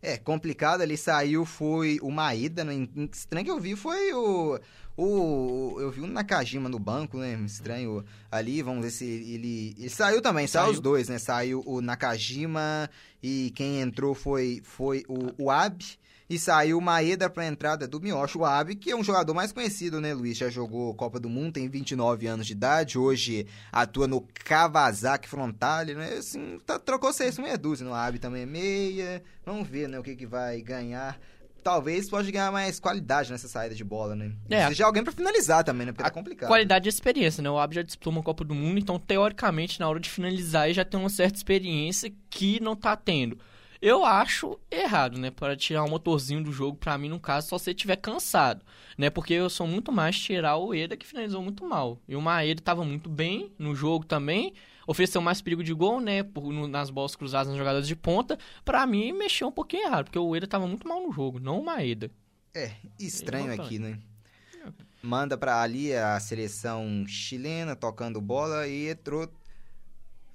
[0.00, 2.88] É, complicado ali saiu, foi o Maída, né?
[3.12, 4.58] Estranho que eu vi foi o.
[4.96, 7.34] O, eu vi o Nakajima no banco, né?
[7.44, 8.62] Estranho ali.
[8.62, 9.74] Vamos ver se ele.
[9.78, 11.18] Ele saiu também, saiu, saiu os dois, né?
[11.18, 12.90] Saiu o Nakajima
[13.22, 15.84] e quem entrou foi, foi o, o Ab
[16.28, 20.00] e saiu Maeda para a entrada do Miyoshi Wabe, que é um jogador mais conhecido,
[20.00, 20.36] né, Luiz?
[20.36, 25.94] Já jogou Copa do Mundo, tem 29 anos de idade, hoje atua no Kawasaki Frontale,
[25.94, 26.14] né?
[26.18, 29.22] Assim, tá, trocou seis meia dúzia no Wabe também é meia.
[29.44, 31.18] Vamos ver, né, o que, que vai ganhar
[31.62, 34.32] talvez pode ganhar mais qualidade nessa saída de bola, né?
[34.48, 34.64] É.
[34.64, 35.92] Precisa alguém para finalizar também, né?
[35.92, 36.48] Porque tá complicado.
[36.48, 37.50] Qualidade de experiência, né?
[37.50, 40.74] O Ab já disputou uma Copa do Mundo, então teoricamente na hora de finalizar ele
[40.74, 43.38] já tem uma certa experiência que não tá tendo.
[43.80, 45.30] Eu acho errado, né?
[45.30, 48.64] Para tirar o motorzinho do jogo, para mim, no caso, só se estiver cansado,
[48.96, 49.08] né?
[49.08, 52.00] Porque eu sou muito mais tirar o Eda, que finalizou muito mal.
[52.08, 54.52] E o Maeda estava muito bem no jogo também,
[54.86, 56.24] ofereceu mais perigo de gol, né?
[56.24, 58.36] Por, no, nas bolas cruzadas, nas jogadas de ponta.
[58.64, 61.60] Para mim, mexeu um pouquinho errado, porque o Eda estava muito mal no jogo, não
[61.60, 62.10] o Maeda.
[62.52, 63.98] É, estranho aqui, né?
[65.00, 69.30] Manda para ali a seleção chilena tocando bola e entrou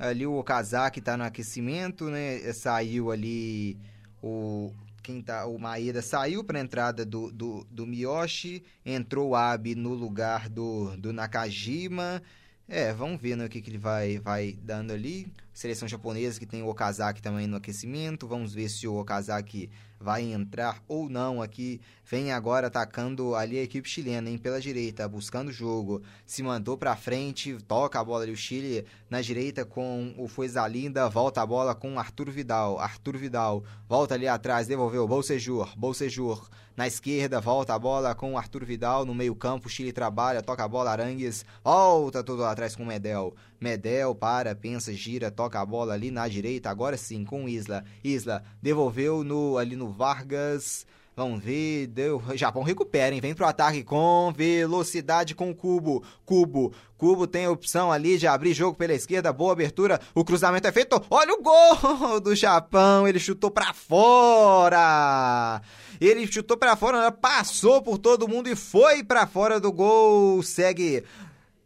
[0.03, 2.51] Ali o Okazaki tá no aquecimento, né?
[2.51, 3.77] Saiu ali
[4.21, 4.69] o
[5.01, 9.75] quem tá, o Maeda saiu para a entrada do, do, do Miyoshi, entrou o Abe
[9.75, 12.21] no lugar do, do Nakajima.
[12.67, 15.27] É, vamos ver né, o que, que ele vai, vai dando ali.
[15.53, 18.27] Seleção japonesa que tem o Okazaki também no aquecimento.
[18.27, 19.69] Vamos ver se o Okazaki
[20.03, 21.79] vai entrar ou não aqui.
[22.05, 26.01] Vem agora atacando ali a equipe chilena, hein, pela direita, buscando o jogo.
[26.25, 31.07] Se mandou para frente, toca a bola ali o Chile na direita com o Fuezalinda,
[31.07, 32.79] volta a bola com Arthur Vidal.
[32.79, 38.65] Arthur Vidal volta ali atrás, devolveu Bolsejur, Bolsejur na esquerda, volta a bola com Arthur
[38.65, 39.69] Vidal no meio-campo.
[39.69, 43.33] Chile trabalha, toca a bola Arangues, volta tudo lá atrás com o Medel.
[43.61, 46.69] Medel para, pensa, gira, toca a bola ali na direita.
[46.69, 47.83] Agora sim com Isla.
[48.03, 50.85] Isla devolveu no ali no Vargas.
[51.15, 52.23] Vamos ver, deu.
[52.33, 53.21] Japão recupera, hein?
[53.21, 56.03] Vem pro ataque com velocidade com o Cubo.
[56.25, 56.73] Cubo.
[56.97, 59.31] Cubo tem a opção ali de abrir jogo pela esquerda.
[59.31, 60.01] Boa abertura.
[60.15, 60.99] O cruzamento é feito.
[61.11, 63.07] Olha o gol do Japão.
[63.07, 65.61] Ele chutou para fora.
[66.01, 70.41] Ele chutou para fora, passou por todo mundo e foi para fora do gol.
[70.41, 71.03] Segue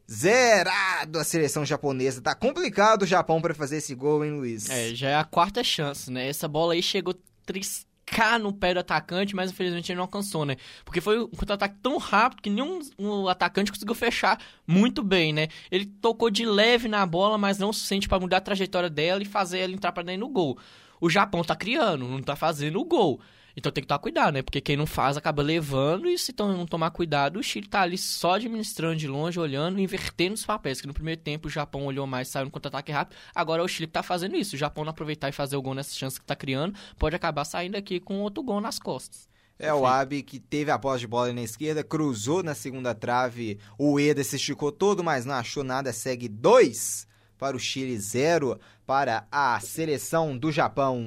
[0.10, 2.22] zerado a seleção japonesa.
[2.22, 4.70] Tá complicado o Japão para fazer esse gol, hein, Luiz?
[4.70, 6.28] É, já é a quarta chance, né?
[6.28, 7.16] Essa bola aí chegou
[7.46, 10.56] triscar no pé do atacante, mas infelizmente ele não alcançou, né?
[10.86, 15.50] Porque foi um contra-ataque tão rápido que nenhum um atacante conseguiu fechar muito bem, né?
[15.70, 19.22] Ele tocou de leve na bola, mas não o suficiente para mudar a trajetória dela
[19.22, 20.58] e fazer ela entrar para dentro do gol.
[21.00, 23.20] O Japão tá criando, não tá fazendo o gol.
[23.58, 24.44] Então tem que tomar cuidado, né?
[24.44, 27.98] Porque quem não faz acaba levando e se não tomar cuidado, o Chile tá ali
[27.98, 30.80] só administrando de longe, olhando, invertendo os papéis.
[30.80, 33.18] Que no primeiro tempo o Japão olhou mais, saiu no contra-ataque rápido.
[33.34, 34.56] Agora é o Chile que tá fazendo isso.
[34.56, 37.46] O Japão não aproveitar e fazer o gol nessa chance que tá criando, pode acabar
[37.46, 39.28] saindo aqui com outro gol nas costas.
[39.58, 43.58] É o Abe que teve a posse de bola na esquerda, cruzou na segunda trave.
[43.76, 45.92] O Eda se esticou todo, mas não achou nada.
[45.92, 47.08] Segue dois
[47.40, 51.04] para o Chile, zero para a seleção do Japão.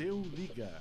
[0.00, 0.80] Deu liga.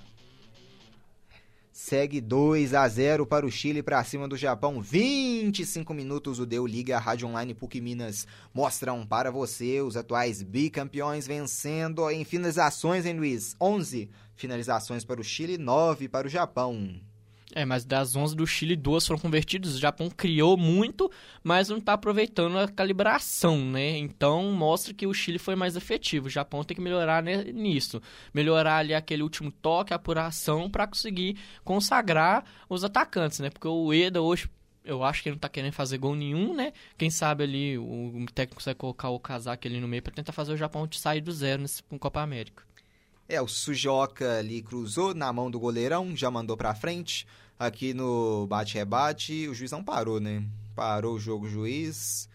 [1.73, 4.81] Segue 2 a 0 para o Chile para cima do Japão.
[4.81, 10.41] 25 minutos o Deu Liga, a Rádio Online PUC Minas mostram para você os atuais
[10.41, 13.57] bicampeões vencendo em finalizações, hein, Luiz?
[13.59, 17.01] 11 finalizações para o Chile, 9 para o Japão.
[17.55, 19.73] É, mas das 11 do Chile, duas foram convertidas.
[19.75, 21.11] O Japão criou muito,
[21.43, 23.97] mas não está aproveitando a calibração, né?
[23.97, 26.27] Então mostra que o Chile foi mais efetivo.
[26.27, 28.01] O Japão tem que melhorar nisso.
[28.33, 33.49] Melhorar ali aquele último toque, a apuração, para conseguir consagrar os atacantes, né?
[33.49, 34.47] Porque o Eda hoje
[34.85, 36.71] eu acho que ele não tá querendo fazer gol nenhum, né?
[36.97, 40.53] Quem sabe ali o técnico consegue colocar o casaco ali no meio para tentar fazer
[40.53, 42.63] o Japão sair do zero nesse Copa América.
[43.27, 47.27] É, o Sujoca ali cruzou na mão do goleirão, já mandou pra frente.
[47.59, 50.45] Aqui no bate-rebate, o juiz não parou, né?
[50.73, 52.28] Parou o jogo, o juiz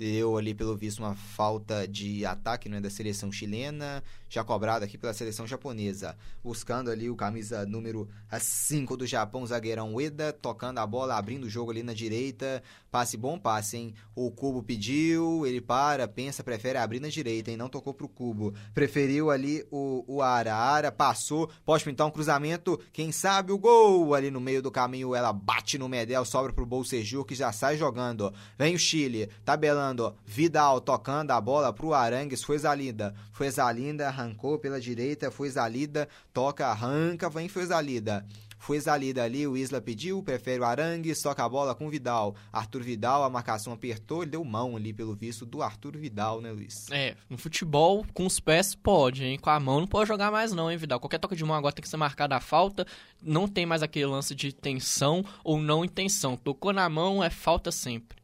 [0.00, 4.96] deu ali, pelo visto, uma falta de ataque né, da seleção chilena, já cobrada aqui
[4.96, 6.16] pela seleção japonesa.
[6.42, 11.50] Buscando ali o camisa número 5 do Japão, zagueirão Ueda, tocando a bola, abrindo o
[11.50, 12.62] jogo ali na direita.
[12.90, 13.94] Passe bom, passe, hein?
[14.14, 17.58] O Cubo pediu, ele para, pensa, prefere abrir na direita, hein?
[17.58, 18.54] Não tocou pro Cubo.
[18.72, 20.54] Preferiu ali o, o Ara.
[20.54, 25.14] Ara passou, pode pintar um cruzamento, quem sabe o gol ali no meio do caminho.
[25.14, 28.32] Ela bate no Medel, sobra pro Bolsejur, que já sai jogando.
[28.56, 29.89] Vem o Chile, tabelando
[30.24, 33.14] Vidal tocando a bola pro Arangues, foi Zalinda.
[33.32, 38.26] Foi Zalinda, arrancou pela direita, foi Zalida, toca, arranca, vem foi Zalida.
[38.60, 42.36] Foi Zalida ali, o Isla pediu, prefere o Arangues, toca a bola com o Vidal.
[42.52, 46.52] Arthur Vidal, a marcação apertou, ele deu mão ali, pelo visto, do Arthur Vidal, né,
[46.52, 46.86] Luiz?
[46.90, 49.38] É, no futebol, com os pés pode, hein?
[49.38, 51.00] Com a mão não pode jogar mais não, hein, Vidal?
[51.00, 52.86] Qualquer toque de mão agora tem que ser marcada a falta,
[53.22, 56.36] não tem mais aquele lance de tensão ou não intenção.
[56.36, 58.19] Tocou na mão, é falta sempre.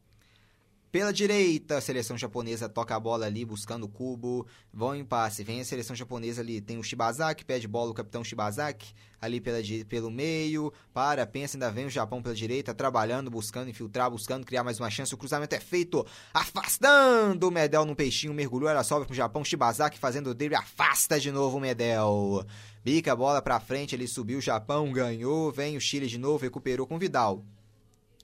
[0.89, 4.47] Pela direita, a seleção japonesa toca a bola ali, buscando o cubo.
[4.73, 5.43] Vão em passe.
[5.43, 6.61] Vem a seleção japonesa ali.
[6.61, 8.93] Tem o Shibazaki, pede bola o capitão Shibazaki.
[9.19, 9.57] Ali pela,
[9.89, 10.71] pelo meio.
[10.93, 14.89] Para, pensa, ainda vem o Japão pela direita, trabalhando, buscando infiltrar, buscando criar mais uma
[14.89, 15.13] chance.
[15.13, 16.05] O cruzamento é feito.
[16.33, 18.33] Afastando o Medel no peixinho.
[18.33, 19.43] Mergulhou, ela sobe pro Japão.
[19.43, 20.55] Shibazaki fazendo o drible.
[20.55, 22.45] Afasta de novo o Medel.
[22.81, 23.93] Bica a bola pra frente.
[23.93, 25.51] Ele subiu o Japão, ganhou.
[25.51, 27.43] Vem o Chile de novo, recuperou com Vidal.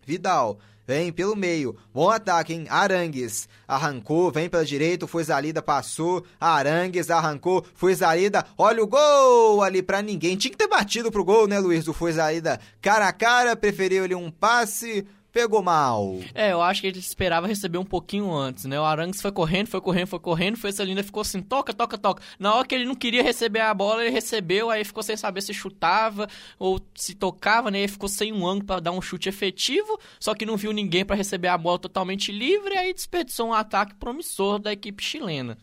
[0.05, 1.77] Vidal Vem pelo meio.
[1.93, 2.65] Bom ataque, hein?
[2.69, 3.47] Arangues.
[3.67, 5.07] Arrancou, vem pela direita.
[5.07, 6.23] Foi Zalida, passou.
[6.39, 7.65] Arangues arrancou.
[7.73, 8.45] Foi Zalida.
[8.57, 10.35] Olha o gol ali pra ninguém.
[10.35, 11.85] Tinha que ter batido pro gol, né, Luiz?
[11.85, 13.55] Do Foi Zalida cara a cara.
[13.55, 16.19] Preferiu ali um passe pegou mal.
[16.35, 18.79] É, eu acho que ele esperava receber um pouquinho antes, né?
[18.79, 21.97] O Arangues foi correndo, foi correndo, foi correndo, foi essa linda ficou assim, toca, toca,
[21.97, 22.21] toca.
[22.37, 25.41] Na hora que ele não queria receber a bola, ele recebeu, aí ficou sem saber
[25.41, 26.29] se chutava
[26.59, 27.79] ou se tocava, né?
[27.79, 31.03] Ele ficou sem um ângulo para dar um chute efetivo, só que não viu ninguém
[31.03, 35.57] para receber a bola totalmente livre, aí desperdiçou um ataque promissor da equipe chilena.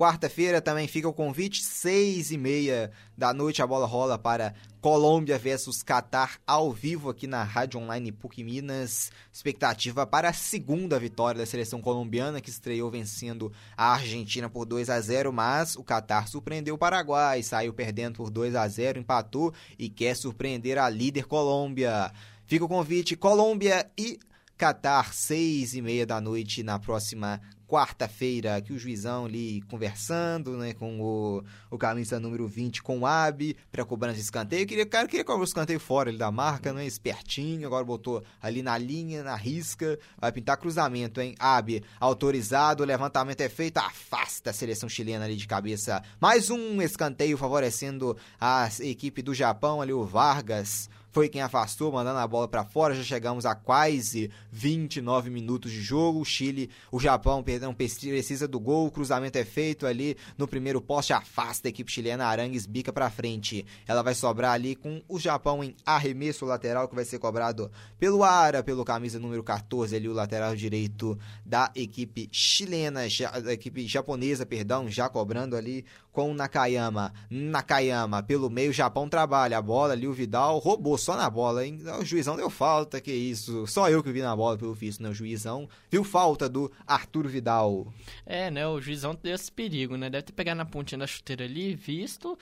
[0.00, 5.38] Quarta-feira também fica o convite, seis e meia da noite a bola rola para Colômbia
[5.38, 9.12] versus Catar ao vivo aqui na Rádio Online PUC Minas.
[9.30, 14.88] Expectativa para a segunda vitória da seleção colombiana que estreou vencendo a Argentina por 2
[14.88, 19.52] a 0, mas o Catar surpreendeu o Paraguai, saiu perdendo por 2 a 0, empatou
[19.78, 22.10] e quer surpreender a líder Colômbia.
[22.46, 24.18] Fica o convite Colômbia e
[24.56, 27.40] Catar, seis e meia da noite na próxima
[27.70, 33.06] quarta-feira, que o juizão ali conversando, né, com o, o camisa número 20, com o
[33.06, 34.66] Abi, para cobrança de escanteio.
[34.66, 38.60] Queria, cara, queria cobrar o escanteio fora ali da marca, né, espertinho, agora botou ali
[38.60, 44.50] na linha, na risca, vai pintar cruzamento, hein, Abi, autorizado, o levantamento é feito, afasta
[44.50, 46.02] a seleção chilena ali de cabeça.
[46.18, 52.18] Mais um escanteio favorecendo a equipe do Japão, ali o Vargas, foi quem afastou, mandando
[52.18, 52.94] a bola para fora.
[52.94, 56.20] Já chegamos a quase 29 minutos de jogo.
[56.20, 58.86] O Chile, o Japão, perdão, precisa do gol.
[58.86, 62.26] O cruzamento é feito ali no primeiro poste, afasta a equipe chilena.
[62.26, 63.66] Arangues bica para frente.
[63.86, 68.22] Ela vai sobrar ali com o Japão em arremesso lateral que vai ser cobrado pelo
[68.22, 73.00] Ara, pelo camisa número 14 ali, o lateral direito da equipe chilena,
[73.42, 77.12] da equipe japonesa, perdão, já cobrando ali com Nakayama.
[77.30, 81.78] Nakayama pelo meio, Japão trabalha a bola ali, o Vidal roubou só na bola, hein?
[82.00, 83.66] O juizão deu falta, que isso.
[83.66, 85.08] Só eu que vi na bola, pelo visto, né?
[85.08, 87.92] O juizão viu falta do Arthur Vidal.
[88.26, 88.66] É, né?
[88.66, 90.10] O juizão deu esse perigo, né?
[90.10, 92.38] Deve ter pegado na pontinha da chuteira ali, visto.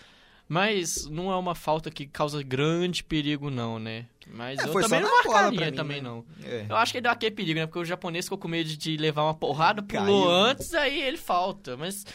[0.49, 4.07] Mas não é uma falta que causa grande perigo, não, né?
[4.27, 6.09] Mas é, eu também não marcaria mim, também, né?
[6.09, 6.25] não.
[6.43, 6.65] É.
[6.67, 7.67] Eu acho que ele deu aquele perigo, né?
[7.67, 10.31] Porque o japonês ficou com medo de levar uma porrada, pulou Caiu.
[10.31, 11.77] antes, aí ele falta.
[11.77, 12.07] Mas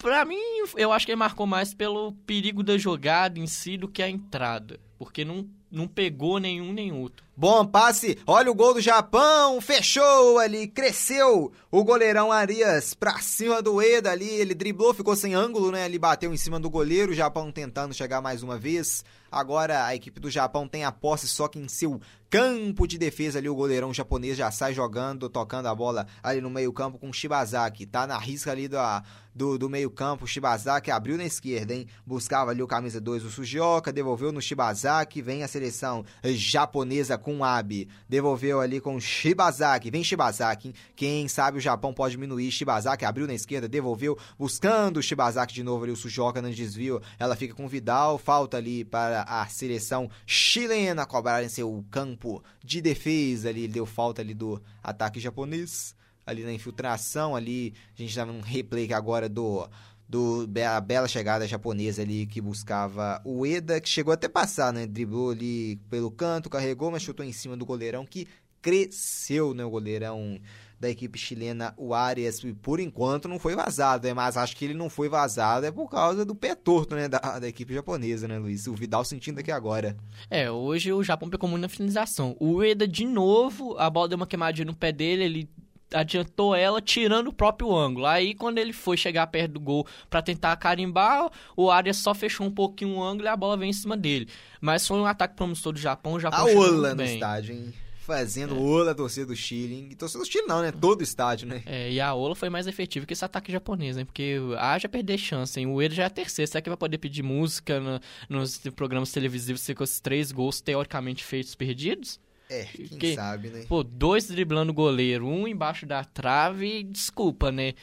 [0.00, 0.40] Pra mim,
[0.76, 4.08] eu acho que ele marcou mais pelo perigo da jogada em si do que a
[4.08, 4.80] entrada.
[4.98, 7.24] Porque não, não pegou nenhum nem outro.
[7.36, 13.62] Bom passe, olha o gol do Japão, fechou ali, cresceu o goleirão Arias pra cima
[13.62, 15.86] do Eda ali, ele driblou, ficou sem ângulo, né?
[15.86, 19.02] Ele bateu em cima do goleiro, o Japão tentando chegar mais uma vez.
[19.32, 23.38] Agora a equipe do Japão tem a posse só que em seu campo de defesa
[23.38, 27.12] ali o goleirão japonês já sai jogando, tocando a bola ali no meio-campo com o
[27.12, 27.86] Shibazaki.
[27.86, 30.26] Tá na risca ali da, do, do meio-campo.
[30.26, 31.86] Shibazaki abriu na esquerda, hein?
[32.04, 35.22] Buscava ali o camisa 2, o Sujioka, devolveu no Shibazaki.
[35.22, 37.88] Vem a seleção japonesa com Abe.
[38.08, 39.90] Devolveu ali com Shibazaki.
[39.90, 40.74] Vem Shibazaki, hein?
[40.96, 42.50] Quem sabe o Japão pode diminuir.
[42.50, 45.92] Shibazaki abriu na esquerda, devolveu, buscando Shibazaki de novo ali.
[45.92, 47.02] O Sujioka no desvio.
[47.18, 48.16] Ela fica com Vidal.
[48.16, 53.68] Falta ali para a seleção chilena cobrar em seu campo de defesa ali.
[53.68, 55.94] Deu falta ali do ataque japonês
[56.30, 59.68] ali na infiltração, ali a gente estava num replay agora do
[60.10, 64.84] do a bela chegada japonesa ali que buscava o Eda, que chegou até passar, né?
[64.84, 68.26] Driblou ali pelo canto, carregou, mas chutou em cima do goleirão que
[68.60, 69.64] cresceu, né?
[69.64, 70.40] O goleirão
[70.80, 74.14] da equipe chilena, o Arias, por enquanto não foi vazado, né?
[74.14, 77.38] mas acho que ele não foi vazado é por causa do pé torto, né, da,
[77.38, 78.66] da equipe japonesa, né, Luiz?
[78.66, 79.94] O Vidal sentindo aqui agora.
[80.30, 82.34] É, hoje o Japão pecou muito na finalização.
[82.40, 85.50] O Eda, de novo, a bola deu uma queimadinha no pé dele, ele
[85.94, 88.06] adiantou ela tirando o próprio ângulo.
[88.06, 92.46] Aí quando ele foi chegar perto do gol para tentar carimbar, o Arias só fechou
[92.46, 94.28] um pouquinho o ângulo e a bola veio em cima dele.
[94.60, 97.74] Mas foi um ataque promissor do Japão, o Japão A Ola no estádio, hein?
[98.00, 98.58] Fazendo é.
[98.58, 99.88] ola a torcida do Chile, hein?
[99.90, 100.72] E torcida do Chile não, né?
[100.72, 101.62] Todo o estádio, né?
[101.64, 104.04] É, e a Ola foi mais efetiva que esse ataque japonês, hein?
[104.04, 105.68] Porque haja perder chance, hein?
[105.68, 106.50] O Edo já é terceiro.
[106.50, 111.22] Será que vai poder pedir música no, nos programas televisivos com esses três gols teoricamente
[111.22, 112.18] feitos perdidos?
[112.50, 113.64] É, quem que, sabe, né?
[113.68, 117.74] Pô, dois driblando o goleiro, um embaixo da trave, desculpa, né?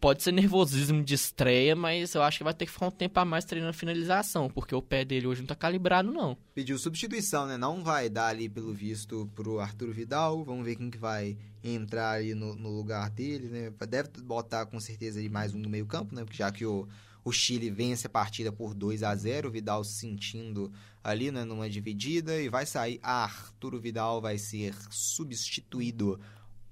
[0.00, 3.18] Pode ser nervosismo de estreia, mas eu acho que vai ter que ficar um tempo
[3.18, 6.38] a mais treinando a finalização, porque o pé dele hoje não tá calibrado, não.
[6.54, 7.56] Pediu substituição, né?
[7.56, 10.44] Não vai dar ali, pelo visto, pro Arthur Vidal.
[10.44, 13.72] Vamos ver quem que vai entrar ali no, no lugar dele, né?
[13.88, 16.22] Deve botar com certeza ali mais um no meio campo, né?
[16.22, 16.86] Porque já que o,
[17.24, 20.70] o Chile vence a partida por 2 a 0 o Vidal se sentindo
[21.06, 26.20] ali né, numa dividida e vai sair Arturo Vidal, vai ser substituído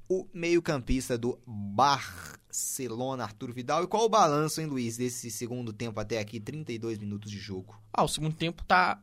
[0.09, 3.85] o meio-campista do Barcelona, Arturo Vidal.
[3.85, 7.81] E qual o balanço, hein, Luiz, desse segundo tempo até aqui, 32 minutos de jogo?
[7.93, 9.01] Ah, o segundo tempo tá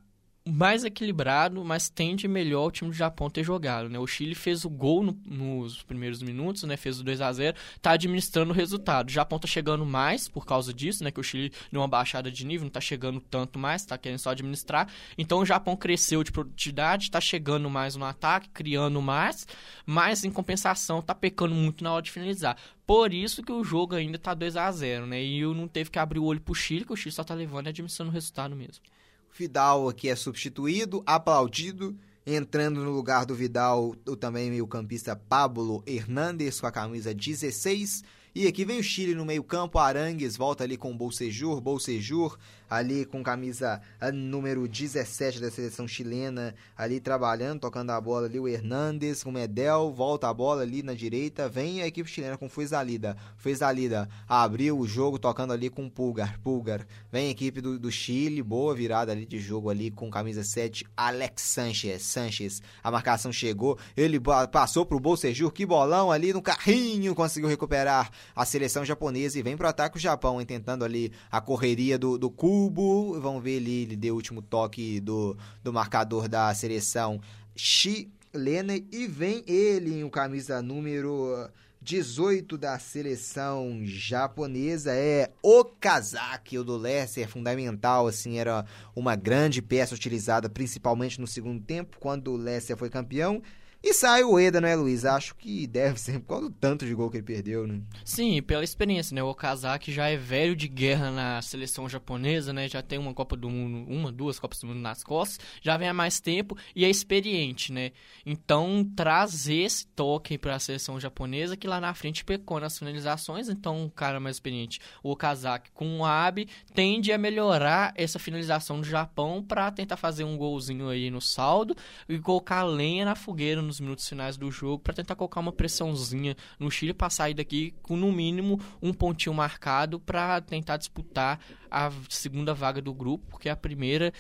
[0.48, 4.00] mais equilibrado, mas tende melhor o time do Japão ter jogado, né?
[4.00, 6.76] O Chile fez o gol no, nos primeiros minutos, né?
[6.76, 9.10] Fez o 2 a 0 tá administrando o resultado.
[9.10, 11.12] O Japão tá chegando mais por causa disso, né?
[11.12, 14.18] Que o Chile deu uma baixada de nível, não tá chegando tanto mais, tá querendo
[14.18, 14.88] só administrar.
[15.16, 19.48] Então o Japão cresceu de produtividade, tá chegando mais no ataque, criando mais,
[19.86, 22.58] mas em compensação tá pecando muito na hora de finalizar.
[22.88, 25.24] Por isso que o jogo ainda tá 2 a 0 né?
[25.24, 27.36] E eu não teve que abrir o olho pro Chile, que o Chile só tá
[27.36, 28.84] levando e administrando o resultado mesmo.
[29.34, 31.98] Vidal aqui é substituído, aplaudido.
[32.26, 38.04] Entrando no lugar do Vidal, o também meio-campista Pablo Hernandes com a camisa 16.
[38.36, 42.38] E aqui vem o Chile no meio-campo, Arangues volta ali com o Bolsejur, Bolsejur
[42.72, 43.82] ali com camisa
[44.14, 49.92] número 17 da seleção chilena, ali trabalhando, tocando a bola ali, o Hernandes, o Medel,
[49.92, 54.88] volta a bola ali na direita, vem a equipe chilena com Fuizalida, Fuizalida abriu o
[54.88, 59.26] jogo tocando ali com Pulgar, Pulgar, vem a equipe do, do Chile, boa virada ali
[59.26, 64.18] de jogo ali com camisa 7, Alex Sanchez, Sanchez, a marcação chegou, ele
[64.50, 69.58] passou pro Bolsejur, que bolão ali no carrinho, conseguiu recuperar a seleção japonesa e vem
[69.58, 72.32] pro ataque o Japão, hein, tentando ali a correria do, do
[72.62, 73.20] Cubo.
[73.20, 77.20] Vamos ver ali, ele deu o último toque do, do marcador da seleção
[77.56, 78.76] chilena.
[78.92, 81.50] E vem ele em o camisa número
[81.82, 84.94] 18 da seleção japonesa.
[84.94, 88.64] É Okazaki, o do Leicester, fundamental, assim, era
[88.96, 93.42] uma grande peça utilizada principalmente no segundo tempo, quando o Leicester foi campeão,
[93.84, 95.06] e sai o Eda, né, Luiz?
[95.06, 97.82] Acho que deve ser por causa do tanto de gol que ele perdeu, né?
[98.06, 99.24] Sim, pela experiência, né?
[99.24, 102.68] O Okazaki já é velho de guerra na seleção japonesa, né?
[102.68, 105.88] Já tem uma Copa do Mundo, uma, duas Copas do Mundo nas costas, já vem
[105.88, 107.92] há mais tempo e é experiente, né?
[108.24, 113.50] Então, traz esse toque para a seleção japonesa que lá na frente pecou nas finalizações,
[113.50, 118.80] então um cara mais experiente, o Okazaki com o Abe, tende a melhorar essa finalização
[118.80, 121.76] do Japão para tentar fazer um golzinho aí no saldo
[122.08, 125.54] e colocar lenha na fogueira no nos minutos finais do jogo para tentar colocar uma
[125.54, 131.40] pressãozinha no Chile para sair daqui com no mínimo um pontinho marcado para tentar disputar
[131.70, 134.12] a segunda vaga do grupo, porque a primeira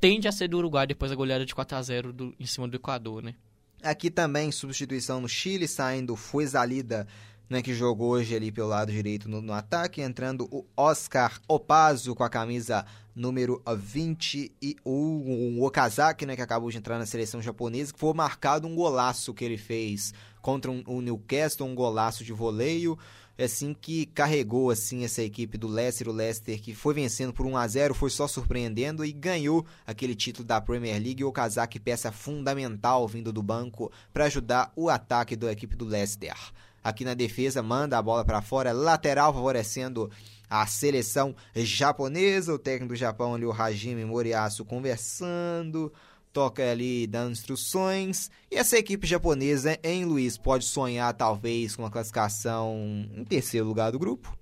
[0.00, 2.68] tende a ser do Uruguai depois da goleada de 4 a 0 do, em cima
[2.68, 3.34] do Equador, né?
[3.82, 7.06] Aqui também substituição no Chile, saindo Fuezalida
[7.52, 12.14] né, que jogou hoje ali pelo lado direito no, no, ataque, entrando o Oscar Opazo
[12.14, 17.06] com a camisa número 20 e o, o Okazaki, né, que acabou de entrar na
[17.06, 21.74] seleção japonesa, que foi marcado um golaço que ele fez contra um, o Newcastle, um
[21.74, 22.98] golaço de voleio,
[23.38, 27.56] assim que carregou assim essa equipe do Leicester, o Leicester que foi vencendo por 1
[27.56, 32.10] a 0, foi só surpreendendo e ganhou aquele título da Premier League, o Okazaki peça
[32.10, 36.36] fundamental vindo do banco para ajudar o ataque da equipe do Leicester.
[36.84, 40.10] Aqui na defesa, manda a bola para fora, lateral favorecendo
[40.52, 45.90] a seleção japonesa, o técnico do Japão ali, o Hajime Moriyasu, conversando,
[46.30, 48.30] toca ali dando instruções.
[48.50, 52.76] E essa equipe japonesa, em Luiz, pode sonhar talvez com uma classificação
[53.16, 54.36] em terceiro lugar do grupo?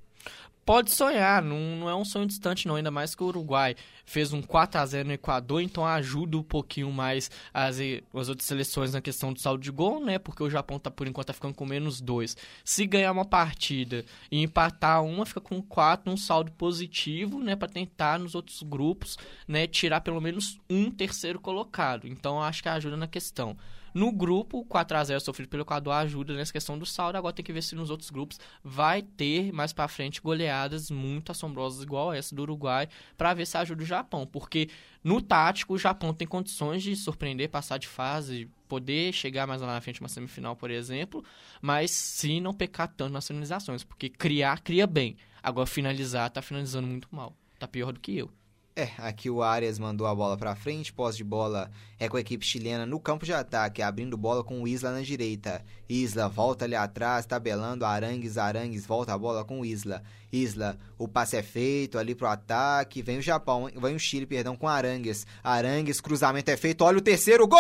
[0.71, 3.75] Pode sonhar, não, não é um sonho distante não, ainda mais que o Uruguai
[4.05, 7.79] fez um 4 a 0 no Equador, então ajuda um pouquinho mais as,
[8.15, 10.17] as outras seleções na questão do saldo de gol, né?
[10.17, 12.37] Porque o Japão tá por enquanto tá ficando com menos 2.
[12.65, 17.67] Se ganhar uma partida e empatar uma, fica com 4, um saldo positivo, né, para
[17.67, 19.19] tentar nos outros grupos,
[19.49, 22.07] né, tirar pelo menos um terceiro colocado.
[22.07, 23.57] Então acho que ajuda na questão.
[23.93, 27.17] No grupo, 4x0 sofrido pelo Equador ajuda nessa questão do saldo.
[27.17, 31.33] Agora tem que ver se nos outros grupos vai ter mais para frente goleadas muito
[31.33, 34.27] assombrosas igual essa do Uruguai para ver se ajuda o Japão.
[34.27, 34.69] Porque
[35.03, 39.75] no tático, o Japão tem condições de surpreender, passar de fase, poder chegar mais lá
[39.75, 41.25] na frente uma semifinal, por exemplo,
[41.61, 45.17] mas se não pecar tanto nas finalizações, porque criar, cria bem.
[45.43, 47.35] Agora finalizar, tá finalizando muito mal.
[47.59, 48.31] Tá pior do que eu.
[48.77, 51.69] É, aqui o Arias mandou a bola para frente, pós de bola
[51.99, 55.01] é com a equipe chilena no campo de ataque, abrindo bola com o Isla na
[55.03, 55.65] direita.
[55.89, 60.05] Isla volta ali atrás, tabelando Arangues, Arangues volta a bola com o Isla.
[60.33, 64.55] Isla, o passe é feito ali pro ataque, vem o Japão, vem o Chile, perdão,
[64.57, 65.27] com Arangues.
[65.43, 67.59] Arangues, cruzamento é feito, olha o terceiro gol!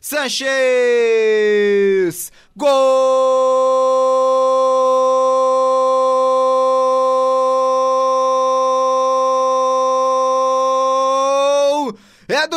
[0.00, 0.50] Sanches!
[2.56, 4.71] Gol!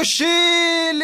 [0.06, 1.04] Chile!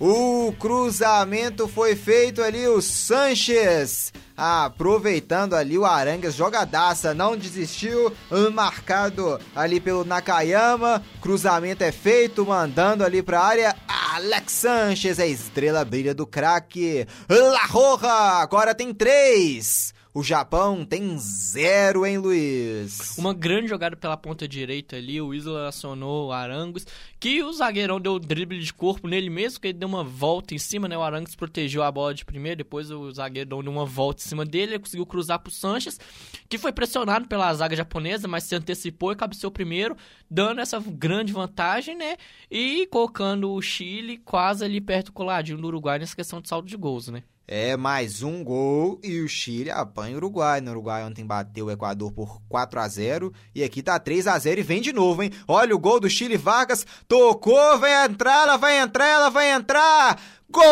[0.00, 8.12] O cruzamento foi feito ali, o Sanches aproveitando ali o Arangues, jogadaça, não desistiu,
[8.52, 15.84] marcado ali pelo Nakayama, cruzamento é feito, mandando ali pra área, Alex Sanches, a estrela
[15.84, 23.18] brilha do craque, La Roja, agora tem três, o Japão tem zero, hein, Luiz?
[23.18, 25.20] Uma grande jogada pela ponta direita ali.
[25.20, 26.86] O Isla acionou o Arangos.
[27.20, 30.58] Que o zagueirão deu drible de corpo nele mesmo, que ele deu uma volta em
[30.58, 30.96] cima, né?
[30.96, 32.56] O Arangos protegeu a bola de primeiro.
[32.56, 34.72] Depois o zagueirão deu uma volta em cima dele.
[34.72, 36.00] Ele conseguiu cruzar pro Sanches,
[36.48, 39.98] que foi pressionado pela zaga japonesa, mas se antecipou e cabeceou primeiro,
[40.30, 42.16] dando essa grande vantagem, né?
[42.50, 46.76] E colocando o Chile quase ali perto coladinho do Uruguai nessa questão de saldo de
[46.78, 47.22] gols, né?
[47.48, 50.60] É mais um gol e o Chile apanha o Uruguai.
[50.60, 54.36] No Uruguai ontem bateu o Equador por 4 a 0 e aqui tá 3 a
[54.36, 55.30] 0 e vem de novo, hein?
[55.46, 60.20] Olha o gol do Chile Vargas, tocou, vai entrar, ela vai entrar, ela vai entrar.
[60.50, 60.64] Gol!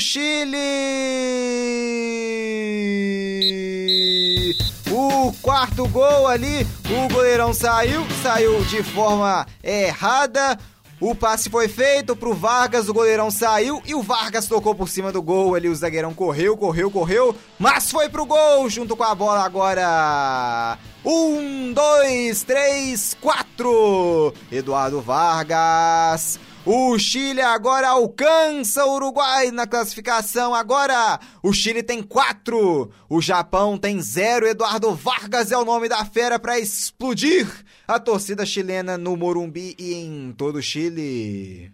[0.00, 0.56] Chile!
[4.90, 10.58] O quarto gol ali, o goleirão saiu, saiu de forma errada.
[10.98, 15.12] O passe foi feito pro Vargas, o goleirão saiu e o Vargas tocou por cima
[15.12, 15.68] do gol ali.
[15.68, 20.78] O zagueirão correu, correu, correu, mas foi pro gol junto com a bola agora.
[21.04, 24.32] Um, dois, três, quatro.
[24.50, 30.52] Eduardo Vargas o Chile agora alcança o Uruguai na classificação.
[30.52, 34.48] Agora o Chile tem quatro, o Japão tem zero.
[34.48, 37.46] Eduardo Vargas é o nome da fera para explodir
[37.86, 41.72] a torcida chilena no Morumbi e em todo o Chile.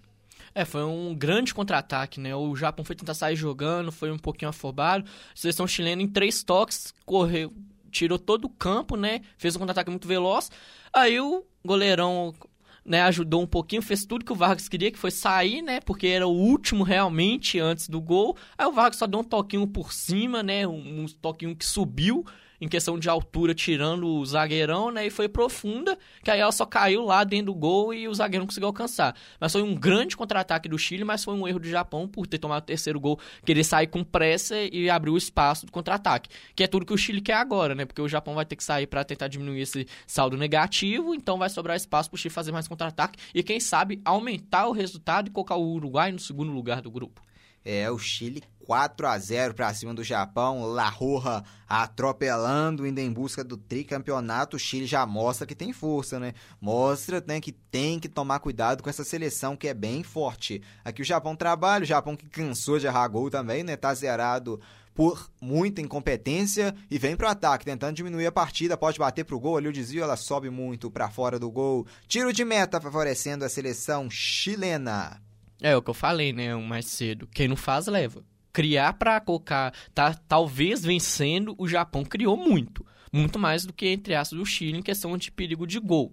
[0.55, 2.37] É, foi um grande contra-ataque, né?
[2.37, 5.07] O Japão foi tentar sair jogando, foi um pouquinho afobado.
[5.33, 7.51] A seleção chilena, em três toques, correu,
[7.91, 9.23] tirou todo o campo, né?
[9.39, 10.51] Fez um contra-ataque muito veloz.
[10.93, 12.35] Aí o goleirão
[12.85, 16.07] né, ajudou um pouquinho, fez tudo que o Vargas queria, que foi sair, né, porque
[16.07, 18.37] era o último realmente antes do gol.
[18.57, 22.25] Aí o Vargas só deu um toquinho por cima, né, um, um toquinho que subiu
[22.63, 25.05] em questão de altura, tirando o zagueirão, né?
[25.05, 28.43] E foi profunda, que aí ela só caiu lá dentro do gol e o zagueiro
[28.43, 29.17] não conseguiu alcançar.
[29.41, 32.39] Mas foi um grande contra-ataque do Chile, mas foi um erro do Japão por ter
[32.39, 36.31] tomado o terceiro gol, querer sair com pressa e abrir o espaço do contra-ataque.
[36.55, 37.85] Que é tudo que o Chile quer agora, né?
[37.85, 41.51] Porque o Japão vai ter que sair para tentar diminuir esse saldo negativo, então vai
[41.51, 45.31] sobrar espaço para o Chile fazer mais contra-ataque e, quem sabe, aumentar o resultado e
[45.33, 47.21] colocar o Uruguai no segundo lugar do grupo.
[47.65, 53.13] É, o Chile 4 a 0 para cima do Japão, La Roja atropelando, indo em
[53.13, 54.57] busca do tricampeonato.
[54.57, 56.35] O Chile já mostra que tem força, né?
[56.61, 60.63] Mostra né, que tem que tomar cuidado com essa seleção que é bem forte.
[60.85, 63.77] Aqui o Japão trabalha, o Japão que cansou de errar gol também, né?
[63.77, 64.61] Tá zerado
[64.95, 69.57] por muita incompetência e vem pro ataque, tentando diminuir a partida, pode bater pro gol,
[69.57, 71.87] ali o desvio, ela sobe muito para fora do gol.
[72.07, 75.21] Tiro de meta favorecendo a seleção chilena.
[75.61, 77.27] É o que eu falei, né, mais cedo.
[77.29, 78.23] Quem não faz, leva.
[78.53, 82.85] Criar para colocar, tá talvez vencendo, o Japão criou muito.
[83.13, 86.13] Muito mais do que, entre aspas, o Chile em questão de perigo de gol.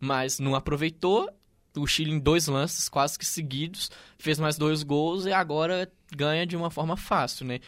[0.00, 1.28] Mas não aproveitou,
[1.76, 6.46] o Chile em dois lances quase que seguidos, fez mais dois gols e agora ganha
[6.46, 7.60] de uma forma fácil, né?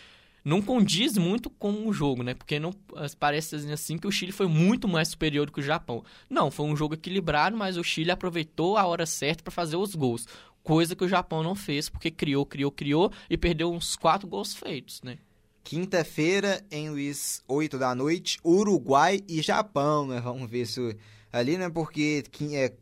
[0.43, 2.33] Não condiz muito com o jogo, né?
[2.33, 2.73] Porque não
[3.19, 6.03] parece assim que o Chile foi muito mais superior do que o Japão.
[6.31, 9.95] Não, foi um jogo equilibrado, mas o Chile aproveitou a hora certa para fazer os
[9.95, 10.27] gols
[10.63, 14.55] coisa que o Japão não fez, porque criou, criou, criou e perdeu uns quatro gols
[14.55, 15.19] feitos, né?
[15.63, 20.21] Quinta-feira, em Luiz, 8 da noite, Uruguai e Japão, né?
[20.21, 20.97] Vamos ver se
[21.33, 21.69] ali, né?
[21.69, 22.73] Porque é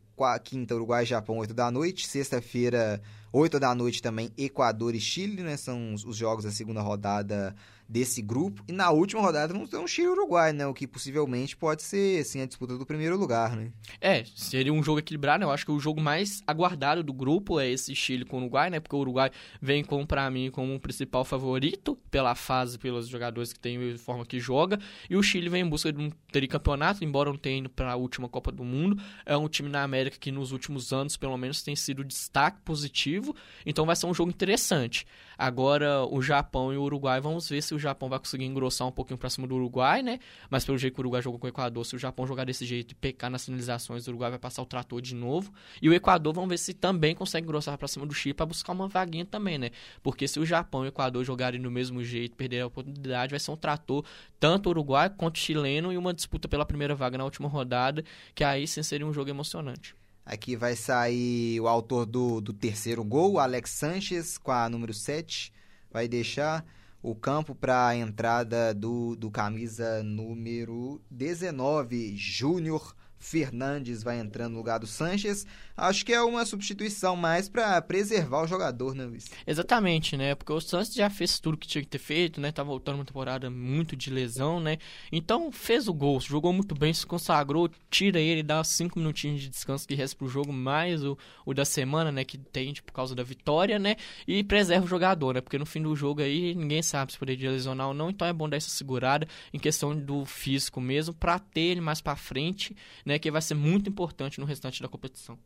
[0.42, 2.06] quinta, Uruguai e Japão, 8 da noite.
[2.06, 3.02] Sexta-feira,
[3.32, 5.56] 8 da noite também, Equador e Chile, né?
[5.56, 7.54] São os jogos da segunda rodada
[7.88, 8.62] desse grupo.
[8.68, 10.66] E na última rodada vamos ter um Chile Uruguai, né?
[10.66, 13.72] O que possivelmente pode ser, assim, a disputa do primeiro lugar, né?
[14.00, 15.46] É, seria um jogo equilibrado, né?
[15.46, 18.68] Eu acho que o jogo mais aguardado do grupo é esse Chile com o Uruguai,
[18.68, 18.78] né?
[18.78, 23.52] Porque o Uruguai vem com, pra mim, como um principal favorito pela fase, pelos jogadores
[23.52, 24.78] que tem e forma que joga.
[25.08, 28.28] E o Chile vem em busca de um tricampeonato, embora não tenha ido pra última
[28.28, 29.02] Copa do Mundo.
[29.24, 33.34] É um time na América que nos últimos anos, pelo menos, tem sido destaque positivo.
[33.64, 35.06] Então vai ser um jogo interessante.
[35.38, 38.92] Agora, o Japão e o Uruguai, vamos ver se o Japão vai conseguir engrossar um
[38.92, 40.18] pouquinho pra cima do Uruguai, né?
[40.50, 42.64] Mas pelo jeito que o Uruguai jogou com o Equador, se o Japão jogar desse
[42.64, 45.52] jeito e pecar nas finalizações, o Uruguai vai passar o trator de novo.
[45.80, 48.72] E o Equador, vamos ver se também consegue engrossar pra cima do Chile para buscar
[48.72, 49.70] uma vaguinha também, né?
[50.02, 53.40] Porque se o Japão e o Equador jogarem no mesmo jeito, perder a oportunidade, vai
[53.40, 54.04] ser um trator
[54.40, 58.66] tanto Uruguai quanto chileno e uma disputa pela primeira vaga na última rodada, que aí
[58.66, 59.94] sim seria um jogo emocionante.
[60.28, 65.50] Aqui vai sair o autor do, do terceiro gol, Alex Sanches, com a número 7.
[65.90, 66.66] Vai deixar
[67.02, 74.58] o campo para a entrada do, do camisa número 19, Júnior Fernandes vai entrando no
[74.58, 75.46] lugar do Sanches.
[75.76, 79.30] Acho que é uma substituição mais para preservar o jogador, né, Luiz?
[79.46, 80.34] Exatamente, né?
[80.34, 82.52] Porque o Sanches já fez tudo que tinha que ter feito, né?
[82.52, 84.78] Tá voltando uma temporada muito de lesão, né?
[85.10, 89.48] Então fez o gol, jogou muito bem, se consagrou, tira ele, dá cinco minutinhos de
[89.48, 92.24] descanso que resta pro jogo, mais o, o da semana, né?
[92.24, 93.96] Que tem por causa da vitória, né?
[94.26, 95.40] E preserva o jogador, né?
[95.40, 98.32] Porque no fim do jogo aí ninguém sabe se poderia lesionar ou não, então é
[98.32, 102.76] bom dar essa segurada em questão do físico mesmo, para ter ele mais para frente,
[103.08, 105.38] né, que vai ser muito importante no restante da competição.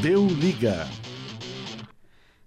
[0.00, 0.88] Deu liga.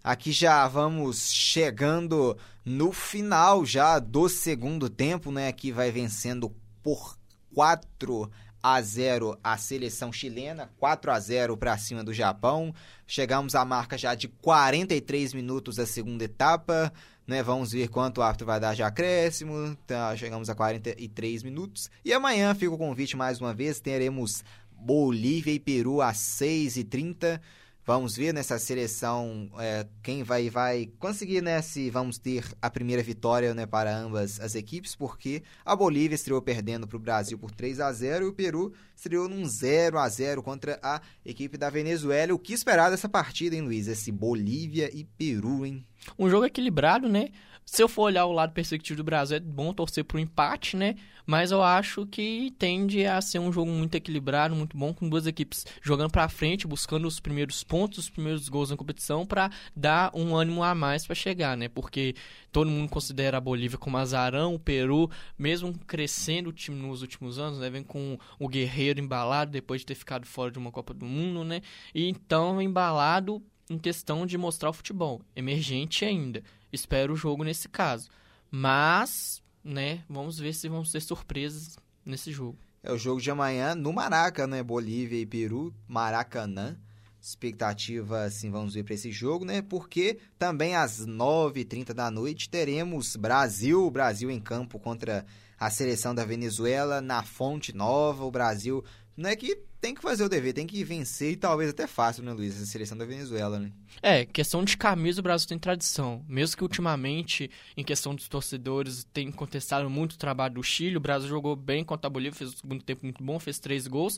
[0.02, 5.50] Aqui já vamos chegando no final já do segundo tempo, né?
[5.50, 7.18] Aqui vai vencendo por
[7.54, 8.32] 4
[8.64, 12.74] a 0 a seleção chilena, 4 a 0 para cima do Japão.
[13.06, 16.94] Chegamos à marca já de 43 minutos da segunda etapa,
[17.32, 17.42] né?
[17.42, 19.76] Vamos ver quanto o árbitro vai dar de acréscimo.
[19.88, 21.90] Tá, chegamos a 43 minutos.
[22.06, 27.40] E amanhã fica o convite mais uma vez, teremos Bolívia e Peru às 6h30.
[27.84, 31.62] Vamos ver nessa seleção é, quem vai vai conseguir, né?
[31.64, 36.42] Se vamos ter a primeira vitória né, para ambas as equipes, porque a Bolívia estreou
[36.44, 40.08] perdendo para o Brasil por 3 a 0 e o Peru estreou num 0 a
[40.08, 42.36] 0 contra a equipe da Venezuela.
[42.36, 43.88] O que esperar dessa partida, hein, Luiz?
[43.88, 45.84] Esse Bolívia e Peru, hein?
[46.18, 47.30] Um jogo equilibrado, né?
[47.72, 50.76] Se eu for olhar o lado perspectivo do Brasil, é bom torcer para o empate,
[50.76, 50.96] né?
[51.26, 55.26] Mas eu acho que tende a ser um jogo muito equilibrado, muito bom, com duas
[55.26, 60.12] equipes jogando para frente, buscando os primeiros pontos, os primeiros gols na competição, para dar
[60.14, 61.70] um ânimo a mais para chegar, né?
[61.70, 62.14] Porque
[62.52, 67.40] todo mundo considera a Bolívia como azarão, o Peru, mesmo crescendo o time nos últimos
[67.40, 67.70] anos, né?
[67.70, 71.46] Vem com o Guerreiro embalado depois de ter ficado fora de uma Copa do Mundo,
[71.46, 71.62] né?
[71.96, 77.68] E então embalado em questão de mostrar o futebol, emergente ainda espero o jogo nesse
[77.70, 78.10] caso.
[78.50, 82.58] Mas, né, vamos ver se vamos ter surpresas nesse jogo.
[82.84, 84.64] É o jogo de amanhã no Maraca, né?
[84.64, 86.76] Bolívia e Peru, Maracanã.
[87.22, 89.62] Expectativa, assim, vamos ver para esse jogo, né?
[89.62, 95.24] Porque também às 9h30 da noite teremos Brasil, Brasil em campo contra
[95.60, 98.26] a seleção da Venezuela na Fonte Nova.
[98.26, 98.84] O Brasil
[99.16, 102.24] não é que tem que fazer o dever, tem que vencer e talvez até fácil,
[102.24, 102.62] né, Luiz?
[102.62, 103.72] A seleção da Venezuela, né?
[104.02, 106.24] É, questão de camisa, o Brasil tem tradição.
[106.28, 110.98] Mesmo que ultimamente, em questão dos torcedores, tem contestado muito o trabalho do Chile.
[110.98, 113.88] O Brasil jogou bem contra a Bolívia, fez um segundo tempo muito bom, fez três
[113.88, 114.18] gols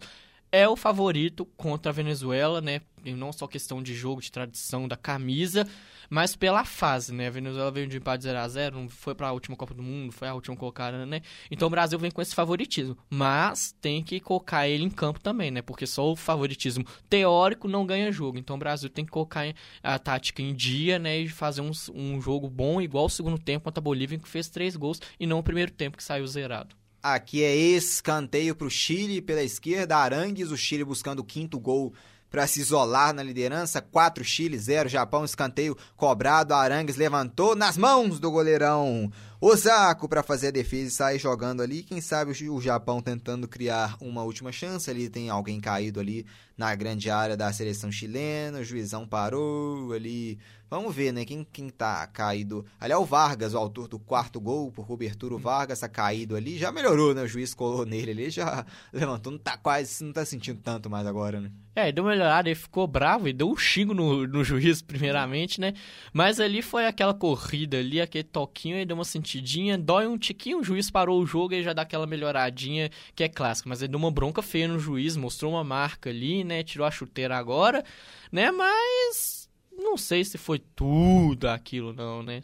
[0.54, 2.80] é o favorito contra a Venezuela, né?
[3.04, 5.68] E não só questão de jogo, de tradição da camisa,
[6.08, 7.26] mas pela fase, né?
[7.26, 9.82] A Venezuela veio de empate 0 a 0 não foi para a última Copa do
[9.82, 11.24] Mundo, foi a última colocada, né?
[11.50, 15.50] Então o Brasil vem com esse favoritismo, mas tem que colocar ele em campo também,
[15.50, 15.64] né?
[15.64, 18.38] Porque só o favoritismo teórico não ganha jogo.
[18.38, 19.52] Então o Brasil tem que colocar
[19.82, 21.18] a tática em dia, né?
[21.18, 24.50] E fazer um, um jogo bom, igual o segundo tempo contra a Bolívia, que fez
[24.50, 26.83] três gols, e não o primeiro tempo que saiu zerado.
[27.04, 29.98] Aqui é escanteio para o Chile pela esquerda.
[29.98, 31.94] Arangues, o Chile buscando o quinto gol
[32.30, 33.82] para se isolar na liderança.
[33.82, 35.26] 4 Chile, 0 Japão.
[35.26, 36.54] Escanteio cobrado.
[36.54, 39.12] Arangues levantou nas mãos do goleirão
[39.42, 41.84] Osako para fazer a defesa e sair jogando ali.
[41.84, 44.90] Quem sabe o Japão tentando criar uma última chance.
[44.90, 46.26] Ali tem alguém caído ali
[46.58, 48.60] na grande área da seleção chilena.
[48.60, 50.40] O juizão parou ali
[50.74, 51.24] Vamos ver, né?
[51.24, 52.66] Quem, quem tá caído.
[52.80, 55.36] Ali é o Vargas, o autor do quarto gol, por cobertura.
[55.36, 56.58] O Vargas tá caído ali.
[56.58, 57.22] Já melhorou, né?
[57.22, 59.32] O juiz colou nele ali, já levantou.
[59.32, 61.52] Não tá quase, não tá sentindo tanto mais agora, né?
[61.76, 65.62] É, deu uma melhorada, ele ficou bravo e deu um xingo no, no juiz, primeiramente,
[65.62, 65.76] né?
[66.12, 70.60] Mas ali foi aquela corrida ali, aquele toquinho, ele deu uma sentidinha, dói um tiquinho,
[70.60, 73.70] o juiz parou o jogo e já dá aquela melhoradinha que é clássica.
[73.70, 76.64] Mas ele deu uma bronca feia no juiz, mostrou uma marca ali, né?
[76.64, 77.84] Tirou a chuteira agora,
[78.32, 78.52] né?
[78.52, 79.43] Mas
[79.78, 82.44] não sei se foi tudo aquilo, não, né?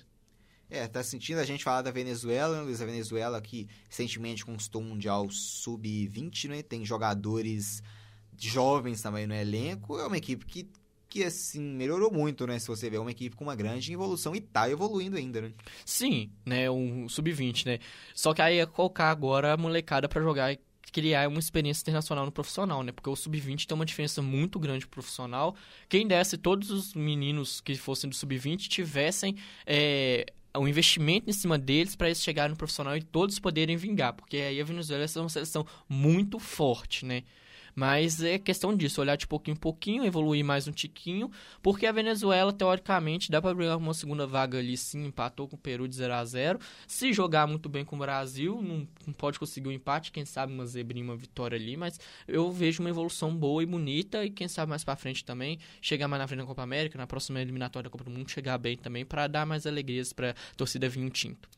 [0.69, 2.80] É, tá sentindo a gente falar da Venezuela, né, Luiz?
[2.80, 6.61] A Venezuela que recentemente conquistou o Mundial Sub-20, né?
[6.61, 7.81] Tem jogadores
[8.38, 9.97] jovens também no elenco.
[9.97, 10.69] É uma equipe que,
[11.10, 12.60] que, assim, melhorou muito, né?
[12.60, 15.53] Se você vê, é uma equipe com uma grande evolução e tá evoluindo ainda, né?
[15.84, 16.69] Sim, né?
[16.69, 17.80] Um Sub-20, né?
[18.14, 20.56] Só que aí é colocar agora a molecada para jogar
[20.91, 22.91] criar uma experiência internacional no profissional, né?
[22.91, 25.56] Porque o sub-20 tem uma diferença muito grande pro profissional.
[25.88, 29.36] Quem desse todos os meninos que fossem do sub-20 tivessem
[29.66, 30.26] é,
[30.56, 34.38] um investimento em cima deles para eles chegarem no profissional e todos poderem vingar, porque
[34.38, 37.24] aí a Venezuela é uma seleção muito forte, né?
[37.75, 41.31] Mas é questão disso, olhar de pouquinho em pouquinho, evoluir mais um tiquinho,
[41.61, 45.59] porque a Venezuela, teoricamente, dá para brigar uma segunda vaga ali, sim, empatou com o
[45.59, 49.39] Peru de 0 a 0 Se jogar muito bem com o Brasil, não, não pode
[49.39, 53.35] conseguir um empate, quem sabe uma zebrinha, uma vitória ali, mas eu vejo uma evolução
[53.35, 56.45] boa e bonita, e quem sabe mais para frente também, chegar mais na frente da
[56.45, 59.65] Copa América, na próxima eliminatória da Copa do Mundo, chegar bem também, para dar mais
[59.65, 61.49] alegrias para torcida vinho tinto.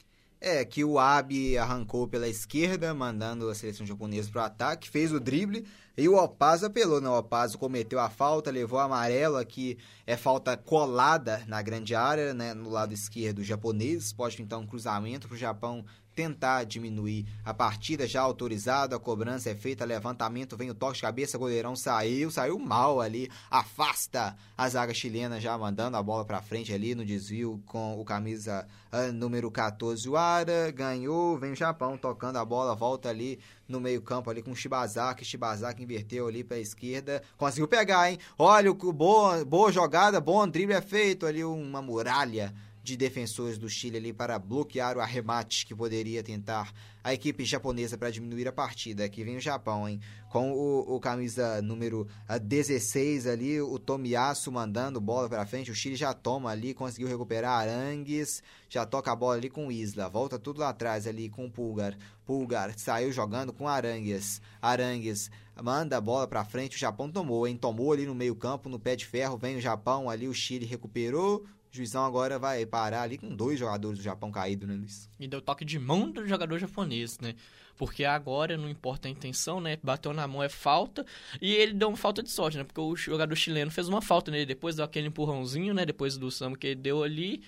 [0.44, 5.14] É, que o Abe arrancou pela esquerda, mandando a seleção japonesa para o ataque, fez
[5.14, 7.00] o drible e o Opaso apelou.
[7.00, 7.08] Né?
[7.08, 9.78] O Opaso cometeu a falta, levou a amarela, que
[10.08, 12.56] é falta colada na grande área, né?
[12.56, 14.12] no lado esquerdo japonês.
[14.12, 15.86] Pode pintar um cruzamento para o Japão
[16.16, 21.02] tentar diminuir a partida já autorizado, a cobrança é feita, levantamento, vem o toque de
[21.02, 26.42] cabeça, goleirão saiu, saiu mal ali, afasta a zaga chilena já mandando a bola para
[26.42, 31.56] frente ali no desvio com o camisa uh, número 14 o Ara, ganhou, vem o
[31.56, 36.44] Japão tocando a bola, volta ali no meio-campo ali com o Shibazaki, Shibazaki inverteu ali
[36.44, 38.20] para esquerda, conseguiu pegar, hein?
[38.38, 42.54] Olha, boa, boa jogada, bom drible é feito ali uma muralha
[42.84, 47.98] de defensores do Chile ali para bloquear o arremate que poderia tentar a equipe japonesa
[47.98, 49.04] para diminuir a partida.
[49.04, 50.00] Aqui vem o Japão, hein?
[50.30, 52.08] Com o, o camisa número
[52.42, 55.72] 16 ah, ali, o Tomiyasu mandando bola para frente.
[55.72, 60.10] O Chile já toma ali, conseguiu recuperar Arangues, já toca a bola ali com Isla.
[60.10, 61.98] Volta tudo lá atrás ali com o Pulgar.
[62.26, 64.42] Pulgar saiu jogando com Arangues.
[64.62, 65.30] Arangues
[65.62, 66.78] manda a bola para frente.
[66.78, 67.58] O Japão tomou, hein?
[67.58, 69.38] Tomou ali no meio-campo, no pé de ferro.
[69.38, 71.46] Vem o Japão ali, o Chile recuperou.
[71.72, 75.10] Juizão agora vai parar ali com dois jogadores do Japão caídos, né, Luiz?
[75.18, 77.34] E deu toque de mão do jogador japonês, né?
[77.78, 79.78] Porque agora não importa a intenção, né?
[79.82, 81.06] Bateu na mão é falta.
[81.42, 82.66] E ele deu uma falta de sorte, né?
[82.66, 84.46] Porque o jogador chileno fez uma falta nele.
[84.46, 85.86] Depois deu aquele empurrãozinho, né?
[85.86, 87.42] Depois do Samu que ele deu ali,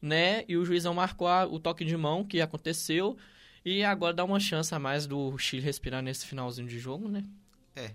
[0.00, 0.44] né?
[0.46, 3.16] E o juizão marcou a, o toque de mão que aconteceu.
[3.64, 7.24] E agora dá uma chance a mais do Chile respirar nesse finalzinho de jogo, né?
[7.74, 7.90] É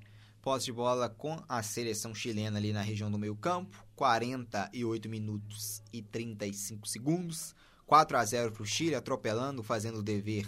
[0.46, 5.82] posse de bola com a seleção chilena ali na região do meio campo, 48 minutos
[5.92, 7.56] e 35 segundos,
[7.88, 10.46] 4 a 0 para o Chile, atropelando, fazendo o dever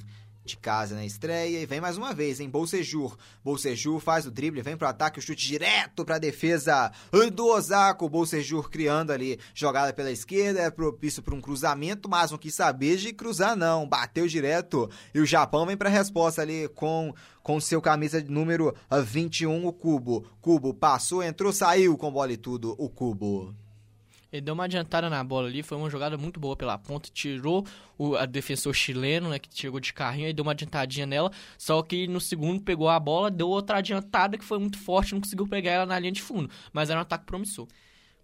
[0.47, 1.59] de casa na estreia.
[1.59, 2.49] E vem mais uma vez, hein?
[2.49, 3.15] Bolsejur.
[3.43, 6.91] Bolsejur faz o drible, vem pro ataque, o chute direto pra defesa
[7.33, 8.09] do Osako.
[8.09, 12.97] Bolsejur criando ali jogada pela esquerda, é propício para um cruzamento, mas não quis saber
[12.97, 13.87] de cruzar, não.
[13.87, 17.13] Bateu direto e o Japão vem pra resposta ali com
[17.43, 20.25] com seu camisa número 21, o Cubo.
[20.41, 23.55] Cubo passou, entrou, saiu com bola e tudo, o Cubo.
[24.31, 27.65] Ele deu uma adiantada na bola ali, foi uma jogada muito boa pela ponta, tirou
[27.97, 31.81] o a defensor chileno, né, que chegou de carrinho, e deu uma adiantadinha nela, só
[31.81, 35.47] que no segundo pegou a bola, deu outra adiantada que foi muito forte, não conseguiu
[35.47, 37.67] pegar ela na linha de fundo, mas era um ataque promissor.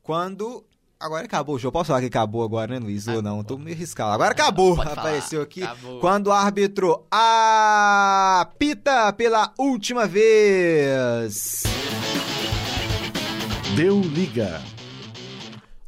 [0.02, 0.66] Quando
[1.04, 1.74] Agora acabou o jogo.
[1.74, 3.06] Posso falar que acabou agora, né, Luiz?
[3.10, 3.44] Ou não?
[3.44, 4.14] Tô meio arriscado.
[4.14, 4.82] Agora acabou.
[4.82, 5.62] Apareceu aqui.
[5.62, 6.00] Acabou.
[6.00, 11.64] Quando o árbitro apita pela última vez.
[13.76, 14.62] Deu liga.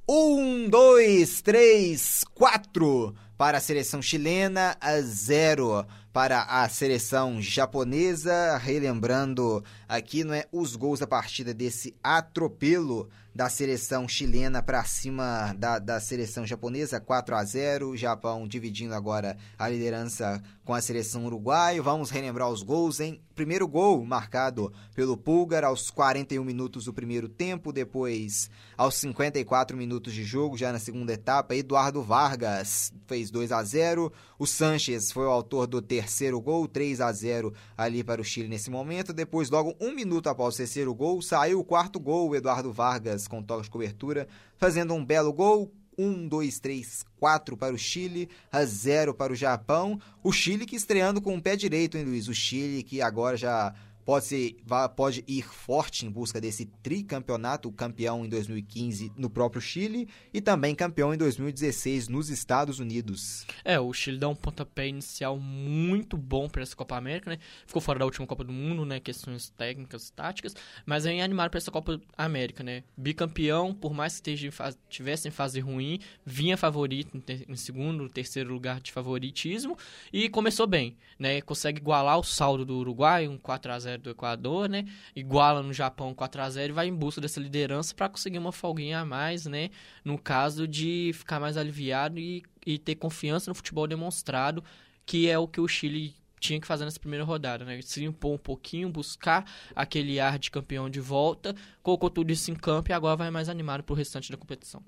[0.07, 5.83] Um, dois, três, quatro para a seleção chilena, a zero
[6.13, 8.55] para a seleção japonesa.
[8.57, 15.53] Relembrando aqui, não é os gols da partida desse atropelo da seleção chilena para cima
[15.57, 21.25] da, da seleção japonesa, 4 a 0 Japão dividindo agora a liderança com a seleção
[21.25, 21.83] uruguaia.
[21.83, 23.21] Vamos relembrar os gols, hein?
[23.35, 30.13] Primeiro gol marcado pelo Pulgar aos 41 minutos do primeiro tempo, depois aos 54 minutos
[30.13, 35.25] de jogo, já na segunda etapa, Eduardo Vargas fez 2 a 0 O Sanches foi
[35.25, 39.11] o autor do terceiro gol, 3 a 0 ali para o Chile nesse momento.
[39.11, 43.24] Depois, logo um minuto após o terceiro gol, saiu o quarto gol, o Eduardo Vargas
[43.27, 44.27] com toque de cobertura,
[44.57, 45.71] fazendo um belo gol.
[45.97, 49.97] 1, 2, 3, 4 para o Chile, a 0 para o Japão.
[50.21, 52.27] O Chile que estreando com o pé direito, hein, Luiz?
[52.27, 53.73] O Chile que agora já
[54.05, 54.55] pode,
[54.95, 60.75] pode ir forte em busca desse tricampeonato, campeão em 2015 no próprio Chile e também
[60.75, 63.45] campeão em 2016 nos Estados Unidos.
[63.63, 67.39] É, o Chile dá um pontapé inicial muito bom para essa Copa América, né?
[67.65, 68.99] Ficou fora da última Copa do Mundo, né?
[68.99, 70.55] Questões técnicas, táticas,
[70.85, 72.83] mas vem animado para essa Copa América, né?
[72.95, 78.53] Bicampeão, por mais que esteja tivesse em fase ruim, vinha favorito em, em segundo, terceiro
[78.53, 79.77] lugar de favoritismo
[80.13, 81.41] e começou bem, né?
[81.41, 84.85] Consegue igualar o saldo do Uruguai, um 4 a 0 0 do Equador, né?
[85.15, 88.51] Iguala no Japão 4 a 0 e vai em busca dessa liderança para conseguir uma
[88.51, 89.69] folguinha a mais, né?
[90.03, 94.63] No caso de ficar mais aliviado e, e ter confiança no futebol demonstrado,
[95.05, 97.81] que é o que o Chile tinha que fazer nessa primeira rodada, né?
[97.81, 102.55] Se impor um pouquinho, buscar aquele ar de campeão de volta, colocou tudo isso em
[102.55, 104.83] campo e agora vai mais animado pro restante da competição.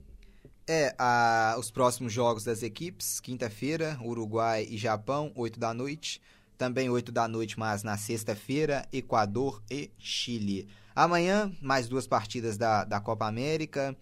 [0.69, 6.21] É, a, os próximos jogos das equipes, quinta-feira, Uruguai e Japão, 8 da noite.
[6.57, 10.67] Também 8 da noite, mas na sexta-feira, Equador e Chile.
[10.95, 13.95] Amanhã, mais duas partidas da, da Copa América.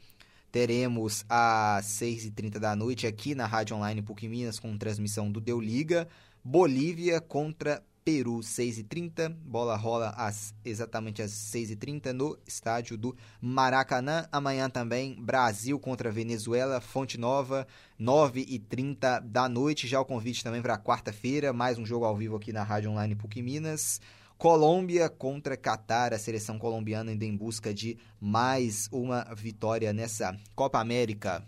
[0.52, 5.60] Teremos às 6h30 da noite aqui na Rádio Online PUC Minas com transmissão do Deu
[5.60, 6.08] Liga.
[6.42, 9.36] Bolívia contra Peru, 6h30.
[9.44, 14.28] Bola rola às, exatamente às 6h30 no estádio do Maracanã.
[14.32, 17.66] Amanhã também, Brasil contra Venezuela, Fonte Nova,
[18.00, 19.88] 9h30 da noite.
[19.88, 23.16] Já o convite também para quarta-feira, mais um jogo ao vivo aqui na Rádio Online
[23.16, 24.00] PUC Minas.
[24.38, 30.80] Colômbia contra Catar, a seleção colombiana ainda em busca de mais uma vitória nessa Copa
[30.80, 31.44] América.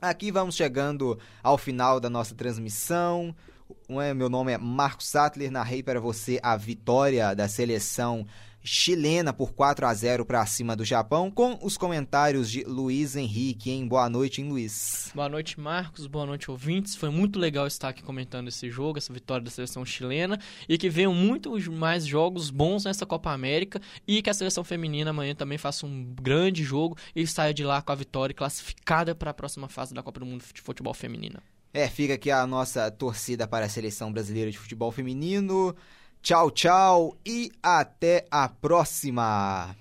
[0.00, 3.36] Aqui vamos chegando ao final da nossa transmissão.
[4.16, 8.26] Meu nome é Marcos Sattler, narrei para você a vitória da seleção
[8.66, 13.70] chilena por 4 a 0 para cima do Japão, com os comentários de Luiz Henrique.
[13.70, 13.86] Hein?
[13.86, 15.12] Boa noite, hein, Luiz?
[15.14, 16.06] Boa noite, Marcos.
[16.06, 16.96] Boa noite, ouvintes.
[16.96, 20.88] Foi muito legal estar aqui comentando esse jogo, essa vitória da seleção chilena, e que
[20.88, 25.58] venham muitos mais jogos bons nessa Copa América e que a seleção feminina amanhã também
[25.58, 29.68] faça um grande jogo e saia de lá com a vitória classificada para a próxima
[29.68, 31.42] fase da Copa do Mundo de Futebol Feminina.
[31.76, 35.74] É, fica aqui a nossa torcida para a seleção brasileira de futebol feminino.
[36.22, 39.74] Tchau, tchau e até a próxima!